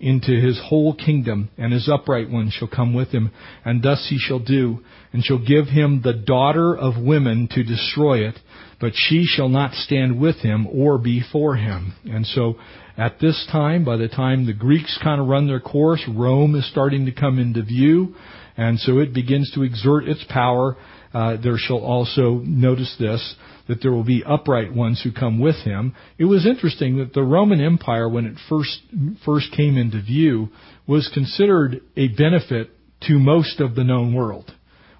into 0.00 0.32
his 0.40 0.60
whole 0.68 0.94
kingdom, 0.94 1.48
and 1.56 1.72
his 1.72 1.88
upright 1.88 2.28
one 2.30 2.50
shall 2.50 2.68
come 2.68 2.94
with 2.94 3.08
him, 3.08 3.30
and 3.64 3.82
thus 3.82 4.06
he 4.10 4.18
shall 4.18 4.40
do, 4.40 4.80
and 5.12 5.24
shall 5.24 5.38
give 5.38 5.66
him 5.68 6.02
the 6.02 6.12
daughter 6.12 6.76
of 6.76 7.02
women 7.02 7.48
to 7.52 7.62
destroy 7.62 8.18
it, 8.18 8.38
but 8.80 8.92
she 8.94 9.24
shall 9.24 9.48
not 9.48 9.72
stand 9.72 10.20
with 10.20 10.36
him 10.36 10.66
or 10.66 10.98
before 10.98 11.56
him. 11.56 11.94
And 12.04 12.26
so 12.26 12.56
at 12.96 13.18
this 13.20 13.48
time, 13.50 13.84
by 13.84 13.96
the 13.96 14.08
time 14.08 14.46
the 14.46 14.52
Greeks 14.52 14.98
kind 15.02 15.20
of 15.20 15.28
run 15.28 15.46
their 15.46 15.60
course, 15.60 16.02
Rome 16.08 16.54
is 16.54 16.68
starting 16.70 17.06
to 17.06 17.12
come 17.12 17.38
into 17.38 17.62
view, 17.62 18.14
and 18.56 18.78
so 18.78 18.98
it 18.98 19.14
begins 19.14 19.50
to 19.54 19.62
exert 19.62 20.08
its 20.08 20.24
power. 20.28 20.76
Uh, 21.12 21.36
there 21.42 21.56
shall 21.56 21.78
also, 21.78 22.40
notice 22.44 22.94
this, 22.98 23.36
that 23.68 23.80
there 23.82 23.92
will 23.92 24.04
be 24.04 24.24
upright 24.24 24.74
ones 24.74 25.00
who 25.02 25.12
come 25.12 25.38
with 25.38 25.56
him. 25.56 25.94
It 26.18 26.24
was 26.24 26.46
interesting 26.46 26.98
that 26.98 27.14
the 27.14 27.22
Roman 27.22 27.60
Empire, 27.60 28.08
when 28.08 28.26
it 28.26 28.36
first, 28.48 28.80
first 29.24 29.52
came 29.52 29.76
into 29.76 30.02
view, 30.02 30.48
was 30.86 31.10
considered 31.12 31.80
a 31.96 32.08
benefit 32.08 32.70
to 33.08 33.18
most 33.18 33.60
of 33.60 33.74
the 33.74 33.84
known 33.84 34.14
world. 34.14 34.52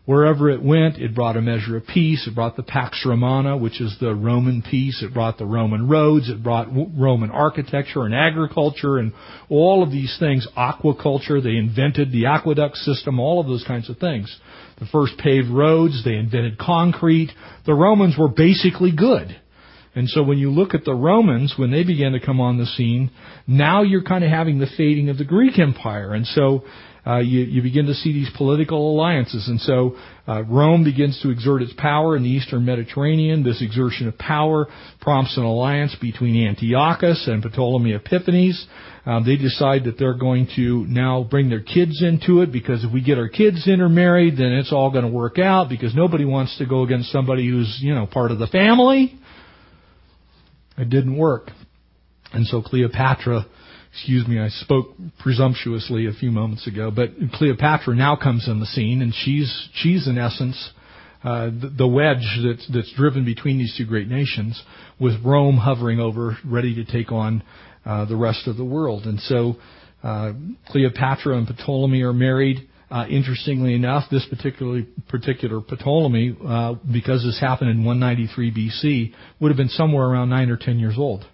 Wherever 0.07 0.51
it 0.51 0.62
went, 0.62 0.99
it 0.99 1.15
brought 1.15 1.39
a 1.39 1.41
measure 1.41 1.79
of 1.79 1.87
peace. 1.87 2.27
It 2.27 2.35
brought 2.35 2.57
the 2.57 2.62
Pax 2.62 3.07
Romana, 3.07 3.57
which 3.57 3.81
is 3.81 3.97
the 4.01 4.15
Roman 4.15 4.61
peace. 4.61 5.03
It 5.03 5.15
brought 5.15 5.39
the 5.39 5.47
Roman 5.47 5.89
roads. 5.89 6.29
It 6.29 6.43
brought 6.43 6.69
Roman 6.71 7.31
architecture 7.31 8.05
and 8.05 8.15
agriculture 8.15 8.99
and 8.99 9.15
all 9.49 9.83
of 9.83 9.91
these 9.91 10.15
things. 10.21 10.47
Aquaculture. 10.59 11.43
They 11.43 11.57
invented 11.57 12.12
the 12.12 12.27
aqueduct 12.27 12.77
system, 12.77 13.19
all 13.19 13.41
of 13.41 13.47
those 13.47 13.65
kinds 13.67 13.89
of 13.89 13.97
things. 13.97 14.39
The 14.79 14.87
first 14.87 15.16
paved 15.18 15.49
roads. 15.49 16.05
They 16.05 16.16
invented 16.16 16.59
concrete. 16.59 17.31
The 17.66 17.75
Romans 17.75 18.16
were 18.18 18.29
basically 18.29 18.93
good. 18.93 19.37
And 19.95 20.09
so 20.09 20.22
when 20.25 20.39
you 20.39 20.51
look 20.51 20.75
at 20.75 20.85
the 20.85 20.95
Romans, 20.95 21.55
when 21.57 21.70
they 21.70 21.85
began 21.85 22.12
to 22.12 22.20
come 22.20 22.41
on 22.41 22.59
the 22.59 22.66
scene, 22.66 23.11
now 23.47 23.83
you're 23.83 24.03
kind 24.03 24.25
of 24.25 24.31
having 24.31 24.59
the 24.59 24.66
fading 24.77 25.09
of 25.09 25.18
the 25.18 25.25
Greek 25.25 25.59
Empire. 25.59 26.14
And 26.14 26.27
so 26.27 26.64
uh, 27.07 27.19
you, 27.19 27.41
you 27.41 27.63
begin 27.63 27.87
to 27.87 27.95
see 27.95 28.13
these 28.13 28.31
political 28.37 28.95
alliances. 28.95 29.47
And 29.49 29.61
so 29.61 29.97
uh, 30.27 30.43
Rome 30.45 30.85
begins 30.85 31.21
to 31.23 31.31
exert 31.31 31.61
its 31.61 31.75
power 31.77 32.17
in 32.17 32.23
the 32.23 32.31
eastern 32.31 32.65
Mediterranean. 32.65 33.43
This 33.43 33.61
exertion 33.61 34.09
of 34.09 34.17
power 34.17 34.67
prompts 35.01 35.37
an 35.37 35.45
alliance 35.45 35.95
between 36.01 36.47
Antiochus 36.47 37.29
and 37.29 37.43
Ptolemy 37.43 37.93
Epiphanes. 37.93 38.67
Um, 39.05 39.27
they 39.27 39.37
decide 39.37 39.85
that 39.85 39.99
they're 39.99 40.17
going 40.17 40.49
to 40.57 40.87
now 40.89 41.27
bring 41.29 41.51
their 41.51 41.61
kids 41.61 42.03
into 42.03 42.41
it 42.41 42.51
because 42.51 42.85
if 42.85 42.93
we 42.93 43.03
get 43.03 43.19
our 43.19 43.29
kids 43.29 43.69
intermarried, 43.69 44.39
then 44.39 44.53
it's 44.53 44.73
all 44.73 44.91
going 44.91 45.05
to 45.05 45.11
work 45.11 45.39
out 45.39 45.69
because 45.69 45.95
nobody 45.95 46.25
wants 46.25 46.57
to 46.57 46.65
go 46.65 46.85
against 46.85 47.13
somebody 47.13 47.47
who's, 47.47 47.81
you 47.83 47.95
know, 47.95 48.07
part 48.07 48.31
of 48.31 48.39
the 48.39 48.47
family. 48.47 49.19
It 50.79 50.89
didn't 50.89 51.19
work. 51.19 51.51
And 52.33 52.47
so 52.47 52.63
Cleopatra 52.63 53.45
excuse 53.95 54.27
me, 54.27 54.41
I 54.41 54.49
spoke 54.49 54.89
presumptuously 55.21 56.07
a 56.07 56.13
few 56.13 56.33
moments 56.33 56.67
ago, 56.67 56.91
but 56.91 57.11
Cleopatra 57.35 57.95
now 57.95 58.17
comes 58.17 58.49
on 58.49 58.59
the 58.59 58.67
scene, 58.67 59.01
and 59.03 59.15
she's 59.15 59.69
she's 59.75 60.09
in 60.09 60.19
essence 60.19 60.71
uh, 61.23 61.47
the, 61.47 61.73
the 61.79 61.87
wedge 61.87 62.27
that's 62.45 62.69
that's 62.73 62.93
driven 62.95 63.25
between 63.25 63.57
these 63.57 63.75
two 63.79 63.87
great 63.87 64.09
nations, 64.09 64.61
with 64.99 65.15
Rome 65.25 65.57
hovering 65.57 66.01
over, 66.01 66.37
ready 66.45 66.75
to 66.75 66.85
take 66.85 67.13
on 67.13 67.45
uh, 67.87 68.05
the 68.07 68.17
rest 68.17 68.49
of 68.49 68.57
the 68.57 68.65
world. 68.65 69.05
And 69.05 69.21
so 69.21 69.57
uh, 70.03 70.33
Cleopatra 70.69 71.39
and 71.39 71.47
Ptolemy 71.47 72.03
are 72.03 72.13
married. 72.13 72.69
Uh, 72.91 73.07
interestingly 73.09 73.75
enough, 73.75 74.05
this 74.11 74.27
particular 74.29 74.83
particular 75.09 75.61
Ptolemy, 75.61 76.37
uh, 76.45 76.75
because 76.93 77.23
this 77.23 77.41
happened 77.41 77.71
in 77.71 77.85
193 77.85 78.53
BC, 78.53 79.15
would 79.41 79.49
have 79.51 79.57
been 79.57 79.69
somewhere 79.69 80.05
around 80.05 80.31
nine 80.31 80.51
or 80.51 80.57
ten 80.57 80.81
years 80.81 80.95
old. 80.99 81.25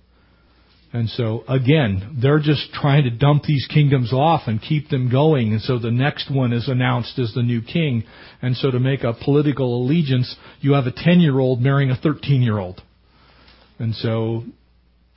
And 0.92 1.08
so 1.08 1.44
again, 1.48 2.18
they're 2.20 2.40
just 2.40 2.72
trying 2.72 3.04
to 3.04 3.10
dump 3.10 3.44
these 3.44 3.66
kingdoms 3.72 4.12
off 4.12 4.42
and 4.46 4.60
keep 4.60 4.88
them 4.88 5.08
going. 5.08 5.52
And 5.52 5.62
so 5.62 5.78
the 5.78 5.90
next 5.90 6.30
one 6.30 6.52
is 6.52 6.68
announced 6.68 7.18
as 7.18 7.32
the 7.32 7.42
new 7.42 7.62
king. 7.62 8.04
And 8.42 8.56
so 8.56 8.72
to 8.72 8.80
make 8.80 9.04
a 9.04 9.12
political 9.12 9.82
allegiance, 9.82 10.34
you 10.60 10.72
have 10.72 10.86
a 10.86 10.92
10 10.92 11.20
year 11.20 11.38
old 11.38 11.60
marrying 11.60 11.90
a 11.90 11.96
13 11.96 12.42
year 12.42 12.58
old. 12.58 12.82
And 13.78 13.94
so 13.94 14.44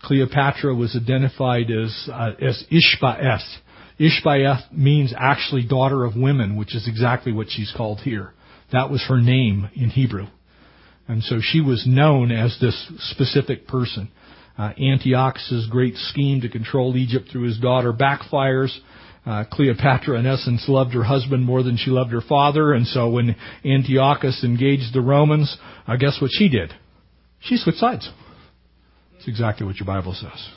Cleopatra 0.03 0.75
was 0.75 0.95
identified 0.95 1.71
as, 1.71 2.09
uh, 2.11 2.31
as 2.39 2.63
Ishbaeth. 2.71 3.57
Ishbaeth 3.99 4.71
means 4.71 5.13
actually 5.17 5.65
daughter 5.65 6.03
of 6.03 6.15
women, 6.15 6.55
which 6.55 6.75
is 6.75 6.87
exactly 6.87 7.31
what 7.31 7.47
she's 7.49 7.73
called 7.75 7.99
here. 8.01 8.33
That 8.71 8.89
was 8.89 9.03
her 9.07 9.19
name 9.19 9.69
in 9.75 9.89
Hebrew. 9.89 10.27
And 11.07 11.23
so 11.23 11.39
she 11.41 11.61
was 11.61 11.85
known 11.85 12.31
as 12.31 12.57
this 12.59 12.91
specific 13.11 13.67
person. 13.67 14.09
Uh, 14.57 14.71
Antiochus' 14.79 15.67
great 15.69 15.95
scheme 15.95 16.41
to 16.41 16.49
control 16.49 16.95
Egypt 16.95 17.29
through 17.31 17.43
his 17.43 17.57
daughter 17.57 17.91
backfires. 17.91 18.75
Uh, 19.25 19.45
Cleopatra, 19.51 20.19
in 20.19 20.25
essence, 20.25 20.65
loved 20.67 20.93
her 20.93 21.03
husband 21.03 21.43
more 21.43 21.63
than 21.63 21.77
she 21.77 21.89
loved 21.89 22.11
her 22.11 22.21
father, 22.21 22.73
and 22.73 22.85
so 22.85 23.09
when 23.09 23.35
Antiochus 23.65 24.43
engaged 24.43 24.93
the 24.93 25.01
Romans, 25.01 25.57
uh, 25.87 25.95
guess 25.95 26.19
what 26.21 26.29
she 26.33 26.49
did? 26.49 26.73
She 27.39 27.57
switched 27.57 27.79
sides. 27.79 28.09
That's 29.13 29.27
exactly 29.27 29.65
what 29.65 29.77
your 29.77 29.87
Bible 29.87 30.13
says. 30.13 30.49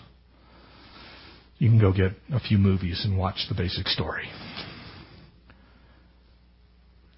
You 1.58 1.70
can 1.70 1.80
go 1.80 1.92
get 1.92 2.12
a 2.32 2.40
few 2.40 2.58
movies 2.58 3.02
and 3.04 3.16
watch 3.16 3.46
the 3.48 3.54
basic 3.54 3.86
story. 3.86 4.28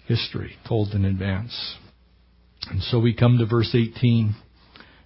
History 0.07 0.55
told 0.67 0.93
in 0.93 1.03
advance. 1.03 1.75
And 2.69 2.81
so 2.83 2.99
we 2.99 3.13
come 3.13 3.37
to 3.37 3.45
verse 3.45 3.75
18. 3.75 4.35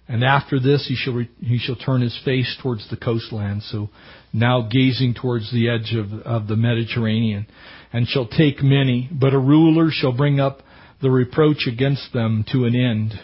And 0.06 0.22
after 0.22 0.60
this, 0.60 0.86
he 0.86 0.96
shall, 0.96 1.14
re- 1.14 1.30
he 1.40 1.58
shall 1.58 1.76
turn 1.76 2.02
his 2.02 2.18
face 2.24 2.54
towards 2.62 2.88
the 2.90 2.96
coastland. 2.96 3.62
So 3.62 3.88
now 4.32 4.68
gazing 4.70 5.14
towards 5.14 5.50
the 5.52 5.70
edge 5.70 5.94
of, 5.94 6.12
of 6.22 6.46
the 6.46 6.56
Mediterranean 6.56 7.46
and 7.92 8.06
shall 8.06 8.26
take 8.26 8.62
many, 8.62 9.08
but 9.10 9.32
a 9.32 9.38
ruler 9.38 9.88
shall 9.90 10.12
bring 10.12 10.40
up 10.40 10.62
the 11.00 11.10
reproach 11.10 11.66
against 11.66 12.12
them 12.12 12.44
to 12.52 12.64
an 12.64 12.74
end. 12.74 13.14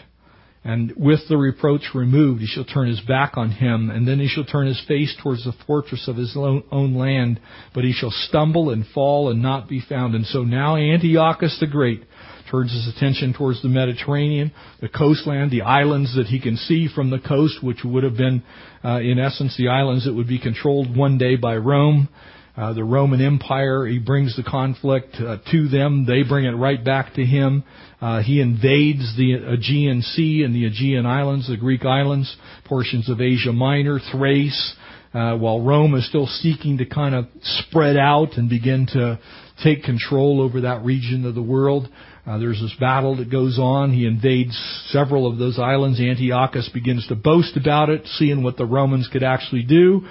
And 0.63 0.93
with 0.95 1.21
the 1.27 1.37
reproach 1.37 1.81
removed, 1.95 2.41
he 2.41 2.47
shall 2.47 2.65
turn 2.65 2.87
his 2.87 3.01
back 3.01 3.35
on 3.35 3.49
him, 3.49 3.89
and 3.89 4.07
then 4.07 4.19
he 4.19 4.27
shall 4.27 4.45
turn 4.45 4.67
his 4.67 4.81
face 4.87 5.15
towards 5.21 5.43
the 5.43 5.53
fortress 5.65 6.07
of 6.07 6.15
his 6.15 6.35
own 6.37 6.95
land, 6.95 7.39
but 7.73 7.83
he 7.83 7.93
shall 7.93 8.11
stumble 8.11 8.69
and 8.69 8.85
fall 8.93 9.31
and 9.31 9.41
not 9.41 9.67
be 9.67 9.81
found. 9.81 10.13
And 10.13 10.25
so 10.27 10.43
now 10.43 10.75
Antiochus 10.75 11.57
the 11.59 11.65
Great 11.65 12.03
turns 12.49 12.71
his 12.71 12.87
attention 12.95 13.33
towards 13.33 13.61
the 13.61 13.69
Mediterranean, 13.69 14.51
the 14.79 14.89
coastland, 14.89 15.51
the 15.51 15.61
islands 15.61 16.15
that 16.15 16.27
he 16.27 16.39
can 16.39 16.57
see 16.57 16.87
from 16.93 17.09
the 17.09 17.19
coast, 17.19 17.63
which 17.63 17.83
would 17.83 18.03
have 18.03 18.17
been, 18.17 18.43
uh, 18.83 18.99
in 18.99 19.19
essence, 19.19 19.55
the 19.57 19.67
islands 19.67 20.05
that 20.05 20.13
would 20.13 20.27
be 20.27 20.39
controlled 20.39 20.95
one 20.95 21.17
day 21.17 21.35
by 21.35 21.55
Rome. 21.55 22.09
Uh, 22.55 22.73
the 22.73 22.83
Roman 22.83 23.21
Empire, 23.21 23.85
he 23.85 23.97
brings 23.97 24.35
the 24.35 24.43
conflict 24.43 25.15
uh, 25.15 25.37
to 25.51 25.69
them. 25.69 26.05
They 26.05 26.23
bring 26.23 26.45
it 26.45 26.51
right 26.51 26.83
back 26.83 27.13
to 27.13 27.25
him. 27.25 27.63
Uh, 28.01 28.21
he 28.21 28.41
invades 28.41 29.15
the 29.15 29.35
Aegean 29.35 30.01
Sea 30.01 30.43
and 30.43 30.53
the 30.53 30.65
Aegean 30.65 31.05
Islands, 31.05 31.47
the 31.47 31.55
Greek 31.55 31.85
islands, 31.85 32.35
portions 32.65 33.09
of 33.09 33.21
Asia 33.21 33.53
Minor, 33.53 33.99
Thrace, 34.11 34.75
uh, 35.13 35.37
while 35.37 35.61
Rome 35.61 35.95
is 35.95 36.07
still 36.07 36.27
seeking 36.27 36.77
to 36.79 36.85
kind 36.85 37.15
of 37.15 37.25
spread 37.41 37.95
out 37.95 38.33
and 38.37 38.49
begin 38.49 38.87
to 38.93 39.19
take 39.63 39.83
control 39.83 40.41
over 40.41 40.61
that 40.61 40.83
region 40.83 41.25
of 41.25 41.35
the 41.35 41.41
world. 41.41 41.87
Uh, 42.25 42.37
there's 42.37 42.61
this 42.61 42.75
battle 42.79 43.17
that 43.17 43.31
goes 43.31 43.57
on. 43.57 43.91
He 43.91 44.05
invades 44.05 44.55
several 44.89 45.25
of 45.25 45.39
those 45.39 45.57
islands. 45.57 45.99
Antiochus 45.99 46.69
begins 46.71 47.07
to 47.07 47.15
boast 47.15 47.57
about 47.57 47.89
it, 47.89 48.05
seeing 48.05 48.43
what 48.43 48.57
the 48.57 48.65
Romans 48.65 49.09
could 49.11 49.23
actually 49.23 49.63
do. 49.63 50.05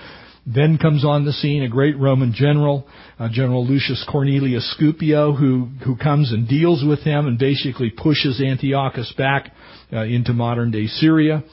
Then 0.46 0.78
comes 0.78 1.04
on 1.04 1.24
the 1.24 1.32
scene 1.32 1.62
a 1.62 1.68
great 1.68 1.96
Roman 1.98 2.32
general, 2.32 2.88
uh, 3.18 3.28
General 3.30 3.64
Lucius 3.64 4.04
Cornelius 4.10 4.74
Scipio, 4.76 5.34
who, 5.34 5.68
who 5.84 5.96
comes 5.96 6.32
and 6.32 6.48
deals 6.48 6.82
with 6.84 7.00
him 7.00 7.26
and 7.26 7.38
basically 7.38 7.90
pushes 7.90 8.40
Antiochus 8.40 9.12
back 9.16 9.52
uh, 9.92 10.00
into 10.00 10.32
modern 10.32 10.72
day 10.72 10.86
Syria. 10.86 11.44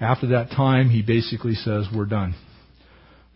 After 0.00 0.28
that 0.28 0.50
time, 0.50 0.88
he 0.88 1.02
basically 1.02 1.54
says, 1.54 1.86
we're 1.94 2.06
done. 2.06 2.34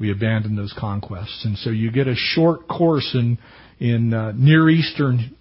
We 0.01 0.11
abandon 0.11 0.57
those 0.57 0.75
conquests. 0.77 1.43
And 1.45 1.57
so 1.59 1.71
you 1.71 1.93
get 1.93 2.09
a 2.09 2.17
short 2.17 2.67
course 2.67 3.15
in, 3.15 3.39
in 3.79 4.13
uh, 4.13 4.33
Near 4.35 4.69
Eastern 4.71 5.37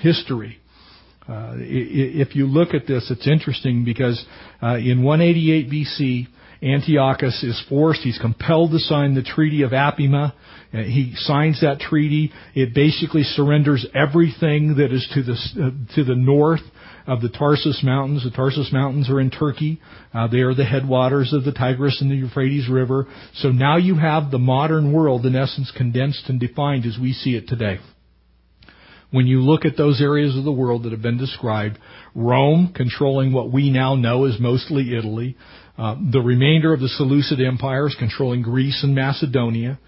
history 0.00 0.60
uh, 1.28 1.54
if 1.58 2.34
you 2.34 2.46
look 2.46 2.72
at 2.72 2.86
this, 2.86 3.10
it's 3.10 3.28
interesting 3.28 3.84
because 3.84 4.24
uh, 4.62 4.76
in 4.76 5.02
188 5.02 5.70
BC, 5.70 6.26
Antiochus 6.62 7.42
is 7.44 7.62
forced, 7.68 8.00
he's 8.00 8.18
compelled 8.18 8.72
to 8.72 8.78
sign 8.78 9.14
the 9.14 9.22
Treaty 9.22 9.62
of 9.62 9.70
Apamea. 9.70 10.32
Uh, 10.72 10.78
he 10.78 11.12
signs 11.16 11.60
that 11.60 11.80
treaty. 11.80 12.32
It 12.54 12.74
basically 12.74 13.22
surrenders 13.22 13.86
everything 13.94 14.76
that 14.76 14.92
is 14.92 15.08
to 15.14 15.22
the, 15.22 15.32
uh, 15.32 15.94
to 15.94 16.04
the 16.04 16.16
north 16.16 16.62
of 17.06 17.20
the 17.20 17.28
Tarsus 17.28 17.82
Mountains. 17.84 18.24
The 18.24 18.30
Tarsus 18.30 18.70
Mountains 18.72 19.08
are 19.08 19.20
in 19.20 19.30
Turkey. 19.30 19.80
Uh, 20.12 20.26
they 20.28 20.40
are 20.40 20.54
the 20.54 20.64
headwaters 20.64 21.32
of 21.32 21.44
the 21.44 21.52
Tigris 21.52 22.00
and 22.00 22.10
the 22.10 22.16
Euphrates 22.16 22.68
River. 22.68 23.06
So 23.34 23.50
now 23.50 23.76
you 23.76 23.96
have 23.96 24.30
the 24.30 24.38
modern 24.38 24.92
world 24.92 25.26
in 25.26 25.36
essence 25.36 25.70
condensed 25.76 26.24
and 26.28 26.40
defined 26.40 26.86
as 26.86 26.98
we 27.00 27.12
see 27.12 27.36
it 27.36 27.48
today 27.48 27.78
when 29.10 29.26
you 29.26 29.40
look 29.40 29.64
at 29.64 29.76
those 29.76 30.00
areas 30.00 30.36
of 30.36 30.44
the 30.44 30.52
world 30.52 30.82
that 30.84 30.92
have 30.92 31.02
been 31.02 31.18
described, 31.18 31.78
Rome 32.14 32.72
controlling 32.74 33.32
what 33.32 33.50
we 33.50 33.70
now 33.70 33.94
know 33.94 34.26
is 34.26 34.38
mostly 34.38 34.96
Italy, 34.96 35.36
uh, 35.78 35.96
the 36.12 36.20
remainder 36.20 36.74
of 36.74 36.80
the 36.80 36.88
Seleucid 36.88 37.40
empires 37.40 37.96
controlling 37.98 38.42
Greece 38.42 38.82
and 38.82 38.94
Macedonia, 38.94 39.78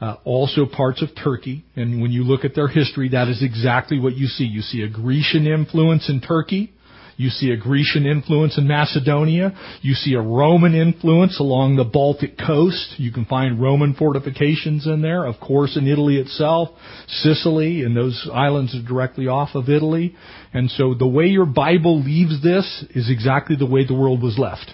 uh, 0.00 0.16
also 0.24 0.66
parts 0.66 1.02
of 1.02 1.08
Turkey. 1.22 1.64
And 1.74 2.00
when 2.00 2.12
you 2.12 2.22
look 2.22 2.44
at 2.44 2.54
their 2.54 2.68
history, 2.68 3.08
that 3.10 3.28
is 3.28 3.42
exactly 3.42 3.98
what 3.98 4.14
you 4.14 4.26
see. 4.26 4.44
You 4.44 4.60
see 4.60 4.82
a 4.82 4.88
Grecian 4.88 5.46
influence 5.46 6.08
in 6.08 6.20
Turkey. 6.20 6.72
You 7.18 7.30
see 7.30 7.50
a 7.50 7.56
Grecian 7.56 8.06
influence 8.06 8.56
in 8.58 8.68
Macedonia. 8.68 9.52
You 9.82 9.94
see 9.94 10.14
a 10.14 10.20
Roman 10.20 10.72
influence 10.72 11.40
along 11.40 11.74
the 11.74 11.84
Baltic 11.84 12.38
coast. 12.38 12.94
You 12.96 13.10
can 13.10 13.24
find 13.24 13.60
Roman 13.60 13.94
fortifications 13.94 14.86
in 14.86 15.02
there. 15.02 15.26
Of 15.26 15.40
course, 15.40 15.76
in 15.76 15.88
Italy 15.88 16.18
itself, 16.18 16.68
Sicily, 17.08 17.82
and 17.82 17.96
those 17.96 18.30
islands 18.32 18.72
are 18.72 18.86
directly 18.86 19.26
off 19.26 19.56
of 19.56 19.68
Italy. 19.68 20.14
And 20.54 20.70
so 20.70 20.94
the 20.94 21.08
way 21.08 21.24
your 21.24 21.44
Bible 21.44 22.00
leaves 22.00 22.40
this 22.40 22.84
is 22.94 23.10
exactly 23.10 23.56
the 23.56 23.66
way 23.66 23.84
the 23.84 23.98
world 23.98 24.22
was 24.22 24.38
left. 24.38 24.70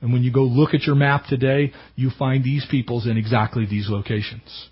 And 0.00 0.12
when 0.12 0.22
you 0.22 0.32
go 0.32 0.44
look 0.44 0.74
at 0.74 0.82
your 0.82 0.96
map 0.96 1.24
today, 1.26 1.72
you 1.96 2.10
find 2.16 2.44
these 2.44 2.64
peoples 2.70 3.08
in 3.08 3.16
exactly 3.16 3.66
these 3.66 3.88
locations. 3.90 4.68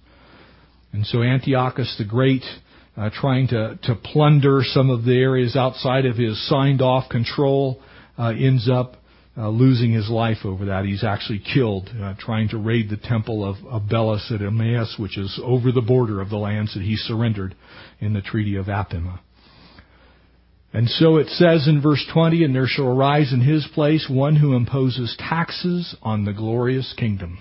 And 0.92 1.04
so 1.04 1.22
Antiochus 1.22 1.96
the 1.98 2.04
Great, 2.04 2.44
uh, 3.00 3.08
trying 3.14 3.48
to, 3.48 3.78
to 3.82 3.94
plunder 3.94 4.60
some 4.62 4.90
of 4.90 5.04
the 5.04 5.16
areas 5.16 5.56
outside 5.56 6.04
of 6.04 6.16
his 6.16 6.48
signed 6.48 6.82
off 6.82 7.08
control, 7.08 7.80
uh, 8.18 8.28
ends 8.28 8.68
up 8.70 8.96
uh, 9.38 9.48
losing 9.48 9.90
his 9.90 10.10
life 10.10 10.38
over 10.44 10.66
that. 10.66 10.84
He's 10.84 11.02
actually 11.02 11.38
killed 11.38 11.88
uh, 11.98 12.12
trying 12.18 12.50
to 12.50 12.58
raid 12.58 12.90
the 12.90 12.98
temple 12.98 13.42
of, 13.42 13.56
of 13.64 13.88
Belus 13.88 14.30
at 14.30 14.42
Emmaus, 14.42 14.96
which 14.98 15.16
is 15.16 15.40
over 15.42 15.72
the 15.72 15.80
border 15.80 16.20
of 16.20 16.28
the 16.28 16.36
lands 16.36 16.74
that 16.74 16.82
he 16.82 16.96
surrendered 16.96 17.54
in 18.00 18.12
the 18.12 18.20
Treaty 18.20 18.56
of 18.56 18.66
Apamea. 18.66 19.20
And 20.74 20.86
so 20.86 21.16
it 21.16 21.28
says 21.28 21.66
in 21.66 21.80
verse 21.80 22.04
20, 22.12 22.44
and 22.44 22.54
there 22.54 22.66
shall 22.66 22.86
arise 22.86 23.32
in 23.32 23.40
his 23.40 23.66
place 23.72 24.08
one 24.10 24.36
who 24.36 24.54
imposes 24.54 25.16
taxes 25.18 25.96
on 26.02 26.26
the 26.26 26.34
glorious 26.34 26.94
kingdom. 26.98 27.38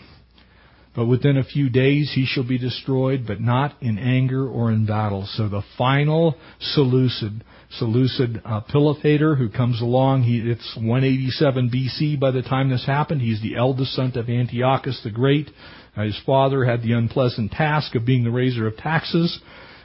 But 1.00 1.08
within 1.08 1.38
a 1.38 1.46
few 1.46 1.70
days 1.70 2.12
he 2.14 2.26
shall 2.26 2.44
be 2.44 2.58
destroyed, 2.58 3.24
but 3.26 3.40
not 3.40 3.74
in 3.80 3.98
anger 3.98 4.46
or 4.46 4.70
in 4.70 4.86
battle. 4.86 5.26
So 5.28 5.48
the 5.48 5.64
final 5.78 6.36
Seleucid, 6.60 7.42
Seleucid 7.70 8.42
uh, 8.44 8.60
who 8.60 9.48
comes 9.50 9.80
along, 9.80 10.24
he, 10.24 10.40
it's 10.40 10.76
187 10.76 11.70
BC 11.70 12.20
by 12.20 12.32
the 12.32 12.42
time 12.42 12.70
this 12.70 12.86
happened. 12.86 13.22
He's 13.22 13.42
the 13.42 13.56
eldest 13.56 13.94
son 13.94 14.12
of 14.18 14.30
Antiochus 14.30 15.00
the 15.02 15.10
Great. 15.10 15.50
Uh, 15.96 16.04
his 16.04 16.20
father 16.26 16.66
had 16.66 16.82
the 16.82 16.92
unpleasant 16.92 17.54
task 17.54 17.96
of 17.96 18.06
being 18.06 18.26
the 18.26 18.32
raiser 18.32 18.68
of 18.68 18.76
taxes. 18.76 19.40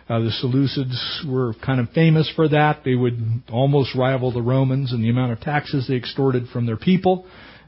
Uh, 0.08 0.18
the 0.18 0.32
Seleucids 0.42 1.30
were 1.30 1.54
kind 1.64 1.78
of 1.78 1.90
famous 1.90 2.28
for 2.34 2.48
that. 2.48 2.82
They 2.84 2.96
would 2.96 3.44
almost 3.52 3.94
rival 3.94 4.32
the 4.32 4.42
Romans 4.42 4.92
in 4.92 5.00
the 5.00 5.10
amount 5.10 5.30
of 5.30 5.40
taxes 5.42 5.86
they 5.86 5.94
extorted 5.94 6.48
from 6.48 6.66
their 6.66 6.76
people. 6.76 7.24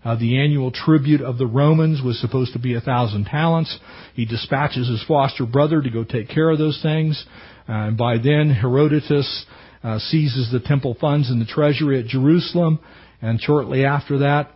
Uh, 0.07 0.14
the 0.14 0.38
annual 0.38 0.70
tribute 0.70 1.20
of 1.20 1.36
the 1.36 1.46
Romans 1.48 2.00
was 2.00 2.20
supposed 2.20 2.52
to 2.52 2.61
be 2.61 2.74
a 2.74 2.80
thousand 2.80 3.24
talents. 3.24 3.76
He 4.14 4.24
dispatches 4.24 4.86
his 4.88 5.04
foster 5.04 5.44
brother 5.44 5.82
to 5.82 5.90
go 5.90 6.04
take 6.04 6.28
care 6.28 6.48
of 6.48 6.59
those 6.59 6.78
things. 6.80 7.26
Uh, 7.68 7.72
and 7.72 7.96
by 7.96 8.18
then, 8.18 8.50
Herodotus 8.50 9.46
uh, 9.82 9.98
seizes 9.98 10.52
the 10.52 10.61
temple 10.61 10.96
funds 11.00 11.28
and 11.28 11.40
the 11.40 11.44
treasury 11.44 11.98
at 11.98 12.07
Jerusalem. 12.07 12.78
And 13.20 13.40
shortly 13.40 13.84
after 13.84 14.18
that, 14.20 14.52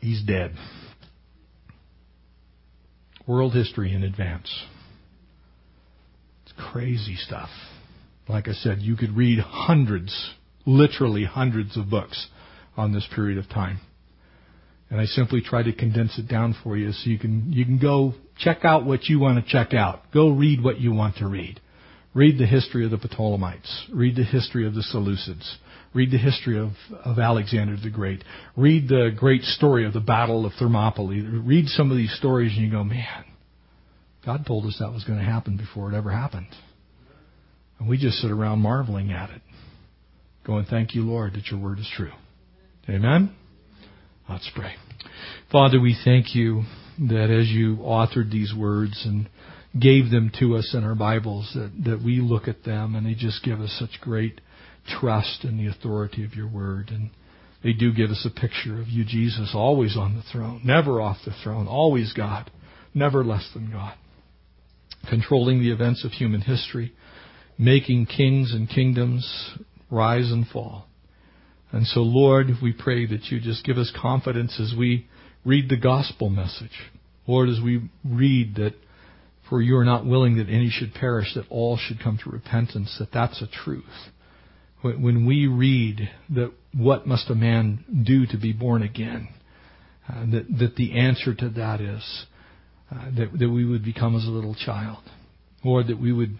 he's 0.00 0.20
dead. 0.20 0.56
World 3.24 3.54
history 3.54 3.94
in 3.94 4.02
advance. 4.02 4.52
It's 6.42 6.54
crazy 6.72 7.14
stuff. 7.14 7.50
Like 8.28 8.48
I 8.48 8.52
said, 8.52 8.78
you 8.80 8.96
could 8.96 9.16
read 9.16 9.38
hundreds, 9.38 10.32
literally 10.66 11.24
hundreds 11.24 11.76
of 11.76 11.88
books 11.88 12.26
on 12.76 12.92
this 12.92 13.06
period 13.14 13.38
of 13.38 13.48
time. 13.48 13.78
And 14.90 15.00
I 15.00 15.04
simply 15.04 15.42
try 15.42 15.62
to 15.62 15.72
condense 15.72 16.18
it 16.18 16.28
down 16.28 16.56
for 16.62 16.76
you 16.76 16.92
so 16.92 17.10
you 17.10 17.18
can, 17.18 17.52
you 17.52 17.64
can 17.64 17.78
go 17.78 18.14
check 18.38 18.64
out 18.64 18.86
what 18.86 19.04
you 19.04 19.18
want 19.18 19.44
to 19.44 19.50
check 19.50 19.74
out. 19.74 20.10
Go 20.12 20.30
read 20.30 20.62
what 20.62 20.80
you 20.80 20.92
want 20.92 21.16
to 21.16 21.28
read. 21.28 21.60
Read 22.14 22.38
the 22.38 22.46
history 22.46 22.84
of 22.84 22.90
the 22.90 22.96
Ptolemaites. 22.96 23.86
Read 23.92 24.16
the 24.16 24.24
history 24.24 24.66
of 24.66 24.74
the 24.74 24.84
Seleucids. 24.92 25.56
Read 25.92 26.10
the 26.10 26.18
history 26.18 26.58
of, 26.58 26.70
of 27.04 27.18
Alexander 27.18 27.76
the 27.82 27.90
Great. 27.90 28.24
Read 28.56 28.88
the 28.88 29.10
great 29.14 29.42
story 29.42 29.86
of 29.86 29.92
the 29.92 30.00
Battle 30.00 30.46
of 30.46 30.52
Thermopylae. 30.58 31.20
Read 31.20 31.66
some 31.68 31.90
of 31.90 31.96
these 31.96 32.14
stories 32.16 32.52
and 32.56 32.64
you 32.64 32.70
go, 32.70 32.84
man, 32.84 33.24
God 34.24 34.46
told 34.46 34.66
us 34.66 34.76
that 34.80 34.92
was 34.92 35.04
going 35.04 35.18
to 35.18 35.24
happen 35.24 35.56
before 35.56 35.92
it 35.92 35.96
ever 35.96 36.10
happened. 36.10 36.48
And 37.78 37.88
we 37.88 37.98
just 37.98 38.18
sit 38.18 38.30
around 38.30 38.60
marveling 38.60 39.12
at 39.12 39.30
it, 39.30 39.42
going, 40.44 40.66
Thank 40.68 40.94
you, 40.94 41.02
Lord, 41.02 41.34
that 41.34 41.46
your 41.46 41.60
word 41.60 41.78
is 41.78 41.88
true. 41.94 42.12
Amen? 42.88 43.34
Let's 44.28 44.50
pray. 44.54 44.74
Father, 45.50 45.80
we 45.80 45.96
thank 46.04 46.34
you 46.34 46.64
that 46.98 47.30
as 47.30 47.48
you 47.48 47.76
authored 47.76 48.30
these 48.30 48.52
words 48.56 49.02
and 49.04 49.28
gave 49.80 50.10
them 50.10 50.30
to 50.40 50.56
us 50.56 50.74
in 50.74 50.84
our 50.84 50.94
Bibles, 50.94 51.50
that, 51.54 51.72
that 51.84 52.02
we 52.04 52.20
look 52.20 52.48
at 52.48 52.64
them 52.64 52.94
and 52.94 53.06
they 53.06 53.14
just 53.14 53.42
give 53.44 53.60
us 53.60 53.74
such 53.78 54.00
great 54.00 54.40
trust 55.00 55.44
in 55.44 55.56
the 55.56 55.66
authority 55.66 56.24
of 56.24 56.34
your 56.34 56.48
word. 56.48 56.90
And 56.90 57.10
they 57.62 57.72
do 57.72 57.92
give 57.92 58.10
us 58.10 58.26
a 58.26 58.40
picture 58.40 58.80
of 58.80 58.88
you, 58.88 59.04
Jesus, 59.04 59.52
always 59.54 59.96
on 59.96 60.16
the 60.16 60.22
throne, 60.32 60.60
never 60.64 61.00
off 61.00 61.18
the 61.24 61.34
throne, 61.42 61.66
always 61.66 62.12
God, 62.12 62.50
never 62.94 63.24
less 63.24 63.48
than 63.54 63.70
God 63.70 63.94
controlling 65.08 65.60
the 65.60 65.70
events 65.70 66.04
of 66.04 66.12
human 66.12 66.40
history, 66.40 66.92
making 67.58 68.06
kings 68.06 68.52
and 68.52 68.68
kingdoms 68.68 69.54
rise 69.90 70.30
and 70.30 70.46
fall. 70.48 70.87
And 71.72 71.86
so, 71.86 72.00
Lord, 72.00 72.46
we 72.62 72.72
pray 72.72 73.06
that 73.06 73.26
you 73.26 73.40
just 73.40 73.64
give 73.64 73.76
us 73.76 73.92
confidence 74.00 74.58
as 74.60 74.74
we 74.76 75.06
read 75.44 75.68
the 75.68 75.76
gospel 75.76 76.30
message. 76.30 76.72
Lord, 77.26 77.48
as 77.48 77.60
we 77.62 77.90
read 78.04 78.56
that 78.56 78.74
for 79.48 79.60
you 79.60 79.76
are 79.76 79.84
not 79.84 80.06
willing 80.06 80.36
that 80.38 80.48
any 80.48 80.70
should 80.70 80.94
perish, 80.94 81.34
that 81.34 81.46
all 81.50 81.76
should 81.76 82.00
come 82.02 82.18
to 82.22 82.30
repentance, 82.30 82.96
that 82.98 83.12
that's 83.12 83.42
a 83.42 83.46
truth. 83.46 83.84
When 84.82 85.26
we 85.26 85.46
read 85.46 86.10
that 86.30 86.52
what 86.72 87.06
must 87.06 87.28
a 87.30 87.34
man 87.34 87.84
do 88.06 88.26
to 88.26 88.38
be 88.38 88.52
born 88.52 88.82
again, 88.82 89.28
uh, 90.08 90.24
that, 90.30 90.46
that 90.58 90.76
the 90.76 90.98
answer 90.98 91.34
to 91.34 91.48
that 91.50 91.80
is 91.80 92.24
uh, 92.90 93.10
that, 93.16 93.38
that 93.38 93.48
we 93.50 93.64
would 93.64 93.84
become 93.84 94.16
as 94.16 94.24
a 94.24 94.30
little 94.30 94.54
child. 94.54 95.02
or 95.64 95.82
that 95.82 96.00
we 96.00 96.12
would 96.12 96.38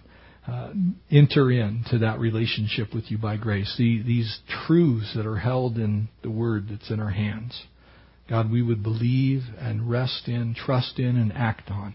uh, 0.48 0.70
enter 1.10 1.50
into 1.50 1.98
that 1.98 2.18
relationship 2.18 2.94
with 2.94 3.10
you 3.10 3.18
by 3.18 3.36
grace. 3.36 3.74
The, 3.76 4.02
these 4.02 4.40
truths 4.66 5.12
that 5.14 5.26
are 5.26 5.38
held 5.38 5.76
in 5.76 6.08
the 6.22 6.30
Word 6.30 6.68
that's 6.70 6.90
in 6.90 7.00
our 7.00 7.10
hands. 7.10 7.64
God, 8.28 8.50
we 8.50 8.62
would 8.62 8.82
believe 8.82 9.42
and 9.58 9.90
rest 9.90 10.28
in, 10.28 10.54
trust 10.54 10.98
in, 10.98 11.16
and 11.16 11.32
act 11.32 11.70
on. 11.70 11.94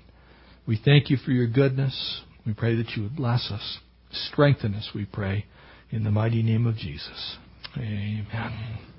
We 0.68 0.80
thank 0.84 1.10
you 1.10 1.18
for 1.18 1.32
your 1.32 1.48
goodness. 1.48 2.22
We 2.46 2.54
pray 2.54 2.76
that 2.76 2.92
you 2.92 3.04
would 3.04 3.16
bless 3.16 3.52
us. 3.52 3.80
Strengthen 4.12 4.76
us, 4.76 4.90
we 4.94 5.06
pray, 5.06 5.46
in 5.90 6.04
the 6.04 6.12
mighty 6.12 6.44
name 6.44 6.68
of 6.68 6.76
Jesus. 6.76 7.38
Amen. 7.78 8.94